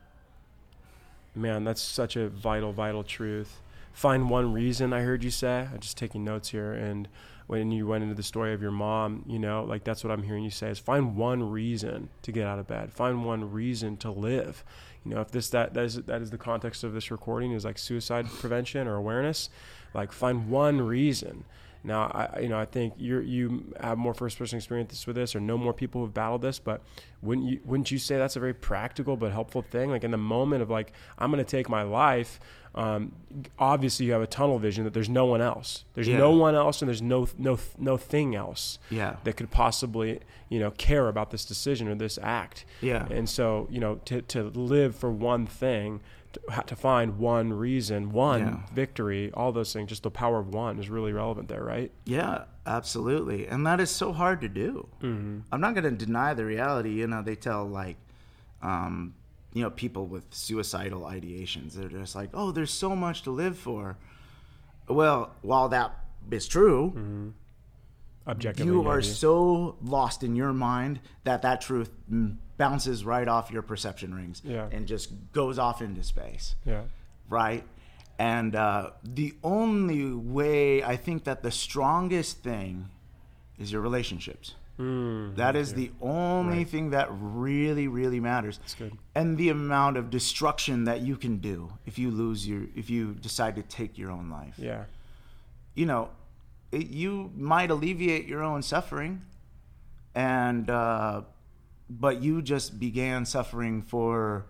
man, 1.36 1.64
that's 1.64 1.82
such 1.82 2.16
a 2.16 2.30
vital, 2.30 2.74
vital 2.74 3.04
truth. 3.04 3.62
Find 3.94 4.30
one 4.30 4.52
reason. 4.52 4.94
I 4.94 5.02
heard 5.02 5.24
you 5.24 5.32
say. 5.32 5.68
I'm 5.72 5.80
just 5.80 5.98
taking 5.98 6.24
notes 6.24 6.50
here, 6.50 6.74
and 6.74 7.08
when 7.48 7.72
you 7.72 7.86
went 7.86 8.04
into 8.04 8.16
the 8.16 8.24
story 8.24 8.54
of 8.54 8.62
your 8.62 8.72
mom, 8.72 9.24
you 9.28 9.38
know, 9.38 9.64
like 9.64 9.84
that's 9.84 10.04
what 10.04 10.12
I'm 10.12 10.24
hearing 10.24 10.44
you 10.44 10.50
say 10.50 10.70
is 10.70 10.80
find 10.80 11.16
one 11.16 11.52
reason 11.52 12.10
to 12.24 12.32
get 12.32 12.48
out 12.48 12.60
of 12.60 12.68
bed. 12.68 12.92
Find 12.92 13.24
one 13.24 13.52
reason 13.52 13.98
to 13.98 14.12
live. 14.12 14.64
You 15.06 15.14
know, 15.14 15.22
if 15.22 15.30
this 15.32 15.50
that 15.52 15.74
that 15.76 15.86
is 15.86 15.96
that 15.96 16.22
is 16.22 16.32
the 16.32 16.38
context 16.38 16.84
of 16.84 16.94
this 16.94 17.12
recording 17.12 17.52
is 17.52 17.64
like 17.64 17.78
suicide 17.78 18.28
prevention 18.28 18.88
or 18.88 18.96
awareness, 18.96 19.50
like 19.96 20.12
find 20.12 20.50
one 20.50 20.82
reason. 20.82 21.46
Now, 21.84 22.06
I 22.34 22.40
you 22.40 22.50
know 22.50 22.58
I 22.60 22.66
think 22.66 22.94
you 22.98 23.20
you 23.20 23.74
have 23.80 23.98
more 24.00 24.14
first 24.16 24.40
person 24.40 24.58
experience 24.58 25.06
with 25.06 25.16
this, 25.16 25.36
or 25.36 25.40
know 25.40 25.56
more 25.58 25.74
people 25.74 26.02
who've 26.02 26.14
battled 26.14 26.42
this. 26.42 26.58
But 26.58 26.82
wouldn't 27.22 27.48
you 27.48 27.60
wouldn't 27.64 27.92
you 27.92 28.00
say 28.00 28.18
that's 28.18 28.36
a 28.36 28.40
very 28.40 28.56
practical 28.56 29.16
but 29.18 29.32
helpful 29.32 29.62
thing? 29.62 29.92
Like 29.92 30.04
in 30.04 30.10
the 30.12 30.18
moment 30.18 30.64
of 30.64 30.70
like 30.72 30.94
I'm 31.20 31.32
going 31.32 31.44
to 31.44 31.50
take 31.50 31.70
my 31.70 31.84
life. 31.84 32.40
Um, 32.74 33.14
obviously, 33.58 34.06
you 34.08 34.12
have 34.12 34.22
a 34.22 34.28
tunnel 34.28 34.60
vision 34.60 34.84
that 34.84 34.94
there's 34.94 35.08
no 35.08 35.26
one 35.28 35.42
else. 35.42 35.86
There's 35.94 36.10
Yeah. 36.10 36.18
no 36.18 36.32
one 36.32 36.56
else, 36.56 36.82
and 36.82 36.90
there's 36.90 37.02
no 37.04 37.28
no 37.38 37.58
no 37.78 37.96
thing 37.98 38.36
else 38.36 38.80
Yeah. 38.90 39.16
that 39.24 39.38
could 39.38 39.50
possibly 39.52 40.20
you 40.50 40.60
know 40.60 40.72
care 40.72 41.08
about 41.08 41.30
this 41.32 41.46
decision 41.46 41.88
or 41.88 41.96
this 41.96 42.18
act. 42.22 42.66
Yeah. 42.82 43.06
And 43.12 43.30
so 43.30 43.68
you 43.70 43.80
know 43.80 43.96
to 44.06 44.22
to 44.24 44.44
live 44.44 44.96
for 44.96 45.12
one 45.12 45.46
thing. 45.46 46.02
To, 46.68 46.76
find 46.76 47.18
one 47.18 47.54
reason, 47.54 48.12
one 48.12 48.40
Yeah. 48.42 48.58
victory, 48.74 49.32
all 49.34 49.52
those 49.52 49.72
things, 49.74 49.90
just 49.90 50.04
the 50.04 50.12
power 50.12 50.40
of 50.40 50.50
one 50.54 50.80
is 50.80 50.90
really 50.90 51.14
relevant 51.14 51.48
there, 51.50 51.64
right? 51.64 51.92
Yeah, 52.06 52.46
absolutely. 52.66 53.48
And 53.48 53.66
that 53.66 53.80
is 53.80 53.90
so 53.90 54.12
hard 54.14 54.42
to 54.42 54.50
do. 54.50 54.88
Mm-hmm. 55.02 55.40
I'm 55.52 55.62
not 55.62 55.74
going 55.76 55.84
to 55.98 56.06
deny 56.06 56.34
the 56.34 56.46
reality. 56.46 56.92
You 56.92 57.08
know, 57.08 57.22
they 57.22 57.36
tell 57.36 57.66
like, 57.66 57.98
um, 58.62 59.14
you 59.54 59.64
know, 59.64 59.70
people 59.70 60.06
with 60.08 60.26
suicidal 60.34 61.02
ideations, 61.04 61.74
they're 61.74 61.88
just 61.90 62.16
like, 62.16 62.30
oh, 62.34 62.52
there's 62.52 62.72
so 62.72 62.96
much 62.96 63.22
to 63.24 63.32
live 63.32 63.58
for. 63.58 63.98
Well, 64.88 65.32
while 65.42 65.70
that 65.70 65.98
is 66.32 66.48
true, 66.48 66.92
Mm-hmm. 66.96 67.30
Objectively, 68.28 68.72
you 68.72 68.88
are 68.88 68.96
maybe. 69.02 69.08
so 69.08 69.78
lost 69.82 70.24
in 70.24 70.36
your 70.36 70.52
mind 70.54 71.00
that 71.26 71.42
that 71.44 71.62
truth 71.62 71.92
bounces 72.58 73.04
right 73.06 73.28
off 73.28 73.52
your 73.52 73.62
perception 73.62 74.14
rings 74.16 74.42
Yeah. 74.44 74.68
and 74.72 74.88
just 74.88 75.10
goes 75.32 75.60
off 75.60 75.82
into 75.82 76.04
space 76.04 76.56
yeah, 76.66 76.84
right? 77.30 77.64
And 78.18 78.56
uh, 78.56 78.92
the 79.04 79.34
only 79.44 80.12
way 80.14 80.82
I 80.82 80.96
think 80.96 81.26
that 81.26 81.44
the 81.44 81.52
strongest 81.52 82.40
thing 82.44 82.90
is 83.60 83.72
your 83.74 83.82
relationships. 83.82 84.56
mm, 84.80 85.36
That 85.36 85.56
is 85.58 85.74
the 85.74 85.92
only 86.02 86.60
Right. 86.60 86.68
thing 86.70 86.90
that 86.92 87.10
really, 87.12 87.88
really 87.90 88.20
matters. 88.22 88.58
that's 88.58 88.74
good. 88.76 88.98
And 89.14 89.38
the 89.38 89.50
amount 89.50 89.98
of 89.98 90.10
destruction 90.10 90.86
that 90.86 91.02
you 91.02 91.18
can 91.18 91.38
do 91.40 91.74
if 91.86 92.00
you 92.00 92.10
lose 92.10 92.48
your, 92.48 92.64
if 92.76 92.90
you 92.90 93.14
decide 93.16 93.56
to 93.58 93.64
take 93.64 93.98
your 93.98 94.12
own 94.12 94.30
life. 94.30 94.56
Yeah, 94.58 94.86
You 95.74 95.86
know, 95.86 96.10
it, 96.76 96.88
you 96.88 97.32
might 97.36 97.72
alleviate 97.72 98.26
your 98.28 98.44
own 98.44 98.62
suffering, 98.62 99.22
and 100.14 100.70
uh, 100.70 101.22
but 101.90 102.22
you 102.22 102.42
just 102.42 102.80
began 102.80 103.26
suffering 103.26 103.82
for, 103.82 104.46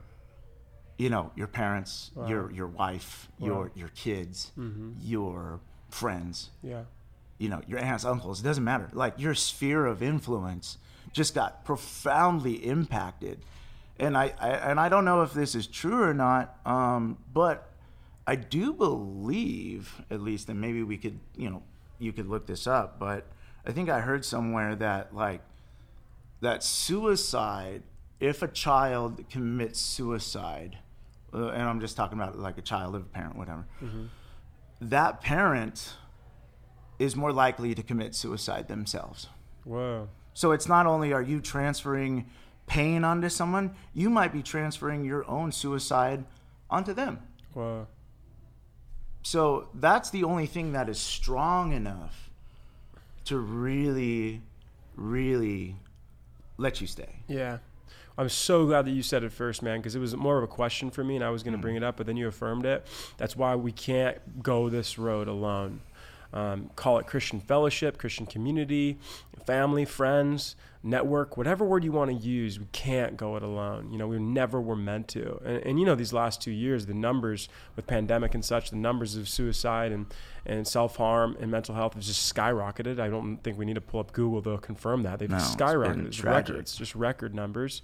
you 0.98 1.10
know, 1.10 1.32
your 1.36 1.48
parents, 1.48 2.12
Wow. 2.16 2.28
your 2.28 2.52
your 2.52 2.68
wife, 2.68 3.28
Wow. 3.40 3.48
your 3.48 3.72
your 3.76 3.90
kids, 3.90 4.52
Mhm. 4.58 4.96
your 5.02 5.60
friends, 5.90 6.50
yeah, 6.64 6.84
you 7.38 7.50
know, 7.50 7.62
your 7.68 7.80
aunts, 7.80 8.06
uncles. 8.06 8.42
It 8.42 8.44
doesn't 8.44 8.64
matter. 8.64 8.90
Like 8.94 9.20
your 9.20 9.36
sphere 9.36 9.86
of 9.86 10.02
influence 10.02 10.78
just 11.14 11.34
got 11.36 11.64
profoundly 11.66 12.54
impacted, 12.66 13.40
and 14.00 14.18
I, 14.18 14.34
I 14.40 14.50
and 14.72 14.80
I 14.80 14.90
don't 14.90 15.06
know 15.06 15.22
if 15.24 15.34
this 15.34 15.56
is 15.56 15.68
true 15.68 16.02
or 16.04 16.14
not, 16.14 16.58
um, 16.66 17.18
but 17.34 17.72
I 18.28 18.36
do 18.36 18.74
believe, 18.74 20.02
at 20.10 20.20
least, 20.22 20.50
and 20.50 20.60
maybe 20.60 20.82
we 20.84 20.98
could, 20.98 21.20
you 21.38 21.50
know, 21.50 21.62
you 22.00 22.14
could 22.14 22.28
look 22.28 22.48
this 22.48 22.68
up, 22.68 23.00
but 23.00 23.26
I 23.66 23.72
think 23.72 23.90
I 23.90 24.02
heard 24.02 24.24
somewhere 24.26 24.76
that 24.76 25.16
like 25.16 25.42
that 26.42 26.64
suicide, 26.64 27.84
if 28.20 28.42
a 28.42 28.48
child 28.48 29.26
commits 29.30 29.80
suicide, 29.80 30.78
uh, 31.34 31.50
and 31.50 31.64
I'm 31.64 31.80
just 31.80 31.98
talking 31.98 32.20
about 32.20 32.38
like 32.38 32.58
a 32.58 32.62
child 32.62 32.96
of 32.96 33.02
a 33.02 33.06
parent, 33.06 33.36
whatever, 33.36 33.66
that 34.82 35.22
parent 35.22 35.94
is 37.00 37.16
more 37.16 37.32
likely 37.32 37.76
to 37.76 37.84
commit 37.84 38.16
suicide 38.16 38.68
themselves. 38.68 39.28
Wow. 39.66 40.08
So 40.34 40.52
it's 40.52 40.68
not 40.68 40.86
only 40.86 41.14
are 41.14 41.22
you 41.22 41.42
transferring 41.42 42.30
pain 42.68 43.04
onto 43.04 43.30
someone, 43.30 43.76
you 43.94 44.10
might 44.10 44.34
be 44.34 44.44
transferring 44.44 45.06
your 45.06 45.28
own 45.30 45.52
suicide 45.52 46.26
onto 46.70 46.94
them. 46.94 47.20
whoa, 47.54 47.88
So 49.26 49.70
that's 49.74 50.12
the 50.12 50.24
only 50.24 50.46
thing 50.46 50.74
that 50.74 50.88
is 50.88 51.00
strong 51.00 51.74
enough 51.74 52.30
to 53.26 53.40
really, 53.40 54.44
really 54.96 55.78
let 56.58 56.80
you 56.80 56.86
stay. 56.86 57.10
Yeah. 57.28 57.58
I'm 58.20 58.30
so 58.30 58.68
glad 58.68 58.86
that 58.86 58.92
you 58.92 59.02
said 59.02 59.24
it 59.24 59.32
first, 59.32 59.64
man, 59.64 59.80
because 59.80 59.96
it 59.96 60.00
was 60.00 60.16
more 60.16 60.38
of 60.38 60.44
a 60.44 60.48
question 60.48 60.92
for 60.92 61.04
me, 61.04 61.16
and 61.16 61.26
I 61.26 61.32
was 61.32 61.42
going 61.42 61.54
to 61.54 61.58
Mm. 61.58 61.62
bring 61.64 61.76
it 61.76 61.84
up, 61.84 61.98
but 61.98 62.06
then 62.06 62.18
you 62.18 62.28
affirmed 62.28 62.68
it. 62.68 62.86
That's 63.18 63.36
why 63.36 63.56
we 63.56 63.72
can't 63.72 64.44
go 64.44 64.70
this 64.70 65.00
road 65.00 65.28
alone. 65.28 65.82
Um, 66.34 66.70
call 66.76 66.98
it 67.00 67.08
Christian 67.08 67.40
fellowship, 67.40 67.98
Christian 67.98 68.26
community, 68.26 68.98
family, 69.46 69.86
friends, 69.86 70.56
network, 70.84 71.36
whatever 71.38 71.66
word 71.66 71.84
you 71.84 71.92
want 71.92 72.12
to 72.12 72.16
use. 72.18 72.60
We 72.60 72.68
can't 72.72 73.18
go 73.18 73.36
it 73.36 73.44
alone. 73.44 73.92
You 73.92 73.98
know, 73.98 74.08
we 74.08 74.20
never 74.20 74.62
were 74.62 74.76
meant 74.76 75.08
to. 75.10 75.40
And, 75.44 75.58
and 75.64 75.80
you 75.80 75.86
know, 75.86 75.96
these 75.96 76.14
last 76.14 76.42
two 76.42 76.52
years, 76.52 76.86
the 76.86 76.94
numbers 76.94 77.50
with 77.76 77.88
pandemic 77.88 78.36
and 78.36 78.44
such, 78.46 78.70
the 78.70 78.76
numbers 78.76 79.16
of 79.16 79.28
suicide 79.28 79.92
and 79.92 80.06
and 80.46 80.68
self 80.68 80.98
harm 80.98 81.36
and 81.40 81.50
mental 81.50 81.74
health 81.74 81.96
have 81.96 82.04
just 82.04 82.34
skyrocketed. 82.34 83.00
I 83.00 83.10
don't 83.10 83.38
think 83.38 83.58
we 83.58 83.66
need 83.66 83.76
to 83.76 83.82
pull 83.82 84.00
up 84.00 84.14
Google 84.14 84.42
to 84.44 84.58
confirm 84.60 85.04
that 85.04 85.20
they've 85.20 85.30
No, 85.30 85.38
it's 85.38 85.56
skyrocketed. 85.56 85.96
been 85.96 86.06
It's 86.08 86.24
records, 86.24 86.76
just 86.76 86.96
record 86.96 87.34
numbers 87.34 87.82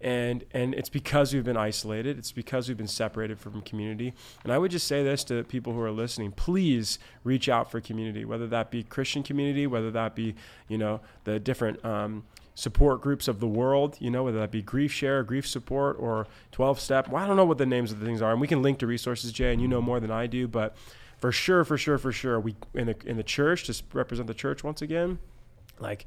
and 0.00 0.44
and 0.52 0.74
it's 0.74 0.88
because 0.88 1.34
we've 1.34 1.44
been 1.44 1.56
isolated. 1.56 2.18
It's 2.18 2.32
because 2.32 2.68
we've 2.68 2.76
been 2.76 2.86
separated 2.86 3.38
from 3.38 3.60
community. 3.62 4.14
And 4.44 4.52
i 4.52 4.58
would 4.58 4.70
just 4.70 4.86
say 4.86 5.02
this 5.02 5.24
to 5.24 5.42
people 5.44 5.72
who 5.72 5.80
are 5.80 5.90
listening. 5.90 6.32
Please 6.32 6.98
reach 7.24 7.48
out 7.48 7.70
for 7.70 7.80
community 7.80 8.24
whether 8.24 8.46
that 8.46 8.70
be 8.70 8.82
christian 8.82 9.22
community 9.22 9.66
whether 9.66 9.90
that 9.90 10.14
be 10.14 10.34
you 10.68 10.78
know 10.78 11.00
the 11.24 11.38
different 11.38 11.84
um, 11.84 12.24
support 12.54 13.00
groups 13.00 13.28
of 13.28 13.40
the 13.40 13.46
world 13.46 13.96
you 14.00 14.10
know 14.10 14.24
whether 14.24 14.38
that 14.38 14.50
be 14.50 14.62
GriefShare 14.62 15.26
grief 15.26 15.46
support 15.46 15.96
or 15.98 16.26
12 16.52 16.80
step. 16.80 17.08
Well, 17.08 17.22
i 17.22 17.26
don't 17.26 17.36
know 17.36 17.44
what 17.44 17.58
the 17.58 17.66
names 17.66 17.92
of 17.92 18.00
the 18.00 18.06
things 18.06 18.22
are 18.22 18.32
and 18.32 18.40
we 18.40 18.46
can 18.46 18.62
link 18.62 18.78
to 18.78 18.86
resources 18.86 19.32
jay 19.32 19.52
and 19.52 19.60
you 19.60 19.68
know 19.68 19.82
more 19.82 20.00
than 20.00 20.10
i 20.10 20.26
do 20.26 20.48
but 20.48 20.76
for 21.18 21.32
sure 21.32 21.64
for 21.64 21.76
sure 21.76 21.98
for 21.98 22.12
sure 22.12 22.38
we 22.40 22.54
in 22.74 22.86
the 22.86 22.96
in 23.04 23.16
the 23.16 23.22
church 23.22 23.64
to 23.64 23.82
represent 23.92 24.26
the 24.26 24.34
church 24.34 24.62
once 24.64 24.82
again 24.82 25.18
like 25.80 26.06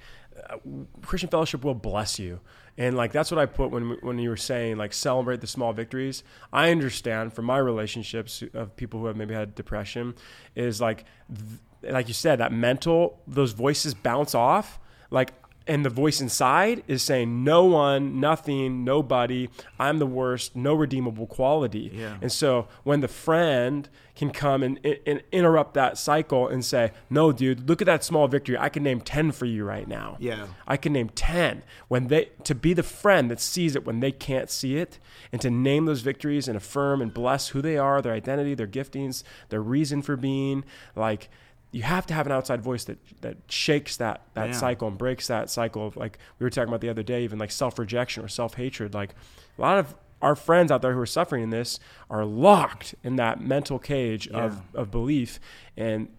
uh, 0.50 0.58
Christian 1.02 1.30
fellowship 1.30 1.64
will 1.64 1.76
bless 1.76 2.20
you. 2.20 2.40
And 2.78 2.96
like 2.96 3.12
that's 3.12 3.32
what 3.32 3.40
I 3.40 3.46
put 3.46 3.70
when 3.72 3.98
when 4.02 4.18
you 4.18 4.30
were 4.30 4.38
saying 4.38 4.78
like 4.78 4.94
celebrate 4.94 5.42
the 5.42 5.48
small 5.48 5.74
victories. 5.74 6.24
I 6.54 6.72
understand 6.72 7.34
from 7.34 7.46
my 7.46 7.58
relationships 7.58 8.44
of 8.54 8.76
people 8.76 9.00
who 9.00 9.08
have 9.08 9.18
maybe 9.18 9.34
had 9.34 9.56
depression 9.56 10.16
is 10.56 10.80
like 10.80 11.06
th- 11.28 11.94
like 11.94 12.08
you 12.08 12.14
said 12.14 12.40
that 12.40 12.52
mental 12.52 13.20
those 13.28 13.54
voices 13.54 13.94
bounce 13.94 14.36
off 14.36 14.80
like 15.10 15.34
and 15.72 15.86
the 15.86 15.90
voice 15.90 16.20
inside 16.20 16.84
is 16.86 17.02
saying 17.02 17.46
no 17.46 17.64
one 17.64 18.20
nothing 18.20 18.84
nobody. 18.84 19.48
I'm 19.80 20.00
the 20.00 20.06
worst 20.06 20.54
no 20.54 20.74
redeemable 20.74 21.28
quality. 21.28 21.90
Yeah. 21.94 22.18
and 22.22 22.30
so 22.30 22.68
when 22.84 23.00
the 23.00 23.08
friend 23.08 23.88
can 24.14 24.32
come 24.32 24.64
and, 24.64 24.78
and 25.06 25.24
interrupt 25.32 25.74
that 25.76 25.98
cycle 25.98 26.50
and 26.50 26.66
say 26.66 26.92
no 27.10 27.32
dude 27.32 27.70
look 27.70 27.82
at 27.82 27.86
that 27.86 28.04
small 28.04 28.28
victory. 28.28 28.58
I 28.58 28.68
can 28.68 28.84
name 28.84 29.00
10 29.00 29.32
for 29.32 29.46
you 29.46 29.64
right 29.64 29.88
now. 29.88 30.18
Yeah. 30.20 30.48
I 30.68 30.76
can 30.76 30.92
name 30.92 31.08
10 31.08 31.64
when 31.88 32.08
they 32.08 32.32
to 32.44 32.54
be 32.54 32.74
the 32.74 32.84
friend 32.84 33.32
that 33.32 33.40
sees 33.40 33.74
it 33.74 33.86
when 33.86 34.02
they 34.02 34.12
can't 34.12 34.50
see 34.50 34.76
it 34.76 35.00
and 35.32 35.40
to 35.40 35.50
name 35.50 35.86
those 35.86 36.02
victories 36.02 36.50
and 36.50 36.58
affirm 36.58 37.02
and 37.02 37.14
bless 37.14 37.50
who 37.50 37.62
they 37.62 37.78
are, 37.78 38.02
their 38.02 38.14
identity, 38.14 38.56
their 38.56 38.68
giftings, 38.68 39.24
their 39.48 39.62
reason 39.62 40.02
for 40.02 40.18
being 40.18 40.66
like 40.98 41.30
you 41.72 41.84
have 41.84 42.06
to 42.08 42.14
have 42.14 42.26
an 42.26 42.32
outside 42.32 42.62
voice 42.62 42.84
that 42.86 42.98
that 43.22 43.38
shakes 43.48 43.98
that 43.98 44.22
that 44.34 44.48
Yeah. 44.50 44.52
cycle 44.54 44.88
and 44.88 44.98
breaks 44.98 45.28
that 45.28 45.50
cycle 45.50 45.88
of 45.88 45.96
like 45.96 46.18
we 46.40 46.44
were 46.44 46.50
talking 46.50 46.68
about 46.70 46.82
the 46.82 46.90
other 46.90 47.04
day 47.04 47.24
even 47.24 47.40
like 47.40 47.52
self-rejection 47.52 48.24
or 48.24 48.28
self-hatred 48.28 48.94
like 48.94 49.16
a 49.58 49.62
lot 49.62 49.78
of 49.78 49.96
our 50.22 50.36
friends 50.36 50.72
out 50.72 50.82
there 50.82 50.94
who 50.94 51.00
are 51.00 51.06
suffering 51.06 51.42
in 51.44 51.50
this 51.50 51.80
are 52.10 52.26
locked 52.26 52.94
in 53.04 53.16
that 53.16 53.42
mental 53.42 53.80
cage 53.80 54.28
of, 54.28 54.62
of 54.76 54.92
belief 54.92 55.40
and 55.76 56.10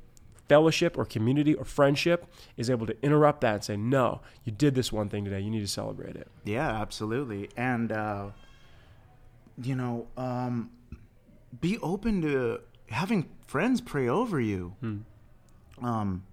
fellowship 0.49 0.99
or 0.99 1.05
community 1.05 1.55
or 1.55 1.65
friendship 1.65 2.27
is 2.57 2.69
able 2.69 2.85
to 2.87 2.97
interrupt 3.03 3.43
that 3.43 3.55
and 3.55 3.65
say, 3.65 3.77
no, 3.77 4.21
you 4.45 4.51
did 4.53 4.75
this 4.75 4.91
one 4.93 5.09
thing 5.09 5.25
today. 5.25 5.39
You 5.41 5.51
need 5.51 5.61
to 5.61 5.69
celebrate 5.69 6.17
it. 6.17 6.27
Yeah, 6.45 6.69
absolutely. 6.69 7.49
And, 7.57 7.93
uh, 7.93 8.31
you 9.63 9.77
know, 9.77 10.09
um, 10.17 10.71
be 11.61 11.79
open 11.79 12.23
to 12.23 12.61
having 12.91 13.31
friends 13.47 13.81
pray 13.81 14.09
over 14.09 14.41
you. 14.41 14.75
Um, 15.83 16.25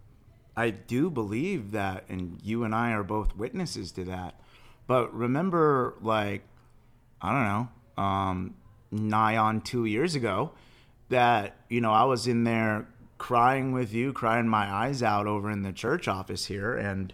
I 0.55 0.71
do 0.71 1.09
believe 1.09 1.71
that, 1.71 2.03
and 2.09 2.39
you 2.43 2.63
and 2.63 2.75
I 2.75 2.91
are 2.91 3.03
both 3.03 3.35
witnesses 3.35 3.91
to 3.93 4.03
that. 4.05 4.39
But 4.87 5.13
remember, 5.13 5.95
like, 6.01 6.43
I 7.21 7.31
don't 7.31 7.43
know, 7.45 8.03
um, 8.03 8.55
nigh 8.91 9.37
on 9.37 9.61
two 9.61 9.85
years 9.85 10.15
ago, 10.15 10.51
that, 11.09 11.55
you 11.69 11.81
know, 11.81 11.91
I 11.93 12.03
was 12.03 12.27
in 12.27 12.43
there 12.43 12.87
crying 13.17 13.71
with 13.71 13.93
you, 13.93 14.13
crying 14.13 14.47
my 14.47 14.71
eyes 14.71 15.03
out 15.03 15.27
over 15.27 15.51
in 15.51 15.63
the 15.63 15.73
church 15.73 16.07
office 16.07 16.45
here. 16.45 16.75
And, 16.75 17.13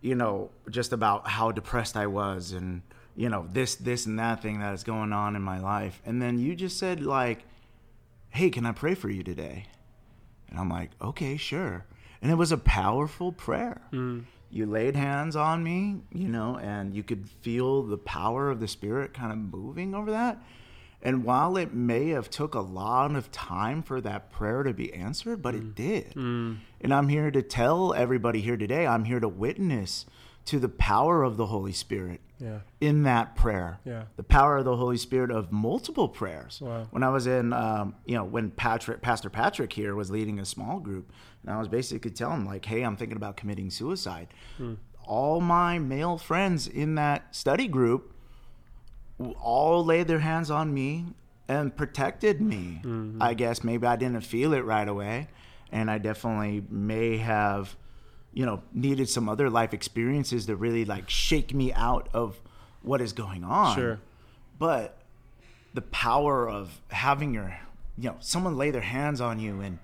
you 0.00 0.14
know, 0.14 0.50
just 0.70 0.92
about 0.92 1.28
how 1.28 1.52
depressed 1.52 1.96
I 1.96 2.06
was 2.06 2.52
and, 2.52 2.82
you 3.16 3.28
know, 3.28 3.46
this, 3.52 3.76
this, 3.76 4.06
and 4.06 4.18
that 4.18 4.42
thing 4.42 4.60
that 4.60 4.74
is 4.74 4.84
going 4.84 5.12
on 5.12 5.36
in 5.36 5.42
my 5.42 5.60
life. 5.60 6.02
And 6.04 6.20
then 6.20 6.38
you 6.38 6.54
just 6.54 6.78
said, 6.78 7.02
like, 7.02 7.44
hey, 8.30 8.50
can 8.50 8.66
I 8.66 8.72
pray 8.72 8.94
for 8.94 9.08
you 9.08 9.22
today? 9.22 9.66
And 10.54 10.60
I'm 10.60 10.68
like, 10.68 10.92
okay, 11.02 11.36
sure. 11.36 11.84
And 12.22 12.30
it 12.30 12.36
was 12.36 12.52
a 12.52 12.56
powerful 12.56 13.32
prayer. 13.32 13.82
Mm. 13.92 14.26
You 14.50 14.66
laid 14.66 14.94
hands 14.94 15.34
on 15.34 15.64
me, 15.64 15.96
you 16.12 16.28
know, 16.28 16.58
and 16.58 16.94
you 16.94 17.02
could 17.02 17.28
feel 17.28 17.82
the 17.82 17.98
power 17.98 18.50
of 18.50 18.60
the 18.60 18.68
Spirit 18.68 19.12
kind 19.12 19.32
of 19.32 19.38
moving 19.38 19.96
over 19.96 20.12
that. 20.12 20.40
And 21.02 21.24
while 21.24 21.56
it 21.56 21.74
may 21.74 22.10
have 22.10 22.30
took 22.30 22.54
a 22.54 22.60
lot 22.60 23.16
of 23.16 23.32
time 23.32 23.82
for 23.82 24.00
that 24.02 24.30
prayer 24.30 24.62
to 24.62 24.72
be 24.72 24.94
answered, 24.94 25.42
but 25.42 25.56
it 25.56 25.64
mm. 25.64 25.74
did. 25.74 26.14
Mm. 26.14 26.58
And 26.80 26.94
I'm 26.94 27.08
here 27.08 27.32
to 27.32 27.42
tell 27.42 27.92
everybody 27.92 28.40
here 28.40 28.56
today, 28.56 28.86
I'm 28.86 29.06
here 29.06 29.18
to 29.18 29.28
witness 29.28 30.06
to 30.44 30.60
the 30.60 30.68
power 30.68 31.24
of 31.24 31.36
the 31.36 31.46
Holy 31.46 31.72
Spirit 31.72 32.20
Yeah. 32.44 32.58
in 32.80 33.04
that 33.04 33.34
prayer. 33.36 33.78
Yeah. 33.84 34.04
The 34.16 34.22
power 34.22 34.58
of 34.58 34.64
the 34.66 34.76
Holy 34.76 34.98
Spirit 34.98 35.30
of 35.30 35.50
multiple 35.50 36.08
prayers. 36.08 36.60
Wow. 36.60 36.86
When 36.90 37.02
I 37.02 37.08
was 37.08 37.26
in, 37.26 37.52
um, 37.54 37.94
you 38.04 38.14
know, 38.16 38.24
when 38.24 38.50
Patrick, 38.50 39.00
Pastor 39.00 39.30
Patrick 39.30 39.72
here 39.72 39.94
was 39.94 40.10
leading 40.10 40.38
a 40.38 40.44
small 40.44 40.78
group, 40.78 41.10
and 41.42 41.50
I 41.50 41.58
was 41.58 41.68
basically 41.68 42.10
telling 42.10 42.40
him 42.42 42.46
like, 42.46 42.64
"Hey, 42.66 42.82
I'm 42.82 42.96
thinking 42.96 43.16
about 43.16 43.36
committing 43.36 43.70
suicide." 43.70 44.28
All 45.06 45.40
my 45.40 45.78
male 45.78 46.18
friends 46.18 46.66
in 46.66 46.94
that 46.96 47.34
study 47.34 47.66
group 47.68 48.12
all 49.40 49.84
laid 49.84 50.08
their 50.08 50.18
hands 50.20 50.50
on 50.50 50.72
me 50.74 51.06
and 51.48 51.74
protected 51.76 52.40
me. 52.40 52.80
I 53.20 53.34
guess 53.34 53.62
maybe 53.62 53.86
I 53.86 53.96
didn't 53.96 54.22
feel 54.22 54.52
it 54.54 54.64
right 54.64 54.88
away, 54.88 55.28
and 55.70 55.90
I 55.90 55.98
definitely 55.98 56.64
may 56.70 57.18
have, 57.18 57.76
you 58.34 58.44
know, 58.44 58.62
needed 58.72 59.08
some 59.08 59.28
other 59.28 59.48
life 59.48 59.72
experiences 59.72 60.46
to 60.46 60.56
really 60.56 60.84
like 60.84 61.08
shake 61.08 61.54
me 61.54 61.72
out 61.72 62.08
of 62.12 62.40
what 62.82 63.00
is 63.00 63.12
going 63.12 63.44
on. 63.44 63.76
Sure. 63.76 64.00
But 64.58 64.98
the 65.72 65.82
power 65.82 66.48
of 66.48 66.80
having 66.90 67.32
your, 67.32 67.56
you 67.96 68.10
know, 68.10 68.16
someone 68.20 68.58
lay 68.58 68.70
their 68.70 68.82
hands 68.82 69.20
on 69.20 69.38
you 69.38 69.60
and 69.60 69.78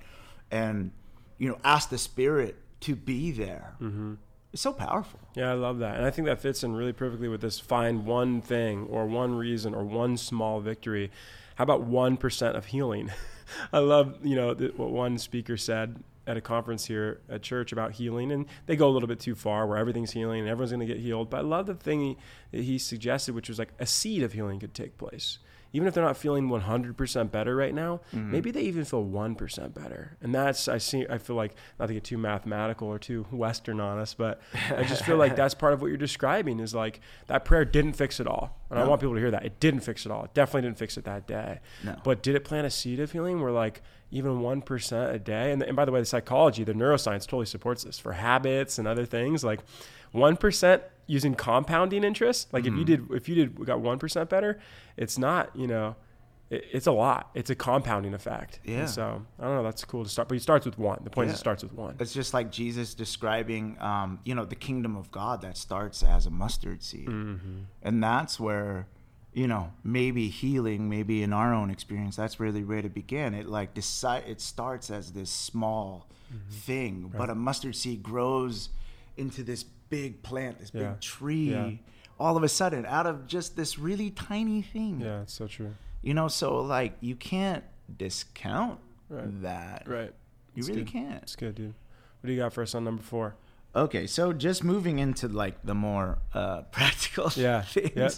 and 0.51 0.91
you 1.39 1.49
know 1.49 1.59
ask 1.65 1.91
the 1.91 1.99
spirit 1.99 2.57
to 2.81 2.97
be 2.97 3.31
there. 3.31 3.75
Mm-hmm. 3.81 4.15
It's 4.53 4.63
so 4.63 4.73
powerful. 4.73 5.21
Yeah, 5.35 5.51
I 5.51 5.55
love 5.55 5.79
that. 5.79 5.97
And 5.97 6.05
I 6.05 6.11
think 6.11 6.27
that 6.27 6.41
fits 6.41 6.65
in 6.65 6.75
really 6.75 6.93
perfectly 6.93 7.29
with 7.29 7.41
this 7.41 7.61
find 7.61 8.05
one 8.05 8.41
thing 8.41 8.87
or 8.91 9.07
one 9.07 9.37
reason 9.37 9.75
or 9.75 9.85
one 9.85 10.17
small 10.17 10.61
victory. 10.61 11.13
How 11.55 11.65
about 11.65 11.89
1% 11.89 12.57
of 12.57 12.67
healing? 12.67 13.13
I 13.73 13.79
love, 13.79 14.17
you 14.25 14.35
know, 14.35 14.55
th- 14.55 14.75
what 14.75 14.91
one 14.91 15.19
speaker 15.19 15.57
said 15.57 16.03
at 16.31 16.37
a 16.37 16.41
conference 16.41 16.85
here 16.85 17.21
at 17.29 17.43
church 17.43 17.73
about 17.73 17.93
healing 17.93 18.31
and 18.31 18.47
they 18.67 18.77
go 18.77 18.89
a 18.89 18.93
little 18.93 19.09
bit 19.09 19.19
too 19.19 19.35
far 19.35 19.67
where 19.67 19.77
everything's 19.77 20.13
healing 20.13 20.41
and 20.41 20.49
everyone's 20.49 20.71
going 20.71 20.87
to 20.87 20.87
get 20.87 21.03
healed. 21.03 21.29
But 21.29 21.39
I 21.39 21.41
love 21.41 21.67
the 21.67 21.75
thing 21.75 22.01
he, 22.01 22.17
that 22.53 22.63
he 22.63 22.79
suggested 22.79 23.35
which 23.35 23.49
was 23.49 23.59
like 23.59 23.73
a 23.81 23.87
seed 23.87 24.23
of 24.23 24.33
healing 24.33 24.61
could 24.61 24.73
take 24.73 24.97
place. 24.97 25.39
Even 25.73 25.87
if 25.87 25.95
they're 25.95 26.05
not 26.05 26.17
feeling 26.17 26.49
100% 26.49 27.31
better 27.31 27.55
right 27.55 27.75
now, 27.75 28.01
mm-hmm. 28.13 28.31
maybe 28.31 28.51
they 28.51 28.63
even 28.63 28.85
feel 28.85 29.05
1% 29.05 29.75
better. 29.75 30.17
And 30.21 30.35
that's 30.35 30.69
I 30.69 30.79
see 30.79 31.07
I 31.09 31.19
feel 31.19 31.37
like 31.37 31.55
not 31.79 31.87
to 31.87 31.95
get 31.95 32.05
too 32.05 32.19
mathematical 32.19 32.89
or 32.89 32.99
too 32.99 33.27
western 33.31 33.81
on 33.81 33.99
us, 33.99 34.15
but 34.15 34.41
I 34.71 34.83
just 34.85 35.05
feel 35.05 35.17
like 35.17 35.37
that's 35.41 35.55
part 35.55 35.73
of 35.73 35.81
what 35.81 35.89
you're 35.89 35.97
describing 35.97 36.61
is 36.61 36.75
like 36.75 37.01
that 37.29 37.45
prayer 37.45 37.65
didn't 37.65 37.93
fix 37.93 38.21
it 38.21 38.27
all. 38.27 38.57
And 38.71 38.79
I 38.79 38.87
want 38.87 39.01
people 39.01 39.15
to 39.15 39.21
hear 39.21 39.33
that. 39.33 39.45
It 39.45 39.59
didn't 39.59 39.81
fix 39.81 40.07
it 40.07 40.13
all. 40.13 40.25
It 40.25 40.35
definitely 40.35 40.63
didn't 40.63 40.79
fix 40.79 40.97
it 40.97 41.05
that 41.05 41.27
day. 41.27 41.59
No. 41.83 41.97
But 42.05 42.23
did 42.23 42.37
it 42.37 42.45
plant 42.45 42.67
a 42.67 42.71
seed 42.71 43.01
of 43.01 43.11
healing 43.11 43.41
where 43.41 43.51
like 43.51 43.83
even 44.13 44.41
1% 44.41 45.13
a 45.13 45.19
day? 45.19 45.51
And, 45.51 45.63
and 45.63 45.75
by 45.75 45.85
the 45.85 45.93
way, 45.93 45.99
the 45.99 46.07
psychology, 46.07 46.63
the 46.63 46.73
neuroscience 46.73 47.23
totally 47.23 47.47
supports 47.47 47.83
this 47.83 47.99
for 47.99 48.13
habits 48.13 48.79
and 48.79 48.87
other 48.87 49.05
things. 49.05 49.43
Like 49.43 49.61
1% 50.15 50.83
using 51.11 51.35
compounding 51.35 52.05
interest. 52.05 52.53
Like 52.53 52.67
if 52.67 52.73
you 52.73 52.85
mm-hmm. 52.85 53.09
did, 53.09 53.17
if 53.17 53.29
you 53.29 53.35
did, 53.35 53.67
got 53.67 53.81
1% 53.81 54.29
better, 54.29 54.61
it's 54.97 55.19
not, 55.19 55.51
you 55.57 55.67
know, 55.67 55.97
it, 56.51 56.65
it's 56.71 56.87
a 56.87 56.93
lot. 56.93 57.31
It's 57.35 57.51
a 57.51 57.57
compounding 57.57 58.15
effect. 58.15 58.61
And 58.65 58.75
Yeah. 58.75 58.87
so 58.87 59.27
I 59.39 59.45
don't 59.45 59.57
know. 59.57 59.63
That's 59.65 59.85
cool 59.85 60.05
to 60.05 60.11
start, 60.11 60.29
but 60.29 60.35
he 60.35 60.39
starts 60.39 60.65
with 60.65 60.79
one. 60.79 61.01
The 61.03 61.11
point 61.11 61.29
is 61.29 61.35
it 61.35 61.39
starts 61.39 61.65
with 61.65 61.73
one. 61.73 61.97
It's 61.99 62.15
just 62.15 62.33
like 62.33 62.53
Jesus 62.53 62.95
describing, 62.95 63.77
um, 63.81 64.21
you 64.25 64.37
know, 64.37 64.45
the 64.45 64.55
kingdom 64.55 64.97
of 64.97 65.11
God 65.11 65.43
that 65.43 65.57
starts 65.57 66.05
as 66.05 66.27
a 66.27 66.31
mustard 66.31 66.85
seed, 66.85 67.09
mm-hmm. 67.09 67.63
and 67.83 68.03
that's 68.03 68.39
where, 68.39 68.87
you 69.33 69.49
know, 69.49 69.73
maybe 69.83 70.29
healing, 70.29 70.89
maybe 70.89 71.25
in 71.25 71.33
our 71.33 71.53
own 71.53 71.71
experience, 71.71 72.15
that's 72.15 72.39
really 72.39 72.63
where 72.63 72.79
it 72.79 72.95
began. 72.95 73.35
It 73.35 73.49
like 73.49 73.75
decide, 73.75 74.25
it 74.29 74.41
starts 74.41 74.91
as 74.91 75.13
this 75.13 75.31
small 75.31 76.07
mm-hmm. 76.33 76.51
thing, 76.51 77.13
but 77.17 77.31
a 77.31 77.35
mustard 77.35 77.75
seed 77.75 78.05
grows 78.05 78.71
into 79.17 79.43
this 79.43 79.65
big 79.91 80.23
plant, 80.23 80.59
this 80.61 80.71
Yeah. 80.73 80.91
big 80.93 81.01
tree. 81.01 81.51
Yeah. 81.51 81.71
All 82.19 82.37
of 82.37 82.43
a 82.43 82.49
sudden, 82.49 82.87
out 82.87 83.07
of 83.07 83.27
just 83.27 83.57
this 83.57 83.79
really 83.79 84.11
tiny 84.11 84.63
thing. 84.63 85.01
Yeah, 85.01 85.23
it's 85.23 85.33
so 85.35 85.47
true. 85.47 85.75
You 86.03 86.15
know, 86.15 86.29
so 86.29 86.59
like 86.61 86.95
you 87.01 87.17
can't 87.17 87.65
discount 87.99 88.81
Right. 89.09 89.43
that. 89.43 89.87
Right. 89.89 90.13
You 90.55 90.61
It's 90.61 90.69
really 90.69 90.83
good. 90.83 90.93
can't. 90.93 91.23
It's 91.23 91.37
good, 91.37 91.55
dude. 91.55 91.75
What 92.21 92.27
do 92.29 92.33
you 92.33 92.39
got 92.39 92.53
for 92.53 92.63
us 92.63 92.75
on 92.75 92.85
number 92.85 93.03
four? 93.03 93.37
Okay, 93.75 94.07
so 94.07 94.33
just 94.33 94.65
moving 94.65 94.99
into 94.99 95.29
like 95.29 95.63
the 95.65 95.75
more 95.75 96.19
uh, 96.35 96.63
practical 96.73 97.31
Yeah, 97.37 97.63
things. 97.63 97.93
yeah. 97.95 98.09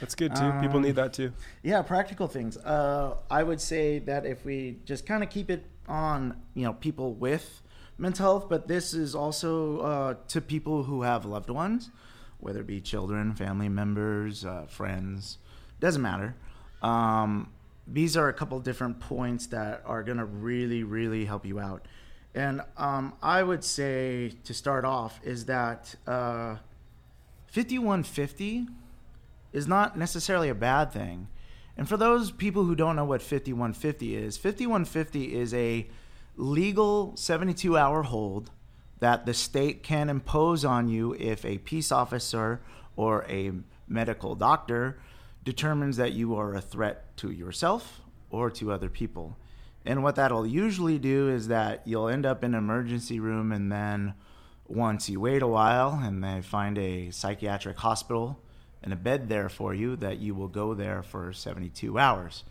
That's 0.00 0.14
good 0.16 0.34
too. 0.34 0.52
People 0.60 0.78
Um, 0.78 0.82
need 0.82 0.96
that 0.96 1.12
too. 1.12 1.32
Yeah, 1.62 1.80
practical 1.82 2.26
things. 2.26 2.56
Uh, 2.56 3.16
I 3.30 3.42
would 3.44 3.60
say 3.60 4.00
that 4.00 4.26
if 4.26 4.44
we 4.44 4.80
just 4.84 5.06
kind 5.06 5.22
of 5.22 5.30
keep 5.30 5.48
it 5.50 5.64
on, 5.88 6.42
you 6.54 6.64
know, 6.64 6.72
people 6.74 7.14
with 7.14 7.62
mental 7.98 8.24
health, 8.24 8.48
but 8.48 8.68
this 8.68 8.94
is 8.94 9.14
also 9.14 9.78
uh, 9.80 10.14
to 10.28 10.40
people 10.40 10.84
who 10.84 11.02
have 11.02 11.24
loved 11.24 11.50
ones, 11.50 11.90
whether 12.38 12.60
it 12.60 12.66
be 12.66 12.80
children, 12.80 13.34
family 13.34 13.68
members, 13.68 14.44
uh, 14.44 14.66
friends, 14.68 15.38
doesn't 15.80 16.02
matter. 16.02 16.34
Um, 16.82 17.50
these 17.86 18.16
are 18.16 18.28
a 18.28 18.32
couple 18.32 18.58
different 18.60 19.00
points 19.00 19.46
that 19.48 19.82
are 19.84 20.02
going 20.02 20.18
to 20.18 20.24
really, 20.24 20.82
really 20.82 21.24
help 21.24 21.44
you 21.44 21.60
out. 21.60 21.86
And 22.34 22.62
um, 22.76 23.12
I 23.22 23.42
would 23.42 23.62
say 23.62 24.32
to 24.44 24.54
start 24.54 24.84
off 24.84 25.20
is 25.22 25.46
that 25.46 25.94
uh, 26.06 26.56
5150 27.46 28.66
is 29.52 29.68
not 29.68 29.96
necessarily 29.96 30.48
a 30.48 30.54
bad 30.54 30.92
thing. 30.92 31.28
And 31.76 31.88
for 31.88 31.96
those 31.96 32.30
people 32.30 32.64
who 32.64 32.74
don't 32.74 32.96
know 32.96 33.04
what 33.04 33.22
5150 33.22 34.16
is, 34.16 34.36
5150 34.36 35.34
is 35.34 35.54
a 35.54 35.86
legal 36.36 37.16
72 37.16 37.76
hour 37.76 38.02
hold 38.02 38.50
that 39.00 39.26
the 39.26 39.34
state 39.34 39.82
can 39.82 40.08
impose 40.08 40.64
on 40.64 40.88
you 40.88 41.14
if 41.14 41.44
a 41.44 41.58
peace 41.58 41.92
officer 41.92 42.60
or 42.96 43.24
a 43.28 43.52
medical 43.86 44.34
doctor 44.34 44.98
determines 45.44 45.96
that 45.96 46.12
you 46.12 46.34
are 46.34 46.54
a 46.54 46.60
threat 46.60 47.16
to 47.18 47.30
yourself 47.30 48.00
or 48.30 48.50
to 48.50 48.72
other 48.72 48.88
people. 48.88 49.36
And 49.84 50.02
what 50.02 50.16
that'll 50.16 50.46
usually 50.46 50.98
do 50.98 51.28
is 51.28 51.48
that 51.48 51.82
you'll 51.84 52.08
end 52.08 52.24
up 52.24 52.42
in 52.42 52.54
an 52.54 52.58
emergency 52.58 53.20
room 53.20 53.52
and 53.52 53.70
then 53.70 54.14
once 54.66 55.10
you 55.10 55.20
wait 55.20 55.42
a 55.42 55.46
while 55.46 56.00
and 56.02 56.24
they 56.24 56.40
find 56.40 56.78
a 56.78 57.10
psychiatric 57.10 57.76
hospital 57.78 58.40
and 58.82 58.92
a 58.92 58.96
bed 58.96 59.28
there 59.28 59.50
for 59.50 59.74
you 59.74 59.96
that 59.96 60.18
you 60.18 60.34
will 60.34 60.48
go 60.48 60.72
there 60.72 61.02
for 61.02 61.32
72 61.32 61.98
hours 61.98 62.44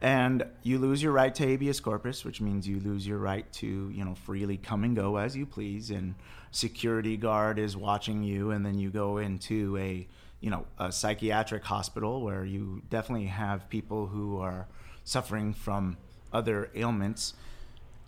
and 0.00 0.44
you 0.62 0.78
lose 0.78 1.02
your 1.02 1.12
right 1.12 1.34
to 1.34 1.42
habeas 1.42 1.80
corpus 1.80 2.24
which 2.24 2.40
means 2.40 2.68
you 2.68 2.78
lose 2.80 3.06
your 3.06 3.18
right 3.18 3.50
to 3.52 3.90
you 3.90 4.04
know 4.04 4.14
freely 4.14 4.56
come 4.56 4.84
and 4.84 4.94
go 4.94 5.16
as 5.16 5.36
you 5.36 5.46
please. 5.46 5.90
And 5.90 6.14
security 6.50 7.16
guard 7.16 7.58
is 7.58 7.76
watching 7.76 8.22
you. 8.22 8.50
And 8.50 8.64
then 8.64 8.78
you 8.78 8.90
go 8.90 9.18
into 9.18 9.76
a 9.76 10.06
you 10.40 10.50
know 10.50 10.66
a 10.78 10.92
psychiatric 10.92 11.64
hospital 11.64 12.22
where 12.22 12.44
you 12.44 12.82
definitely 12.90 13.26
have 13.26 13.68
people 13.68 14.06
who 14.06 14.38
are 14.38 14.68
suffering 15.04 15.52
from 15.52 15.96
other 16.32 16.70
ailments. 16.74 17.34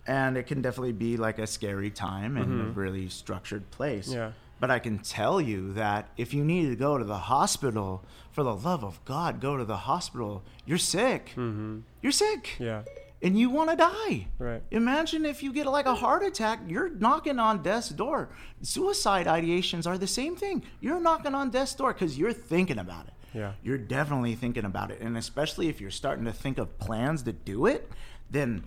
And 0.07 0.35
it 0.35 0.47
can 0.47 0.61
definitely 0.61 0.93
be 0.93 1.17
like 1.17 1.37
a 1.37 1.45
scary 1.45 1.91
time 1.91 2.35
and 2.35 2.61
a 2.61 2.65
mm-hmm. 2.65 2.79
really 2.79 3.09
structured 3.09 3.69
place. 3.69 4.07
Yeah. 4.07 4.31
But 4.61 4.69
I 4.69 4.77
can 4.77 4.99
tell 4.99 5.41
you 5.41 5.73
that 5.73 6.09
if 6.17 6.35
you 6.35 6.45
need 6.45 6.69
to 6.69 6.75
go 6.75 6.99
to 6.99 7.03
the 7.03 7.17
hospital, 7.17 8.05
for 8.29 8.43
the 8.43 8.55
love 8.55 8.83
of 8.83 9.03
God, 9.05 9.41
go 9.41 9.57
to 9.57 9.65
the 9.65 9.75
hospital. 9.75 10.43
You're 10.67 10.77
sick. 10.77 11.31
Mm-hmm. 11.31 11.79
You're 12.03 12.11
sick. 12.11 12.57
Yeah. 12.59 12.83
And 13.23 13.37
you 13.37 13.49
want 13.49 13.71
to 13.71 13.75
die. 13.75 14.27
Right. 14.37 14.61
Imagine 14.69 15.25
if 15.25 15.41
you 15.41 15.51
get 15.51 15.65
like 15.65 15.87
a 15.87 15.95
heart 15.95 16.23
attack, 16.23 16.59
you're 16.67 16.89
knocking 16.89 17.39
on 17.39 17.63
death's 17.63 17.89
door. 17.89 18.29
Suicide 18.61 19.25
ideations 19.25 19.87
are 19.87 19.97
the 19.97 20.05
same 20.05 20.35
thing. 20.35 20.63
You're 20.79 21.01
knocking 21.01 21.33
on 21.33 21.49
death's 21.49 21.73
door 21.73 21.91
because 21.91 22.15
you're 22.15 22.31
thinking 22.31 22.77
about 22.77 23.07
it. 23.07 23.13
Yeah. 23.33 23.53
You're 23.63 23.79
definitely 23.79 24.35
thinking 24.35 24.65
about 24.65 24.91
it. 24.91 25.01
And 25.01 25.17
especially 25.17 25.69
if 25.69 25.81
you're 25.81 25.89
starting 25.89 26.25
to 26.25 26.33
think 26.33 26.59
of 26.59 26.77
plans 26.77 27.23
to 27.23 27.33
do 27.33 27.65
it, 27.65 27.89
then 28.29 28.63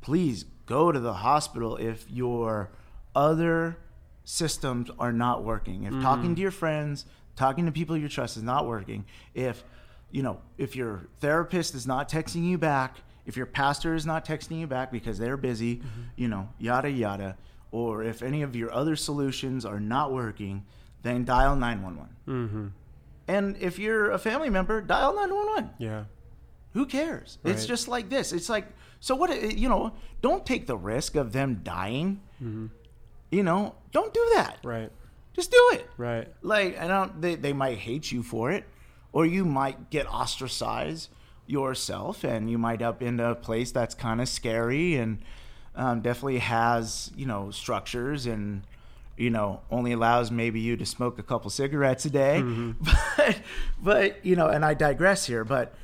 please 0.00 0.46
go 0.64 0.90
to 0.90 0.98
the 0.98 1.12
hospital 1.12 1.76
if 1.76 2.10
your 2.10 2.70
other 3.14 3.76
systems 4.30 4.88
are 4.98 5.12
not 5.12 5.42
working. 5.42 5.84
If 5.84 5.92
mm-hmm. 5.92 6.02
talking 6.02 6.34
to 6.36 6.40
your 6.40 6.52
friends, 6.52 7.04
talking 7.34 7.66
to 7.66 7.72
people 7.72 7.96
you 7.96 8.08
trust 8.08 8.36
is 8.36 8.42
not 8.44 8.66
working, 8.66 9.04
if 9.34 9.64
you 10.12 10.22
know, 10.22 10.40
if 10.56 10.76
your 10.76 11.08
therapist 11.20 11.74
is 11.74 11.86
not 11.86 12.08
texting 12.08 12.44
you 12.44 12.56
back, 12.56 12.98
if 13.26 13.36
your 13.36 13.46
pastor 13.46 13.94
is 13.94 14.06
not 14.06 14.24
texting 14.24 14.60
you 14.60 14.66
back 14.66 14.90
because 14.92 15.18
they're 15.18 15.36
busy, 15.36 15.76
mm-hmm. 15.76 16.02
you 16.16 16.28
know, 16.28 16.48
yada 16.58 16.90
yada, 16.90 17.36
or 17.72 18.02
if 18.02 18.22
any 18.22 18.42
of 18.42 18.54
your 18.54 18.72
other 18.72 18.96
solutions 18.96 19.64
are 19.64 19.80
not 19.80 20.12
working, 20.12 20.64
then 21.02 21.24
dial 21.24 21.56
911. 21.56 22.16
Mm-hmm. 22.28 22.66
And 23.28 23.56
if 23.58 23.78
you're 23.78 24.10
a 24.10 24.18
family 24.18 24.50
member, 24.50 24.80
dial 24.80 25.14
911 25.14 25.70
Yeah. 25.78 26.04
who 26.72 26.86
cares 26.86 27.38
it's 27.44 27.66
just 27.66 27.88
like 27.88 28.08
this 28.08 28.32
it's 28.32 28.48
like 28.48 28.66
so 29.00 29.16
what 29.16 29.30
you 29.58 29.68
know 29.68 29.92
don't 30.22 30.46
take 30.46 30.66
the 30.66 30.76
risk 30.76 31.16
of 31.16 31.32
them 31.32 31.60
dying 31.64 32.20
mm-hmm. 32.42 32.66
You 33.30 33.42
know 33.42 33.74
don't 33.92 34.12
do 34.14 34.30
that 34.34 34.58
Right. 34.62 34.90
just 35.34 35.50
do 35.50 35.70
it 35.72 35.88
Right. 35.96 36.28
like 36.42 36.78
i 36.78 36.86
don't 36.86 37.20
they, 37.20 37.34
they 37.36 37.52
might 37.52 37.78
hate 37.78 38.10
you 38.12 38.22
for 38.22 38.50
it 38.50 38.64
or 39.12 39.26
you 39.26 39.44
might 39.44 39.90
get 39.90 40.06
ostracized 40.06 41.08
yourself 41.46 42.22
and 42.24 42.48
you 42.50 42.58
might 42.58 42.80
up 42.82 43.02
in 43.02 43.18
a 43.20 43.34
place 43.34 43.72
that's 43.72 43.94
kind 43.94 44.20
of 44.20 44.28
scary 44.28 44.94
and 44.96 45.18
um, 45.74 46.00
definitely 46.00 46.38
has 46.38 47.10
you 47.16 47.26
know 47.26 47.50
structures 47.50 48.26
and 48.26 48.62
you 49.16 49.30
know 49.30 49.60
only 49.70 49.92
allows 49.92 50.30
maybe 50.30 50.60
you 50.60 50.76
to 50.76 50.86
smoke 50.86 51.18
a 51.18 51.22
couple 51.22 51.50
cigarettes 51.50 52.04
a 52.04 52.10
day 52.10 52.42
but 53.16 53.40
but 53.82 54.24
you 54.24 54.36
know 54.36 54.46
and 54.48 54.64
i 54.64 54.74
digress 54.74 55.26
here 55.26 55.44
but 55.44 55.74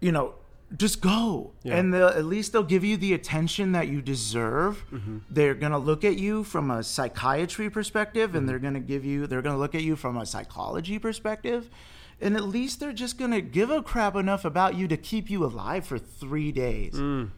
you 0.00 0.12
know 0.12 0.34
just 0.76 1.00
go. 1.00 1.52
Yeah. 1.62 1.76
and 1.76 1.92
they'll, 1.92 2.08
at 2.08 2.24
least 2.24 2.52
they'll 2.52 2.62
give 2.62 2.84
you 2.84 2.96
the 2.96 3.12
attention 3.14 3.72
that 3.72 3.88
you 3.88 4.00
deserve. 4.00 4.84
They're 5.28 5.54
going 5.54 5.72
to 5.72 5.78
look 5.78 6.04
at 6.04 6.16
you 6.16 6.44
from 6.44 6.70
a 6.70 6.82
psychiatry 6.82 7.68
perspective 7.70 8.34
and 8.34 8.48
they're 8.48 8.58
going 8.58 8.74
to 8.74 8.80
give 8.80 9.04
you 9.04 9.26
they're 9.26 9.42
going 9.42 9.54
to 9.54 9.58
look 9.58 9.74
at 9.74 9.82
you 9.82 9.96
from 9.96 10.16
a 10.16 10.24
psychology 10.26 10.98
perspective. 10.98 11.68
And 12.20 12.36
at 12.36 12.44
least 12.44 12.80
they're 12.80 12.92
just 12.92 13.18
going 13.18 13.30
to 13.30 13.40
give 13.40 13.70
a 13.70 13.82
crap 13.82 14.14
enough 14.14 14.44
about 14.44 14.74
you 14.76 14.86
to 14.88 14.96
keep 14.96 15.30
you 15.30 15.44
alive 15.44 15.86
for 15.86 15.98
three 15.98 16.52
days. 16.52 16.94
Mm. 16.94 17.30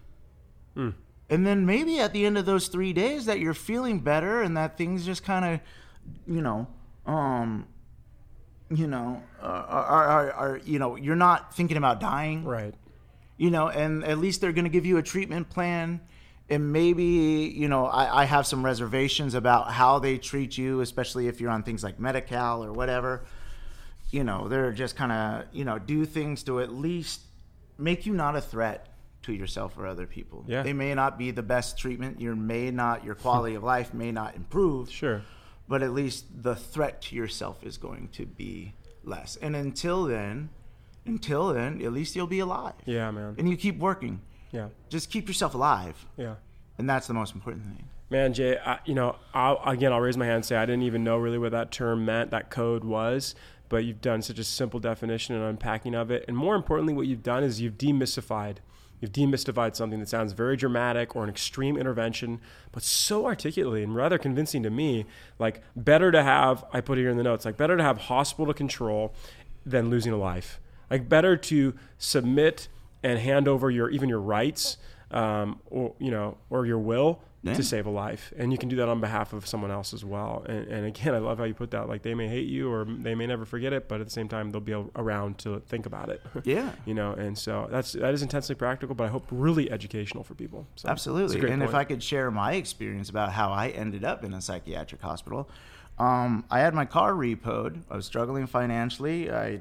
and 0.77 1.47
then 1.47 1.65
maybe 1.65 2.01
at 2.01 2.13
the 2.13 2.27
end 2.27 2.37
of 2.37 2.47
those 2.47 2.69
three 2.69 2.93
days 2.93 3.27
that 3.27 3.39
you're 3.39 3.55
feeling 3.55 4.01
better 4.01 4.43
and 4.43 4.57
that 4.57 4.77
things 4.77 5.05
just 5.07 5.23
kind 5.25 5.45
of 5.45 5.61
you 6.27 6.41
know 6.41 6.67
um 7.07 7.67
you 8.71 8.87
know 8.87 9.23
uh, 9.43 9.47
are, 9.47 10.05
are, 10.07 10.33
are 10.33 10.61
you 10.65 10.79
know 10.79 10.97
you're 10.97 11.17
not 11.17 11.55
thinking 11.55 11.77
about 11.77 12.01
dying. 12.01 12.45
Right. 12.45 12.75
You 13.43 13.51
know, 13.51 13.69
and 13.69 14.05
at 14.05 14.19
least 14.19 14.41
they're 14.41 14.53
going 14.53 14.67
to 14.67 14.71
give 14.71 14.87
you 14.87 14.99
a 14.99 15.03
treatment 15.03 15.51
plan. 15.51 16.01
And 16.49 16.73
maybe, 16.73 17.53
you 17.57 17.67
know, 17.67 17.87
I, 17.87 18.23
I 18.23 18.25
have 18.25 18.47
some 18.47 18.65
reservations 18.65 19.35
about 19.35 19.73
how 19.73 19.99
they 19.99 20.17
treat 20.17 20.57
you, 20.57 20.81
especially 20.81 21.27
if 21.27 21.41
you're 21.41 21.51
on 21.51 21.65
things 21.65 21.83
like 21.83 21.99
Medi 21.99 22.21
Cal 22.21 22.63
or 22.63 22.73
whatever. 22.73 23.25
You 24.11 24.23
know, 24.23 24.47
they're 24.47 24.71
just 24.71 24.95
kind 24.95 25.11
of, 25.11 25.47
you 25.53 25.65
know, 25.65 25.81
do 25.81 26.05
things 26.05 26.45
to 26.45 26.61
at 26.61 26.73
least 26.73 27.23
make 27.79 28.07
you 28.07 28.13
not 28.13 28.37
a 28.37 28.41
threat 28.41 28.87
to 29.23 29.33
yourself 29.33 29.77
or 29.77 29.89
other 29.89 30.07
people. 30.07 30.45
Yeah. 30.47 30.63
They 30.63 30.73
may 30.73 30.95
not 30.95 31.19
be 31.19 31.33
the 31.33 31.43
best 31.43 31.77
treatment. 31.77 32.21
Your 32.21 32.37
may 32.37 32.71
not, 32.71 33.05
your 33.05 33.17
quality 33.17 33.57
of 33.57 33.65
life 33.65 33.93
may 33.93 34.13
not 34.13 34.37
improve 34.37 34.89
Sure. 34.89 35.23
but 35.67 35.83
at 35.83 35.93
least 35.93 36.27
the 36.45 36.55
threat 36.55 37.03
to 37.03 37.17
yourself 37.17 37.65
is 37.65 37.77
going 37.77 38.09
to 38.13 38.25
be 38.25 38.75
less. 39.03 39.35
And 39.43 39.57
until 39.57 40.05
then, 40.05 40.51
until 41.05 41.53
then, 41.53 41.83
at 41.83 41.93
least 41.93 42.15
you'll 42.17 42.27
be 42.27 42.39
alive. 42.39 42.75
Yeah, 42.85 43.11
man. 43.11 43.35
And 43.39 43.49
you 43.49 43.57
keep 43.57 43.79
working. 43.79 44.21
Yeah. 44.51 44.69
Just 44.89 45.11
keep 45.11 45.29
yourself 45.29 45.55
alive. 45.55 46.07
Yeah. 46.17 46.35
And 46.79 46.89
that's 46.89 47.07
the 47.07 47.15
most 47.15 47.35
important 47.35 47.65
thing. 47.65 47.89
Man, 48.11 48.35
Jay, 48.35 48.59
I, 48.59 48.79
you 48.85 48.95
know, 48.95 49.17
I'll, 49.33 49.61
again, 49.65 49.93
I'll 49.93 50.01
raise 50.01 50.19
my 50.19 50.27
hand 50.27 50.37
and 50.37 50.45
say 50.45 50.57
I 50.57 50.67
didn't 50.67 50.83
even 50.83 51.03
know 51.03 51.17
really 51.17 51.39
what 51.39 51.53
that 51.53 51.71
term 51.71 52.05
meant, 52.05 52.31
that 52.31 52.51
code 52.51 52.85
was, 52.85 53.35
but 53.71 53.85
you've 53.85 54.03
done 54.03 54.21
such 54.21 54.39
a 54.39 54.45
simple 54.45 54.81
definition 54.81 55.35
and 55.35 55.43
unpacking 55.45 55.95
of 55.95 56.11
it. 56.11 56.27
And 56.29 56.37
more 56.37 56.55
importantly, 56.55 56.93
what 56.93 57.07
you've 57.07 57.23
done 57.23 57.43
is 57.43 57.61
you've 57.61 57.79
demystified. 57.79 58.59
You've 59.01 59.13
demystified 59.13 59.75
something 59.75 59.99
that 59.99 60.09
sounds 60.11 60.33
very 60.33 60.57
dramatic 60.57 61.17
or 61.17 61.25
an 61.25 61.31
extreme 61.31 61.77
intervention, 61.79 62.41
but 62.71 62.83
so 62.83 63.25
articulately 63.27 63.83
and 63.83 63.97
rather 63.97 64.19
convincing 64.19 64.63
to 64.63 64.71
me. 64.71 65.07
Like, 65.39 65.63
better 65.75 66.13
to 66.13 66.23
have, 66.23 66.65
I 66.73 66.83
put 66.83 66.99
it 66.99 67.01
here 67.01 67.11
in 67.11 67.17
the 67.17 67.23
notes, 67.23 67.45
like, 67.45 67.57
better 67.57 67.77
to 67.77 67.83
have 67.83 67.97
hospital 67.99 68.53
control 68.53 69.15
than 69.65 69.91
losing 69.91 70.13
a 70.13 70.17
life. 70.19 70.61
Like, 70.93 71.09
better 71.09 71.37
to 71.37 71.75
submit 71.99 72.69
and 73.03 73.19
hand 73.19 73.49
over 73.49 73.71
your 73.71 73.89
even 73.91 74.09
your 74.09 74.21
rights 74.21 74.77
um, 75.11 75.59
or 75.71 75.95
you 75.99 76.11
know 76.11 76.37
or 76.51 76.67
your 76.67 76.79
will 76.79 77.21
Yeah. 77.45 77.55
to 77.55 77.63
save 77.65 77.87
a 77.87 77.91
life, 77.91 78.33
and 78.39 78.53
you 78.53 78.59
can 78.59 78.69
do 78.69 78.77
that 78.77 78.89
on 78.89 79.01
behalf 79.01 79.33
of 79.33 79.49
someone 79.49 79.73
else 79.73 79.93
as 79.93 80.05
well. 80.05 80.45
And, 80.49 80.69
and 80.69 80.87
again, 80.87 81.13
I 81.13 81.19
love 81.19 81.39
how 81.39 81.45
you 81.45 81.55
put 81.55 81.73
that. 81.73 81.89
Like 81.89 82.03
they 82.03 82.15
may 82.15 82.29
hate 82.29 82.47
you, 82.47 82.71
or 82.73 82.85
they 82.85 83.17
may 83.17 83.27
never 83.27 83.45
forget 83.45 83.73
it, 83.73 83.89
but 83.89 84.01
at 84.01 84.07
the 84.07 84.13
same 84.13 84.29
time, 84.29 84.51
they'll 84.51 84.61
be 84.61 84.77
around 84.95 85.39
to 85.39 85.59
think 85.67 85.85
about 85.87 86.09
it. 86.09 86.21
Yeah. 86.45 86.71
you 86.87 86.95
know, 86.95 87.11
and 87.25 87.37
so 87.37 87.67
that's 87.69 87.93
that 87.95 88.15
is 88.15 88.23
intensely 88.23 88.55
practical, 88.55 88.95
but 88.95 89.05
I 89.05 89.09
hope 89.09 89.27
really 89.33 89.67
educational 89.73 90.23
for 90.23 90.35
people. 90.35 90.67
So, 90.77 90.89
Absolutely. 90.89 91.51
And 91.51 91.63
if. 91.65 91.75
I 91.75 91.85
could 91.85 92.03
share 92.03 92.31
my 92.31 92.53
experience 92.53 93.09
about 93.11 93.33
how 93.33 93.51
I 93.51 93.71
ended 93.71 94.05
up 94.05 94.23
in 94.25 94.33
a 94.35 94.41
psychiatric 94.41 95.01
hospital, 95.03 95.49
um, 95.99 96.45
I 96.49 96.61
had 96.61 96.75
my 96.75 96.85
car 96.85 97.13
repoed. 97.13 97.73
I 97.91 97.97
was 97.97 98.07
struggling 98.07 98.47
financially. 98.47 99.33
I 99.33 99.61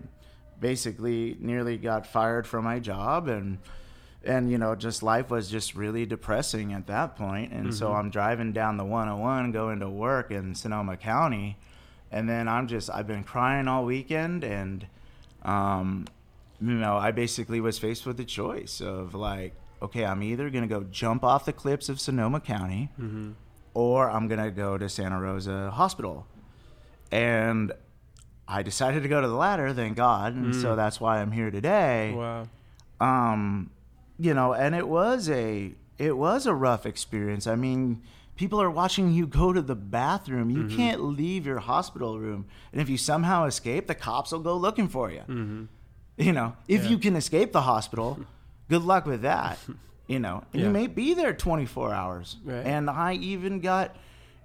basically 0.62 1.36
nearly 1.40 1.78
got 1.78 2.08
fired 2.08 2.48
from 2.48 2.64
my 2.64 2.80
job 2.80 3.28
and 3.28 3.58
and 4.24 4.50
you 4.52 4.58
know 4.58 4.76
just 4.76 5.02
life 5.04 5.30
was 5.32 5.50
just 5.50 5.76
really 5.76 6.06
depressing 6.06 6.72
at 6.72 6.88
that 6.88 7.16
point. 7.18 7.52
And 7.52 7.74
so 7.74 7.92
i'm 7.92 8.10
driving 8.12 8.54
down 8.54 8.78
the 8.78 8.86
101 8.86 9.52
going 9.52 9.80
to 9.82 9.90
work 9.90 10.32
in 10.32 10.56
sonoma 10.56 10.96
county. 10.96 11.58
And 12.12 12.30
then 12.30 12.48
i'm 12.48 12.68
just 12.68 12.90
i've 12.92 13.08
been 13.08 13.24
crying 13.24 13.68
all 13.68 13.84
weekend 13.84 14.44
and 14.44 14.86
um, 15.44 16.06
you 16.62 16.74
know 16.74 16.96
i 16.98 17.10
basically 17.12 17.60
was 17.60 17.80
faced 17.80 18.06
with 18.06 18.18
the 18.18 18.26
choice 18.26 18.80
of 18.82 19.16
like 19.16 19.54
okay 19.82 20.06
i'm 20.06 20.22
either 20.22 20.50
going 20.52 20.62
to 20.62 20.68
go 20.80 20.84
jump 20.92 21.24
off 21.24 21.46
the 21.46 21.54
cliffs 21.54 21.90
of 21.90 22.00
sonoma 22.00 22.40
county 22.40 22.90
Mm-hmm. 23.02 23.32
or 23.74 24.12
i'm 24.12 24.28
going 24.28 24.44
to 24.44 24.52
go 24.52 24.78
to 24.78 24.88
santa 24.88 25.20
rosa 25.20 25.72
hospital. 25.72 26.28
And 27.12 27.72
i 28.58 28.62
decided 28.62 29.02
to 29.04 29.10
go 29.10 29.20
to 29.22 29.28
the 29.28 29.36
latter 29.36 29.74
thank 29.74 29.96
god 29.96 30.36
and 30.36 30.54
so 30.56 30.76
that's 30.76 31.00
why 31.00 31.20
i'm 31.22 31.32
here 31.32 31.50
today. 31.52 32.14
Wow, 32.14 32.48
um 33.00 33.70
you 34.20 34.34
know 34.34 34.54
and 34.54 34.76
it 34.76 34.88
was 34.88 35.30
a 35.30 35.74
it 35.98 36.18
was 36.18 36.46
a 36.48 36.54
rough 36.54 36.86
experience. 36.86 37.46
I 37.48 37.56
mean 37.56 38.02
people 38.36 38.62
are 38.62 38.72
watching 38.72 39.14
you 39.14 39.28
go 39.28 39.54
to 39.54 39.62
the 39.62 39.76
bathroom. 39.76 40.50
You 40.50 40.64
can't 40.76 41.02
leave 41.04 41.46
your 41.46 41.60
hospital 41.60 42.20
room 42.20 42.46
and 42.72 42.82
if 42.82 42.90
you 42.90 42.98
somehow 42.98 43.46
escape 43.46 43.88
the 43.88 43.96
cops 43.96 44.32
will 44.32 44.40
go 44.40 44.56
looking 44.58 44.88
for 44.88 45.12
you. 45.12 45.24
You 46.18 46.32
know 46.34 46.56
if 46.68 46.84
Yeah. 46.84 46.90
you 46.92 46.98
can 46.98 47.16
escape 47.16 47.52
the 47.52 47.62
hospital 47.62 48.20
good 48.70 48.84
luck 48.84 49.06
with 49.06 49.22
that 49.24 49.58
you 50.08 50.20
know. 50.20 50.44
And 50.52 50.62
Yeah. 50.62 50.68
you 50.68 50.74
may 50.74 50.88
be 50.88 51.14
there 51.14 51.34
24 51.34 51.94
hours. 51.94 52.38
Right. 52.44 52.66
and 52.66 52.90
i 52.90 53.14
even 53.14 53.60
got 53.62 53.96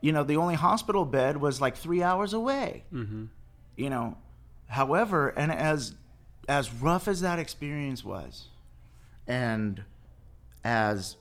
you 0.00 0.12
know 0.12 0.22
the 0.24 0.36
only 0.36 0.54
hospital 0.54 1.04
bed 1.04 1.38
was 1.38 1.60
like 1.60 1.76
three 1.76 2.02
hours 2.02 2.32
away. 2.32 2.84
Mm-hmm. 2.92 3.24
You 3.76 3.90
know. 3.90 4.16
However 4.68 5.28
and 5.28 5.52
as 5.52 5.94
as 6.48 6.72
rough 6.72 7.08
as 7.08 7.20
that 7.20 7.38
experience 7.38 8.04
was 8.04 8.48
and 9.26 9.82
as 10.64 11.16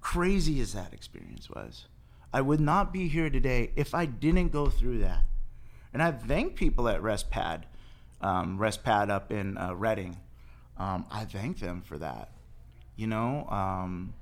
crazy 0.00 0.60
as 0.60 0.72
that 0.72 0.92
experience 0.92 1.48
was 1.50 1.86
i 2.32 2.40
would 2.40 2.60
not 2.60 2.92
be 2.92 3.08
here 3.08 3.30
today 3.30 3.70
if 3.76 3.94
i 3.94 4.04
didn't 4.06 4.48
go 4.48 4.66
through 4.66 4.98
that. 4.98 5.24
And 5.92 6.02
i 6.02 6.10
thank 6.10 6.56
people 6.56 6.88
at 6.88 7.00
Restpadd 7.02 7.64
um, 8.20 8.58
Restpadd 8.58 9.10
up 9.10 9.32
in 9.32 9.58
uh, 9.58 9.74
Redding. 9.74 10.16
Um, 10.78 11.06
i 11.10 11.24
thank 11.24 11.58
them 11.58 11.82
for 11.82 11.98
that. 11.98 12.30
You 12.96 13.06
know 13.06 13.46
um, 13.48 14.14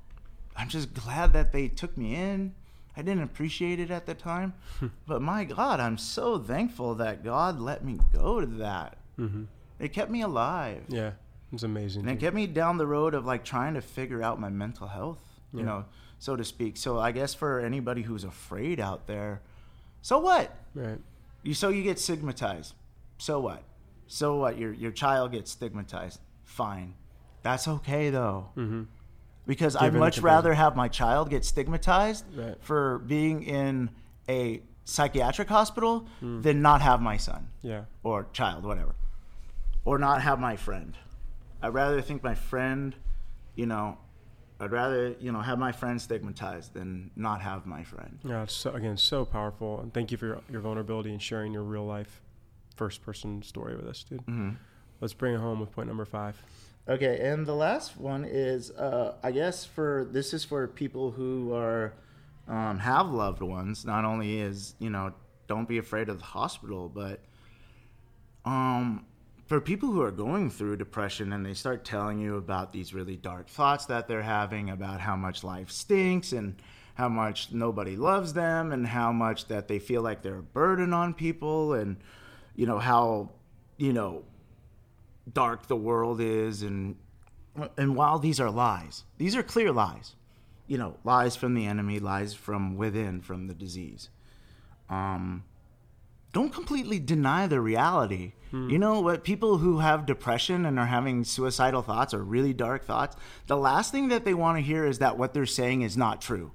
i'm 0.56 0.68
just 0.68 0.92
glad 0.94 1.32
that 1.32 1.52
they 1.52 1.68
took 1.68 1.96
me 1.96 2.14
in 2.14 2.54
i 3.00 3.02
didn't 3.02 3.22
appreciate 3.22 3.80
it 3.80 3.90
at 3.90 4.04
the 4.06 4.14
time 4.14 4.52
but 5.06 5.22
my 5.22 5.42
god 5.44 5.80
i'm 5.80 5.96
so 5.96 6.38
thankful 6.38 6.94
that 6.94 7.24
god 7.24 7.58
let 7.58 7.82
me 7.84 7.98
go 8.12 8.40
to 8.40 8.46
that. 8.46 8.98
Mm-hmm. 9.18 9.44
it 9.78 9.92
kept 9.92 10.10
me 10.10 10.20
alive. 10.22 10.82
Yeah, 10.88 11.12
it's 11.52 11.62
amazing. 11.62 12.02
and 12.02 12.10
it 12.10 12.20
kept 12.20 12.34
me 12.34 12.46
down 12.46 12.78
the 12.78 12.86
road 12.86 13.14
of 13.14 13.24
like 13.24 13.42
trying 13.44 13.74
to 13.74 13.80
figure 13.80 14.22
out 14.22 14.38
my 14.38 14.50
mental 14.50 14.86
health 14.86 15.18
you 15.52 15.62
know 15.62 15.84
so 16.18 16.36
to 16.36 16.44
speak. 16.44 16.76
So 16.76 16.98
i 16.98 17.10
guess 17.12 17.32
for 17.34 17.60
anybody 17.60 18.02
who's 18.02 18.24
afraid 18.24 18.78
out 18.78 19.06
there 19.06 19.40
so 20.02 20.18
what? 20.18 20.54
Right, 20.74 20.98
you 21.42 21.52
so 21.54 21.68
you 21.68 21.82
get 21.82 21.98
stigmatized. 21.98 22.74
So 23.18 23.40
what? 23.40 23.62
So 24.06 24.36
what? 24.36 24.56
Your 24.58 24.72
your 24.72 24.92
child 24.92 25.32
gets 25.32 25.50
stigmatized. 25.50 26.20
Fine. 26.44 26.94
That's 27.42 27.68
okay 27.68 28.10
though. 28.10 28.48
Mm-hmm. 28.56 28.82
Because 29.50 29.74
i'd 29.76 29.92
much 29.94 30.18
rather 30.20 30.52
have 30.54 30.76
my 30.76 30.86
child 31.00 31.28
get 31.34 31.44
stigmatized 31.44 32.24
Right. 32.36 32.56
for 32.60 32.98
being 33.00 33.42
in 33.42 33.90
a 34.28 34.62
psychiatric 34.84 35.48
hospital 35.48 36.06
Hmm. 36.20 36.40
than 36.46 36.62
not 36.62 36.80
have 36.82 37.00
my 37.02 37.16
son 37.16 37.48
yeah, 37.62 37.82
or 38.02 38.16
child, 38.32 38.64
whatever, 38.64 38.94
or 39.84 39.98
not 39.98 40.22
have 40.22 40.38
my 40.40 40.56
friend. 40.56 40.96
I'd 41.62 41.74
rather 41.74 42.00
think 42.00 42.22
my 42.22 42.34
friend, 42.34 42.94
you 43.54 43.66
know, 43.66 43.98
I'd 44.60 44.72
rather 44.72 45.14
you 45.20 45.30
know 45.32 45.40
have 45.50 45.58
my 45.58 45.72
friend 45.72 46.00
stigmatized 46.00 46.74
than 46.74 47.10
not 47.16 47.40
have 47.42 47.66
my 47.66 47.82
friend. 47.92 48.18
yeah. 48.24 48.42
It's 48.44 48.54
so, 48.54 48.70
again 48.72 48.96
so 48.96 49.24
powerful, 49.24 49.80
and 49.80 49.92
thank 49.92 50.10
you 50.12 50.16
for 50.18 50.26
your, 50.26 50.40
your 50.50 50.60
vulnerability 50.60 51.10
and 51.10 51.20
sharing 51.30 51.52
your 51.52 51.62
real 51.74 51.86
life, 51.86 52.20
first 52.76 53.02
person 53.02 53.42
story 53.42 53.74
with 53.76 53.86
us, 53.86 54.04
dude. 54.04 54.20
Mm-hmm. 54.26 54.50
Let's 55.00 55.14
bring 55.14 55.34
it 55.34 55.40
home 55.40 55.58
with 55.60 55.70
point 55.72 55.88
number 55.88 56.04
five. 56.04 56.34
Okay, 56.90 57.20
and 57.20 57.46
the 57.46 57.54
last 57.54 57.96
one 57.96 58.24
is, 58.24 58.72
uh, 58.72 59.14
I 59.22 59.30
guess 59.30 59.64
for 59.64 60.08
this 60.10 60.34
is 60.34 60.42
for 60.44 60.66
people 60.66 61.12
who 61.12 61.54
are 61.54 61.94
um, 62.48 62.80
have 62.80 63.10
loved 63.10 63.42
ones. 63.42 63.84
Not 63.84 64.04
only 64.04 64.40
is 64.40 64.74
you 64.80 64.90
know 64.90 65.12
don't 65.46 65.68
be 65.68 65.78
afraid 65.78 66.08
of 66.08 66.18
the 66.18 66.24
hospital, 66.24 66.88
but 66.88 67.20
um, 68.44 69.06
for 69.46 69.60
people 69.60 69.92
who 69.92 70.02
are 70.02 70.10
going 70.10 70.50
through 70.50 70.78
depression 70.78 71.32
and 71.32 71.46
they 71.46 71.54
start 71.54 71.84
telling 71.84 72.18
you 72.18 72.36
about 72.36 72.72
these 72.72 72.92
really 72.92 73.16
dark 73.16 73.48
thoughts 73.48 73.86
that 73.86 74.08
they're 74.08 74.20
having 74.20 74.70
about 74.70 75.00
how 75.00 75.14
much 75.14 75.44
life 75.44 75.70
stinks 75.70 76.32
and 76.32 76.60
how 76.94 77.08
much 77.08 77.52
nobody 77.52 77.94
loves 77.94 78.32
them 78.32 78.72
and 78.72 78.84
how 78.84 79.12
much 79.12 79.46
that 79.46 79.68
they 79.68 79.78
feel 79.78 80.02
like 80.02 80.22
they're 80.22 80.38
a 80.38 80.42
burden 80.42 80.92
on 80.92 81.14
people 81.14 81.72
and 81.74 81.98
you 82.56 82.66
know 82.66 82.80
how 82.80 83.30
you 83.76 83.92
know 83.92 84.24
dark 85.32 85.66
the 85.66 85.76
world 85.76 86.20
is 86.20 86.62
and 86.62 86.96
and 87.76 87.96
while 87.96 88.18
these 88.18 88.40
are 88.40 88.50
lies 88.50 89.04
these 89.18 89.36
are 89.36 89.42
clear 89.42 89.72
lies. 89.72 90.14
You 90.66 90.78
know 90.78 90.96
lies 91.04 91.36
from 91.36 91.54
the 91.54 91.66
enemy 91.66 91.98
lies 91.98 92.34
from 92.34 92.76
within 92.76 93.20
from 93.20 93.46
the 93.46 93.54
disease. 93.54 94.08
Um 94.88 95.44
don't 96.32 96.52
completely 96.52 97.00
deny 97.00 97.46
the 97.48 97.60
reality. 97.60 98.34
You 98.70 98.78
know 98.78 99.00
what? 99.00 99.22
People 99.24 99.58
who 99.58 99.78
have 99.78 100.06
depression 100.06 100.64
and 100.66 100.78
are 100.78 100.86
having 100.86 101.22
suicidal 101.24 101.82
thoughts 101.82 102.14
or 102.14 102.22
really 102.24 102.52
dark 102.52 102.84
thoughts 102.84 103.16
the 103.46 103.56
last 103.56 103.92
thing 103.92 104.08
that 104.08 104.24
they 104.24 104.34
want 104.34 104.58
to 104.58 104.62
hear 104.62 104.84
is 104.84 104.98
that 104.98 105.18
what 105.18 105.34
they're 105.34 105.46
saying 105.46 105.82
is 105.82 105.96
not 105.96 106.20
true. 106.20 106.52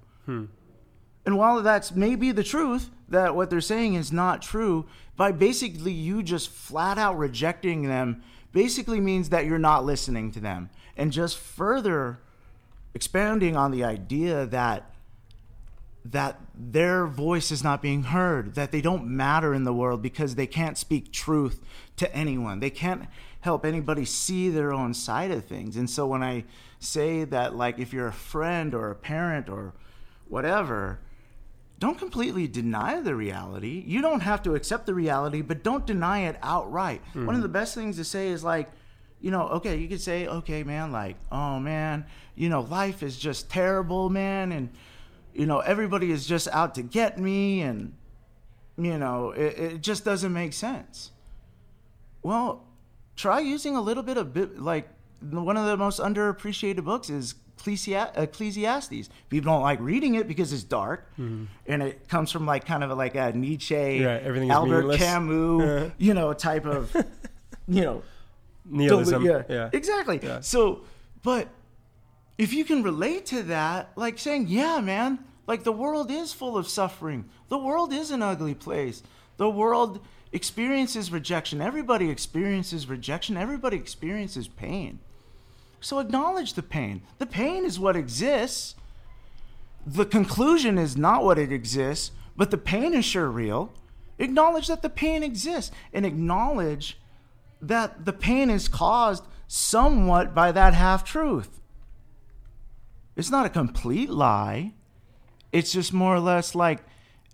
And 1.26 1.38
while 1.38 1.62
that's 1.62 1.92
maybe 1.94 2.32
the 2.32 2.44
truth, 2.44 2.90
that 3.10 3.36
what 3.36 3.50
they're 3.50 3.62
saying 3.62 3.96
is 3.96 4.12
not 4.12 4.42
true, 4.42 4.86
by 5.16 5.32
basically 5.32 5.92
you 5.92 6.22
just 6.22 6.50
flat 6.50 6.98
out 6.98 7.18
rejecting 7.18 7.84
them, 7.88 8.22
basically 8.56 9.02
means 9.02 9.30
that 9.30 9.46
you're 9.46 9.60
not 9.60 9.84
listening 9.84 10.32
to 10.32 10.40
them. 10.40 10.70
And 10.96 11.12
just 11.12 11.38
further 11.38 12.20
expounding 12.94 13.58
on 13.58 13.72
the 13.72 13.84
idea 13.84 14.46
that 14.46 14.90
that 16.06 16.40
their 16.54 17.08
voice 17.08 17.52
is 17.52 17.64
not 17.64 17.82
being 17.82 18.04
heard, 18.04 18.54
that 18.54 18.72
they 18.72 18.80
don't 18.80 19.08
matter 19.08 19.56
in 19.56 19.64
the 19.64 19.74
world 19.74 20.04
because 20.04 20.36
they 20.36 20.46
can't 20.46 20.78
speak 20.78 21.12
truth 21.12 21.60
to 21.98 22.16
anyone. 22.16 22.60
They 22.60 22.70
can't 22.70 23.08
help 23.42 23.66
anybody 23.66 24.06
see 24.06 24.50
their 24.50 24.72
own 24.72 24.94
side 24.94 25.32
of 25.32 25.44
things. 25.44 25.76
And 25.76 25.90
so 25.90 26.06
when 26.06 26.24
I 26.24 26.46
say 26.80 27.24
that 27.26 27.56
like 27.56 27.80
if 27.80 27.92
you're 27.92 28.08
a 28.08 28.14
friend 28.14 28.74
or 28.74 28.92
a 28.92 28.96
parent 28.96 29.50
or 29.50 29.74
whatever, 30.30 31.00
don't 31.80 31.98
completely 31.98 32.48
deny 32.48 33.02
the 33.02 33.16
reality. 33.16 33.84
You 33.86 34.02
don't 34.02 34.22
have 34.22 34.42
to 34.44 34.56
accept 34.56 34.86
the 34.86 34.94
reality, 34.94 35.42
but 35.42 35.64
don't 35.64 35.86
deny 35.86 36.28
it 36.28 36.38
outright. 36.42 37.02
One 37.14 37.30
of 37.30 37.36
hmm. 37.36 37.42
the 37.42 37.50
best 37.50 37.76
things 37.76 37.98
to 37.98 38.06
say 38.06 38.30
is 38.30 38.44
like, 38.44 38.70
you 39.20 39.32
know, 39.32 39.48
okay, 39.50 39.78
you 39.78 39.88
could 39.88 40.02
say, 40.02 40.28
okay, 40.28 40.64
man, 40.64 40.92
like, 40.92 41.18
oh 41.32 41.60
man, 41.60 42.06
you 42.36 42.50
know, 42.50 42.62
life 42.62 43.02
is 43.04 43.18
just 43.18 43.50
terrible, 43.50 44.10
man, 44.10 44.52
and 44.52 44.70
you 45.34 45.46
know, 45.46 45.60
everybody 45.60 46.12
is 46.12 46.26
just 46.26 46.48
out 46.50 46.76
to 46.76 46.82
get 46.82 47.20
me, 47.20 47.62
and 47.62 47.94
you 48.78 48.98
know, 48.98 49.32
it, 49.32 49.58
it 49.58 49.82
just 49.82 50.06
doesn't 50.06 50.32
make 50.32 50.54
sense. 50.54 51.12
Well, 52.24 52.66
try 53.16 53.40
using 53.40 53.76
a 53.76 53.82
little 53.82 54.04
bit 54.04 54.18
of 54.18 54.34
bit 54.34 54.60
like 54.60 54.88
one 55.22 55.58
of 55.58 55.66
the 55.66 55.78
most 55.78 56.00
underappreciated 56.00 56.84
books 56.84 57.10
is 57.10 57.36
Ecclesiastes. 57.58 59.10
People 59.30 59.52
don't 59.52 59.62
like 59.62 59.80
reading 59.80 60.16
it 60.16 60.28
because 60.28 60.54
it's 60.54 60.64
dark, 60.64 61.08
and 61.18 61.48
it 61.68 62.08
comes 62.08 62.32
from 62.32 62.46
like 62.46 62.66
kind 62.66 62.84
of 62.84 62.96
like 62.98 63.16
a 63.16 63.32
Nietzsche, 63.34 64.00
Yeah, 64.02 64.20
Albert. 64.52 64.98
Camus, 64.98 65.92
you 65.98 66.14
know, 66.14 66.34
type 66.34 66.66
of, 66.66 66.96
you 67.68 67.82
know, 67.82 68.04
Nihilism. 68.66 69.24
yeah, 69.26 69.44
yeah. 69.50 69.70
exactly. 69.74 70.20
So, 70.42 70.82
but 71.24 71.48
if 72.38 72.54
you 72.54 72.66
can 72.66 72.84
relate 72.84 73.26
to 73.28 73.44
that, 73.44 73.92
like 73.96 74.20
saying, 74.20 74.48
yeah, 74.48 74.80
man, 74.82 75.20
like 75.48 75.64
the 75.64 75.72
world 75.72 76.12
is 76.12 76.34
full 76.34 76.58
of 76.58 76.68
suffering. 76.68 77.26
The 77.50 77.58
world 77.58 77.94
is 77.94 78.12
an 78.12 78.22
ugly 78.22 78.56
place. 78.56 79.04
The 79.38 79.50
world 79.50 80.00
experiences 80.32 81.12
rejection. 81.12 81.62
Everybody 81.62 82.10
experiences 82.10 82.88
rejection. 82.88 83.38
Everybody 83.38 83.78
experiences 83.78 84.48
pain. 84.48 85.00
So 85.80 86.00
acknowledge 86.00 86.54
the 86.54 86.64
pain. 86.64 87.02
The 87.20 87.26
pain 87.26 87.66
is 87.66 87.80
what 87.80 87.96
exists. 87.96 88.76
the 89.86 90.06
conclusion 90.06 90.80
is 90.80 90.98
not 90.98 91.24
what 91.24 91.38
it 91.38 91.52
exists, 91.52 92.10
but 92.36 92.50
the 92.50 92.58
pain 92.58 92.94
is 92.94 93.06
sure 93.06 93.30
real. 93.30 93.72
Acknowledge 94.18 94.68
that 94.68 94.82
the 94.82 94.90
pain 94.90 95.22
exists 95.22 95.72
and 95.94 96.06
acknowledge 96.06 96.98
that 97.62 98.06
the 98.06 98.14
pain 98.14 98.50
is 98.50 98.68
caused 98.68 99.24
somewhat 99.48 100.34
by 100.34 100.52
that 100.52 100.74
half 100.74 101.04
truth. 101.04 101.62
It's 103.16 103.30
not 103.30 103.46
a 103.46 103.50
complete 103.50 104.10
lie. 104.10 104.74
It's 105.52 105.72
just 105.72 105.94
more 105.94 106.16
or 106.16 106.20
less 106.20 106.56
like 106.56 106.80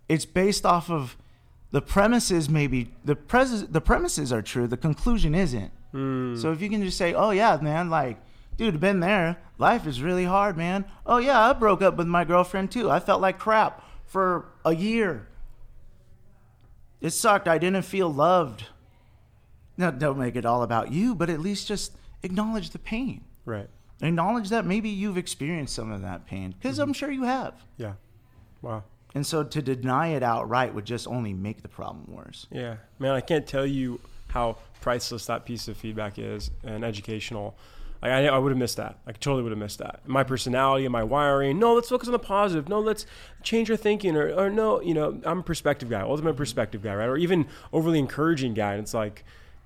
it's 0.10 0.26
based 0.26 0.66
off 0.66 0.89
of 0.92 1.16
the 1.72 1.82
premises 1.82 2.50
maybe 2.50 2.92
the 3.06 3.16
pres- 3.16 3.68
the 3.68 3.82
premises 3.82 4.34
are 4.34 4.42
true, 4.42 4.68
the 4.68 4.78
conclusion 4.78 5.34
isn't. 5.34 5.72
Mm. 5.94 6.39
So 6.39 6.52
if 6.52 6.62
you 6.62 6.70
can 6.70 6.84
just 6.84 6.98
say, 6.98 7.14
"Oh 7.14 7.32
yeah, 7.32 7.58
man, 7.62 7.89
like 7.89 8.22
dude, 8.62 8.80
been 8.80 8.99
there. 8.99 9.38
Life 9.57 9.88
is 9.88 10.03
really 10.03 10.26
hard, 10.26 10.55
man. 10.55 10.86
Oh 11.03 11.18
yeah, 11.18 11.49
I 11.49 11.53
broke 11.53 11.82
up 11.82 11.97
with 11.97 12.05
my 12.05 12.24
girlfriend 12.24 12.72
too. 12.72 12.91
I 12.91 12.99
felt 12.99 13.20
like 13.20 13.39
crap 13.39 13.84
for 14.05 14.45
a 14.64 14.76
year. 14.76 15.28
It 16.99 17.09
sucked. 17.09 17.47
I 17.47 17.57
didn't 17.57 17.82
feel 17.82 18.14
loved. 18.14 18.66
Now, 19.78 19.89
don't 19.89 20.20
make 20.20 20.36
it 20.36 20.45
all 20.45 20.62
about 20.62 20.91
you, 20.91 21.16
but 21.16 21.28
at 21.28 21.39
least 21.39 21.68
just 21.68 21.97
acknowledge 22.22 22.70
the 22.70 22.78
pain. 22.78 23.24
Right. 23.45 23.68
Acknowledge 23.99 24.49
that 24.49 24.64
maybe 24.64 24.89
you've 24.89 25.18
experienced 25.18 25.74
some 25.74 25.91
of 25.91 26.03
that 26.03 26.28
pain, 26.28 26.53
because 26.55 26.76
mm-hmm. 26.78 26.89
I'm 26.89 26.93
sure 26.93 27.09
you 27.09 27.24
have. 27.24 27.55
Yeah. 27.78 27.93
Wow. 28.62 28.84
And 29.16 29.26
so 29.26 29.43
to 29.43 29.62
deny 29.64 30.09
it 30.09 30.22
outright 30.22 30.76
would 30.76 30.86
just 30.86 31.07
only 31.07 31.34
make 31.34 31.64
the 31.64 31.68
problem 31.68 32.16
worse. 32.16 32.45
Yeah. 32.51 32.76
Man, 32.99 33.12
I 33.12 33.22
can't 33.22 33.47
tell 33.47 33.66
you 33.66 33.99
how 34.28 34.57
priceless 34.82 35.26
that 35.26 35.45
piece 35.45 35.68
of 35.68 35.78
feedback 35.78 36.20
is 36.20 36.51
and 36.64 36.86
educational. 36.86 37.55
Like 38.02 38.12
I, 38.12 38.28
I 38.28 38.38
would 38.38 38.52
have 38.52 38.58
missed 38.58 38.78
that. 38.78 38.97
I 39.06 39.12
totally 39.12 39.43
would 39.43 39.52
have 39.52 39.60
missed 39.60 39.80
that. 39.80 40.08
My 40.08 40.24
personality 40.24 40.86
and 40.86 40.91
my 40.91 41.04
wiring. 41.04 41.60
No, 41.60 41.74
let's 41.74 41.89
focus 41.89 42.08
on 42.08 42.14
the 42.14 42.20
positive. 42.20 42.68
No, 42.68 42.80
let's 42.80 43.06
change 43.43 43.70
our 43.70 43.78
thinking. 43.78 44.16
Or, 44.16 44.30
or 44.30 44.49
no, 44.49 44.82
you 44.82 44.93
know, 44.93 45.22
I'm 45.24 45.39
a 45.39 45.43
perspective 45.43 45.89
guy, 45.89 46.02
ultimate 46.02 46.36
perspective 46.36 46.82
guy, 46.82 46.95
right? 46.95 47.08
Or 47.08 47.18
even 47.18 47.47
overly 47.72 47.99
encouraging 47.99 48.54
guy. 48.54 48.74
And 48.74 48.84
it's 48.84 48.93
like, 48.93 49.24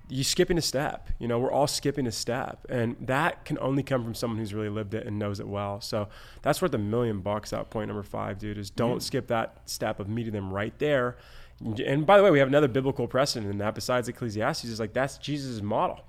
you 0.08 0.22
skipping 0.22 0.58
a 0.58 0.62
step. 0.62 1.08
You 1.18 1.28
know, 1.28 1.38
we're 1.38 1.50
all 1.50 1.66
skipping 1.66 2.06
a 2.06 2.12
step, 2.12 2.66
and 2.68 2.96
that 3.00 3.44
can 3.44 3.58
only 3.58 3.82
come 3.82 4.04
from 4.04 4.14
someone 4.14 4.38
who's 4.38 4.54
really 4.54 4.68
lived 4.68 4.94
it 4.94 5.06
and 5.06 5.18
knows 5.18 5.40
it 5.40 5.48
well. 5.48 5.80
So 5.80 6.08
that's 6.42 6.62
worth 6.62 6.74
a 6.74 6.78
million 6.78 7.20
bucks. 7.20 7.52
Out 7.52 7.70
point 7.70 7.88
number 7.88 8.02
five, 8.02 8.38
dude, 8.38 8.58
is 8.58 8.70
don't 8.70 8.92
mm-hmm. 8.92 8.98
skip 9.00 9.26
that 9.28 9.62
step 9.64 9.98
of 9.98 10.08
meeting 10.08 10.32
them 10.32 10.52
right 10.52 10.76
there. 10.78 11.16
And 11.84 12.06
by 12.06 12.18
the 12.18 12.22
way, 12.22 12.30
we 12.30 12.38
have 12.38 12.48
another 12.48 12.68
biblical 12.68 13.08
precedent 13.08 13.50
in 13.50 13.58
that. 13.58 13.74
Besides 13.74 14.08
Ecclesiastes, 14.08 14.64
is 14.64 14.78
like 14.78 14.92
that's 14.92 15.18
Jesus' 15.18 15.62
model. 15.62 16.00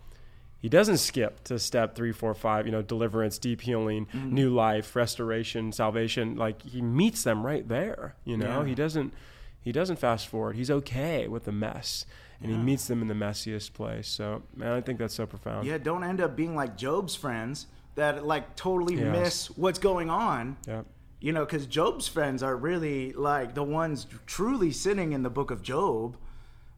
He 0.59 0.69
doesn't 0.69 0.97
skip 0.97 1.43
to 1.45 1.59
step 1.59 1.95
three, 1.95 2.11
four, 2.11 2.33
five. 2.33 2.65
You 2.65 2.71
know, 2.71 2.81
deliverance, 2.81 3.37
deep 3.37 3.61
healing, 3.61 4.07
mm-hmm. 4.07 4.33
new 4.33 4.49
life, 4.49 4.95
restoration, 4.95 5.71
salvation. 5.71 6.35
Like 6.35 6.63
he 6.63 6.81
meets 6.81 7.23
them 7.23 7.45
right 7.45 7.67
there. 7.67 8.15
You 8.25 8.37
know, 8.37 8.61
yeah. 8.61 8.67
he 8.67 8.75
doesn't. 8.75 9.13
He 9.59 9.71
doesn't 9.73 9.97
fast 9.97 10.27
forward. 10.27 10.55
He's 10.55 10.71
okay 10.71 11.27
with 11.27 11.43
the 11.43 11.51
mess 11.51 12.05
and 12.41 12.51
yeah. 12.51 12.57
he 12.57 12.63
meets 12.63 12.87
them 12.87 13.01
in 13.01 13.07
the 13.07 13.13
messiest 13.13 13.73
place. 13.73 14.07
So, 14.07 14.43
man, 14.55 14.71
I 14.71 14.81
think 14.81 14.99
that's 14.99 15.15
so 15.15 15.25
profound. 15.25 15.65
Yeah, 15.65 15.77
don't 15.77 16.03
end 16.03 16.21
up 16.21 16.35
being 16.35 16.55
like 16.55 16.77
Job's 16.77 17.15
friends 17.15 17.67
that 17.95 18.25
like 18.25 18.55
totally 18.55 18.95
yes. 18.95 19.11
miss 19.11 19.47
what's 19.57 19.79
going 19.79 20.09
on. 20.09 20.57
Yeah. 20.67 20.83
You 21.19 21.33
know, 21.33 21.45
because 21.45 21.65
Job's 21.65 22.07
friends 22.07 22.43
are 22.43 22.55
really 22.55 23.11
like 23.13 23.55
the 23.55 23.63
ones 23.63 24.05
truly 24.27 24.71
sitting 24.71 25.13
in 25.13 25.23
the 25.23 25.31
book 25.31 25.49
of 25.49 25.63
Job. 25.63 26.15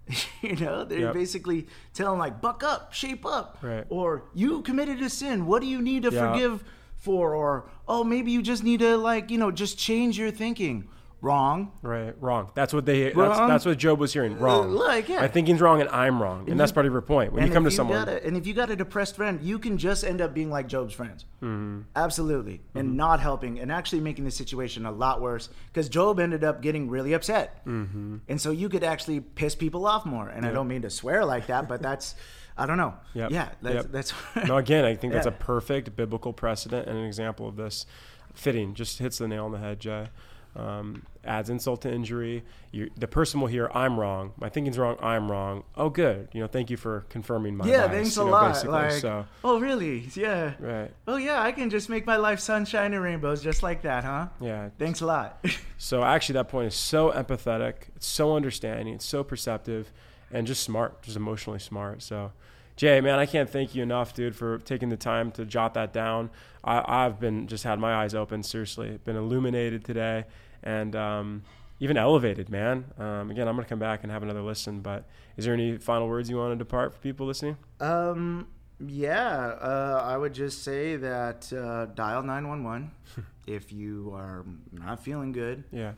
you 0.41 0.55
know, 0.55 0.84
they're 0.84 0.99
yep. 0.99 1.14
basically 1.14 1.68
telling 1.93 2.20
like, 2.20 2.41
"Buck 2.41 2.64
up, 2.64 2.93
shape 2.93 3.26
up," 3.26 3.57
right. 3.62 3.86
or 3.89 4.24
"You 4.34 4.62
committed 4.62 5.01
a 5.01 5.10
sin. 5.10 5.45
What 5.45 5.62
do 5.62 5.68
you 5.68 5.82
need 5.82 6.03
to 6.03 6.12
yeah. 6.12 6.32
forgive 6.32 6.64
for?" 6.97 7.36
Or, 7.36 7.70
"Oh, 7.88 8.03
maybe 8.03 8.32
you 8.32 8.41
just 8.41 8.64
need 8.64 8.80
to 8.80 8.97
like, 8.97 9.30
you 9.30 9.38
know, 9.38 9.51
just 9.51 9.78
change 9.78 10.18
your 10.18 10.32
thinking." 10.32 10.88
Wrong. 11.22 11.72
Right, 11.82 12.13
wrong. 12.22 12.51
That's 12.53 12.74
what 12.74 12.86
they. 12.86 13.11
Wrong. 13.11 13.30
That's, 13.30 13.39
that's 13.39 13.65
what 13.65 13.78
Job 13.78 13.99
was 13.99 14.13
hearing. 14.13 14.38
Wrong. 14.38 14.70
Uh, 14.70 14.80
like, 14.80 15.09
yeah. 15.09 15.22
My 15.22 15.28
thinking's 15.28 15.61
wrong, 15.61 15.82
and 15.82 15.89
I'm 15.89 16.22
wrong, 16.22 16.41
and, 16.41 16.49
and 16.49 16.59
that's 16.59 16.72
part 16.72 16.86
of 16.86 16.91
your 16.91 17.01
point. 17.01 17.34
When 17.34 17.45
you 17.45 17.51
come 17.51 17.63
to 17.63 17.72
someone, 17.72 18.07
a, 18.07 18.13
and 18.13 18.38
if 18.38 18.47
you 18.47 18.53
got 18.53 18.70
a 18.70 18.76
depressed 18.76 19.15
friend, 19.15 19.41
you 19.41 19.59
can 19.59 19.78
just 19.78 20.03
end 20.03 20.22
up 20.22 20.34
being 20.34 20.49
like 20.49 20.67
Job's 20.67 20.93
friends. 20.93 21.26
Mm-hmm. 21.41 21.82
Absolutely, 21.95 22.55
mm-hmm. 22.55 22.78
and 22.78 22.97
not 22.97 23.20
helping, 23.20 23.59
and 23.59 23.72
actually 23.72 24.01
making 24.01 24.26
the 24.26 24.32
situation 24.32 24.86
a 24.86 24.91
lot 24.91 25.22
worse 25.22 25.49
because 25.67 25.89
Job 25.89 26.20
ended 26.20 26.43
up 26.43 26.61
getting 26.61 26.89
really 26.89 27.13
upset, 27.13 27.65
mm-hmm. 27.65 28.17
and 28.28 28.39
so 28.39 28.51
you 28.51 28.70
could 28.70 28.84
actually 28.84 29.20
piss 29.20 29.55
people 29.55 29.86
off 29.86 30.05
more. 30.05 30.30
And 30.30 30.43
yep. 30.43 30.51
I 30.51 30.53
don't 30.53 30.67
mean 30.67 30.84
to 30.84 30.89
swear 30.89 31.26
like 31.26 31.47
that, 31.47 31.67
but 31.67 31.82
that's. 31.82 32.15
I 32.57 32.65
don't 32.65 32.76
know. 32.76 32.93
Yep. 33.13 33.32
Yeah, 33.32 33.49
that's, 33.61 33.76
yep. 33.76 33.86
that's 33.89 34.13
no. 34.45 34.57
Again, 34.57 34.84
I 34.84 34.93
think 34.93 35.13
yeah. 35.13 35.20
that's 35.20 35.28
a 35.28 35.32
perfect 35.32 35.95
biblical 35.95 36.34
precedent 36.34 36.89
and 36.89 36.97
an 36.97 37.05
example 37.05 37.47
of 37.47 37.55
this. 37.55 37.86
Fitting, 38.34 38.74
just 38.74 38.99
hits 38.99 39.17
the 39.17 39.30
nail 39.30 39.45
on 39.45 39.53
the 39.53 39.59
head, 39.59 39.80
Jay 39.80 40.09
um, 40.56 41.04
adds 41.24 41.50
insult 41.50 41.82
to 41.84 41.91
injury. 41.91 42.43
You, 42.72 42.89
the 42.97 43.08
person 43.08 43.39
will 43.39 43.47
hear, 43.47 43.70
"I'm 43.74 44.00
wrong. 44.00 44.34
My 44.38 44.50
thinking's 44.50 44.78
wrong. 44.78 44.97
I'm 45.02 45.30
wrong." 45.30 45.64
Oh, 45.76 45.89
good. 45.89 46.30
You 46.34 46.41
know, 46.41 46.47
thank 46.47 46.70
you 46.70 46.78
for 46.78 47.06
confirming 47.10 47.56
my. 47.56 47.68
Yeah, 47.68 47.88
bias, 47.88 47.91
thanks 47.91 48.18
a 48.18 48.20
know, 48.22 48.32
lot. 48.32 48.66
Like, 48.66 48.91
so, 48.91 49.26
oh, 49.43 49.60
really? 49.60 50.10
Yeah. 50.14 50.54
Right. 50.60 50.91
Oh, 51.08 51.18
yeah. 51.18 51.41
I 51.41 51.52
can 51.52 51.70
just 51.70 51.89
make 51.89 52.06
my 52.06 52.18
life 52.18 52.39
sunshine 52.39 52.93
and 52.93 53.04
rainbows 53.04 53.41
just 53.41 53.64
like 53.64 53.84
that, 53.84 54.04
huh? 54.04 54.28
Yeah. 54.41 54.70
Thanks 54.78 55.02
a 55.02 55.06
lot. 55.06 55.45
so 55.78 56.04
actually, 56.04 56.34
that 56.34 56.50
point 56.50 56.68
is 56.68 56.76
so 56.76 57.12
empathetic. 57.12 57.76
It's 57.95 58.08
so 58.08 58.36
understanding. 58.36 58.93
It's 58.93 59.06
so 59.06 59.24
perceptive, 59.24 59.91
and 60.32 60.47
just 60.47 60.64
smart. 60.64 61.02
Just 61.02 61.18
emotionally 61.18 61.60
smart. 61.60 62.02
So. 62.02 62.32
Jay, 62.80 63.01
man, 63.01 63.19
I 63.19 63.25
can't 63.25 63.49
thank 63.49 63.75
you 63.75 63.84
enough, 63.84 64.13
dude, 64.13 64.38
for 64.38 64.59
taking 64.59 64.88
the 64.88 64.95
time 64.95 65.32
to 65.32 65.43
jot 65.43 65.73
that 65.73 65.91
down. 65.91 66.30
I, 66.63 67.03
have 67.03 67.19
been 67.19 67.45
just 67.45 67.65
had 67.65 67.77
my 67.77 67.93
eyes 67.93 68.15
open, 68.15 68.41
seriously. 68.41 68.97
Been 69.03 69.17
illuminated 69.17 69.84
today 69.84 70.23
and 70.63 70.95
um, 70.95 71.43
even 71.82 71.97
elevated, 71.97 72.47
man. 72.49 72.86
Um, 72.97 73.32
again, 73.32 73.49
I'm 73.49 73.55
going 73.57 73.65
to 73.65 73.69
come 73.69 73.80
back 73.80 74.03
and 74.03 74.11
have 74.13 74.23
another 74.23 74.41
listen, 74.41 74.80
but 74.80 75.03
is 75.36 75.43
there 75.43 75.53
any 75.53 75.77
final 75.77 76.07
words 76.07 76.30
you 76.30 76.38
want 76.38 76.53
to 76.53 76.55
depart 76.55 76.93
for 76.93 76.99
people 76.99 77.27
listening? 77.27 77.57
Um, 77.82 78.47
yeah, 78.80 79.36
uh, 79.59 80.01
I 80.01 80.15
would 80.15 80.34
just 80.34 80.63
say 80.63 80.95
that 80.95 81.51
uh, 81.51 81.88
dial 81.88 82.23
911 82.23 82.91
if 83.45 83.73
you 83.73 84.13
are 84.15 84.45
not 84.71 85.03
feeling 85.03 85.34
good. 85.34 85.65
Yeah. 85.73 85.95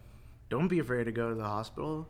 Don't 0.50 0.68
be 0.68 0.80
afraid 0.80 1.04
to 1.04 1.12
go 1.12 1.30
to 1.30 1.36
the 1.36 1.44
hospital 1.44 2.10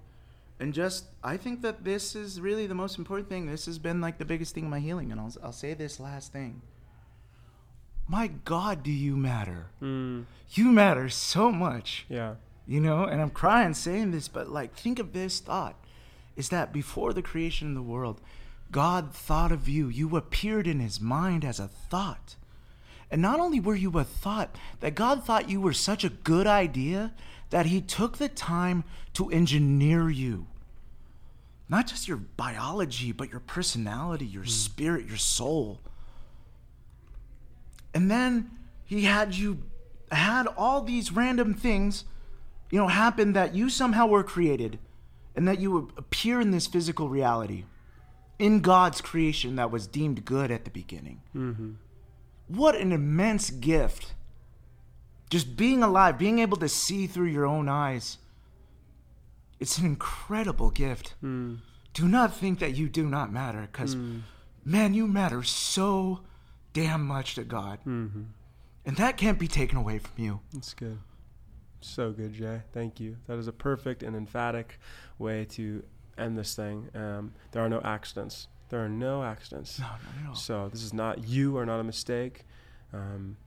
and 0.62 0.76
just 0.76 1.06
I 1.24 1.38
think 1.38 1.64
that 1.64 1.84
this 1.84 2.16
is 2.16 2.40
really 2.40 2.68
the 2.68 2.76
most 2.76 3.00
important 3.00 3.28
thing. 3.28 3.48
This 3.48 3.66
has 3.66 3.80
been 3.80 4.00
like 4.00 4.20
the 4.20 4.26
biggest 4.26 4.54
thing 4.54 4.66
in 4.66 4.70
my 4.70 4.80
healing, 4.80 5.12
and 5.12 5.20
I'll 5.20 5.34
I'll 5.44 5.52
say 5.52 5.74
this 5.74 6.00
last 6.00 6.32
thing. 6.32 6.62
My 8.08 8.28
God, 8.28 8.84
do 8.84 8.92
you 8.92 9.18
matter? 9.18 9.72
Mm. 9.82 10.26
You 10.52 10.66
matter 10.66 11.10
so 11.10 11.52
much. 11.52 12.06
Yeah. 12.10 12.36
You 12.68 12.80
know, 12.80 13.06
and 13.06 13.20
I'm 13.20 13.32
crying 13.32 13.74
saying 13.74 14.12
this, 14.12 14.28
but 14.28 14.50
like 14.50 14.76
think 14.76 15.00
of 15.00 15.14
this 15.14 15.40
thought: 15.40 15.76
is 16.36 16.50
that 16.50 16.72
before 16.72 17.12
the 17.12 17.24
creation 17.24 17.70
of 17.70 17.76
the 17.76 17.82
world, 17.82 18.22
God 18.72 19.16
thought 19.16 19.52
of 19.52 19.68
you. 19.68 19.88
You 19.88 20.16
appeared 20.16 20.68
in 20.68 20.80
His 20.80 21.02
mind 21.02 21.44
as 21.44 21.60
a 21.60 21.68
thought. 21.68 22.36
And 23.10 23.20
not 23.20 23.40
only 23.40 23.60
were 23.60 23.76
you 23.76 23.98
a 23.98 24.04
thought, 24.04 24.56
that 24.80 24.96
God 24.96 25.26
thought 25.26 25.50
you 25.50 25.60
were 25.60 25.74
such 25.74 26.04
a 26.04 26.10
good 26.10 26.46
idea 26.46 27.14
that 27.50 27.66
He 27.66 27.82
took 27.82 28.20
the 28.20 28.30
time 28.30 28.84
to 29.14 29.30
engineer 29.32 30.10
you 30.10 30.46
not 31.72 31.88
just 31.88 32.06
your 32.06 32.18
biology, 32.18 33.14
but 33.14 33.32
your 33.32 33.40
personality, 33.40 34.26
your 34.26 34.44
mm. 34.44 34.50
spirit, 34.50 35.08
your 35.08 35.18
soul. 35.18 35.80
And 37.94 38.12
then 38.12 38.52
he 38.84 39.06
had 39.06 39.34
you 39.34 39.64
had 40.12 40.48
all 40.58 40.82
these 40.82 41.14
random 41.14 41.54
things, 41.54 42.04
you 42.70 42.78
know, 42.78 42.90
happen 42.90 43.32
that 43.34 43.56
you 43.56 43.70
somehow 43.70 44.06
were 44.06 44.24
created 44.24 44.80
and 45.34 45.48
that 45.48 45.62
you 45.62 45.90
appear 45.96 46.42
in 46.42 46.52
this 46.52 46.68
physical 46.68 47.08
reality 47.08 47.64
in 48.38 48.60
God's 48.60 49.00
creation 49.00 49.56
that 49.56 49.72
was 49.72 49.88
deemed 49.88 50.26
good 50.26 50.52
at 50.52 50.66
the 50.66 50.72
beginning. 50.72 51.22
Mm-hmm. 51.34 51.72
What 52.48 52.76
an 52.76 52.92
immense 52.92 53.50
gift. 53.50 54.14
Just 55.30 55.56
being 55.56 55.84
alive, 55.84 56.18
being 56.18 56.40
able 56.40 56.58
to 56.58 56.68
see 56.68 57.08
through 57.08 57.28
your 57.28 57.46
own 57.46 57.70
eyes 57.70 58.18
it's 59.62 59.78
an 59.78 59.86
incredible 59.86 60.72
gift. 60.72 61.16
Mm. 61.24 61.60
Do 61.94 62.08
not 62.08 62.36
think 62.36 62.60
that 62.60 62.76
you 62.76 62.90
do 62.90 63.08
not 63.08 63.32
matter, 63.32 63.70
because, 63.72 63.96
mm. 63.96 64.22
man, 64.66 64.94
you 64.94 65.08
matter 65.08 65.44
so 65.44 66.22
damn 66.74 67.06
much 67.06 67.36
to 67.36 67.44
God. 67.44 67.80
Mm-hmm. 67.86 68.24
And 68.86 68.98
that 68.98 69.16
can't 69.18 69.38
be 69.38 69.48
taken 69.48 69.78
away 69.78 70.00
from 70.00 70.24
you. 70.24 70.40
That's 70.52 70.74
good. 70.74 70.98
So 71.82 72.12
good, 72.12 72.34
Jay. 72.34 72.62
Thank 72.74 73.00
you. 73.00 73.18
That 73.28 73.38
is 73.38 73.48
a 73.48 73.52
perfect 73.52 74.04
and 74.04 74.16
emphatic 74.16 74.80
way 75.20 75.46
to 75.52 75.84
end 76.18 76.38
this 76.38 76.56
thing. 76.56 76.90
Um, 76.96 77.34
there 77.52 77.64
are 77.64 77.70
no 77.70 77.82
accidents. 77.84 78.48
There 78.70 78.84
are 78.84 78.90
no 78.90 79.24
accidents. 79.24 79.80
No, 79.80 79.86
not 79.86 80.00
at 80.24 80.30
all. 80.30 80.36
So 80.36 80.70
this 80.70 80.84
is 80.84 80.94
not 80.94 81.28
you 81.28 81.58
are 81.58 81.66
not 81.66 81.80
a 81.80 81.84
mistake. 81.84 82.46
Um, 82.94 83.38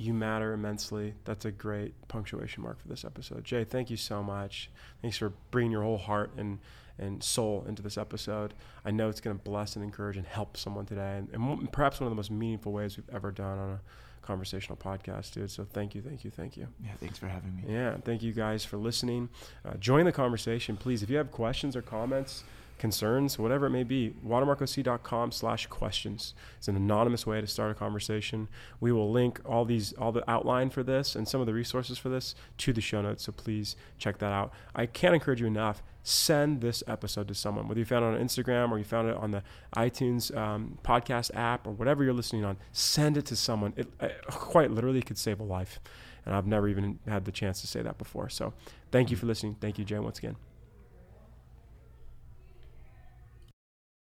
you 0.00 0.14
matter 0.14 0.54
immensely. 0.54 1.12
That's 1.26 1.44
a 1.44 1.50
great 1.50 1.92
punctuation 2.08 2.62
mark 2.62 2.80
for 2.80 2.88
this 2.88 3.04
episode. 3.04 3.44
Jay, 3.44 3.64
thank 3.64 3.90
you 3.90 3.98
so 3.98 4.22
much. 4.22 4.70
Thanks 5.02 5.18
for 5.18 5.34
bringing 5.50 5.70
your 5.72 5.82
whole 5.82 5.98
heart 5.98 6.30
and, 6.38 6.58
and 6.98 7.22
soul 7.22 7.66
into 7.68 7.82
this 7.82 7.98
episode. 7.98 8.54
I 8.82 8.92
know 8.92 9.10
it's 9.10 9.20
going 9.20 9.36
to 9.36 9.42
bless 9.42 9.76
and 9.76 9.84
encourage 9.84 10.16
and 10.16 10.26
help 10.26 10.56
someone 10.56 10.86
today, 10.86 11.18
and, 11.18 11.28
and 11.34 11.70
perhaps 11.70 12.00
one 12.00 12.06
of 12.06 12.12
the 12.12 12.16
most 12.16 12.30
meaningful 12.30 12.72
ways 12.72 12.96
we've 12.96 13.14
ever 13.14 13.30
done 13.30 13.58
on 13.58 13.70
a 13.72 13.80
conversational 14.22 14.78
podcast, 14.78 15.32
dude. 15.32 15.50
So 15.50 15.66
thank 15.70 15.94
you, 15.94 16.00
thank 16.00 16.24
you, 16.24 16.30
thank 16.30 16.56
you. 16.56 16.68
Yeah, 16.82 16.92
thanks 16.98 17.18
for 17.18 17.26
having 17.26 17.54
me. 17.56 17.64
Yeah, 17.68 17.96
thank 18.02 18.22
you 18.22 18.32
guys 18.32 18.64
for 18.64 18.78
listening. 18.78 19.28
Uh, 19.66 19.74
join 19.74 20.06
the 20.06 20.12
conversation, 20.12 20.78
please. 20.78 21.02
If 21.02 21.10
you 21.10 21.18
have 21.18 21.30
questions 21.30 21.76
or 21.76 21.82
comments, 21.82 22.44
concerns, 22.80 23.38
whatever 23.38 23.66
it 23.66 23.70
may 23.70 23.84
be, 23.84 24.14
watermarkoc.com 24.26 25.30
slash 25.30 25.66
questions. 25.66 26.34
It's 26.58 26.66
an 26.66 26.74
anonymous 26.74 27.26
way 27.26 27.40
to 27.40 27.46
start 27.46 27.70
a 27.70 27.74
conversation. 27.74 28.48
We 28.80 28.90
will 28.90 29.12
link 29.12 29.40
all 29.44 29.64
these, 29.64 29.92
all 29.92 30.10
the 30.10 30.28
outline 30.28 30.70
for 30.70 30.82
this 30.82 31.14
and 31.14 31.28
some 31.28 31.40
of 31.40 31.46
the 31.46 31.52
resources 31.52 31.98
for 31.98 32.08
this 32.08 32.34
to 32.58 32.72
the 32.72 32.80
show 32.80 33.02
notes. 33.02 33.24
So 33.24 33.32
please 33.32 33.76
check 33.98 34.18
that 34.18 34.32
out. 34.32 34.52
I 34.74 34.86
can't 34.86 35.14
encourage 35.14 35.40
you 35.40 35.46
enough. 35.46 35.82
Send 36.02 36.62
this 36.62 36.82
episode 36.88 37.28
to 37.28 37.34
someone, 37.34 37.68
whether 37.68 37.78
you 37.78 37.84
found 37.84 38.04
it 38.06 38.18
on 38.18 38.26
Instagram 38.26 38.70
or 38.70 38.78
you 38.78 38.84
found 38.84 39.08
it 39.08 39.16
on 39.16 39.30
the 39.30 39.42
iTunes 39.76 40.34
um, 40.34 40.78
podcast 40.82 41.30
app 41.34 41.66
or 41.66 41.72
whatever 41.72 42.02
you're 42.02 42.14
listening 42.14 42.44
on. 42.44 42.56
Send 42.72 43.18
it 43.18 43.26
to 43.26 43.36
someone. 43.36 43.74
It, 43.76 43.88
it 44.00 44.24
quite 44.26 44.70
literally 44.70 45.02
could 45.02 45.18
save 45.18 45.38
a 45.38 45.44
life. 45.44 45.78
And 46.24 46.34
I've 46.34 46.46
never 46.46 46.68
even 46.68 46.98
had 47.06 47.26
the 47.26 47.32
chance 47.32 47.60
to 47.60 47.66
say 47.66 47.82
that 47.82 47.98
before. 47.98 48.30
So 48.30 48.54
thank 48.90 49.10
you 49.10 49.16
for 49.16 49.26
listening. 49.26 49.56
Thank 49.60 49.78
you, 49.78 49.84
Jay, 49.84 49.98
once 49.98 50.18
again. 50.18 50.36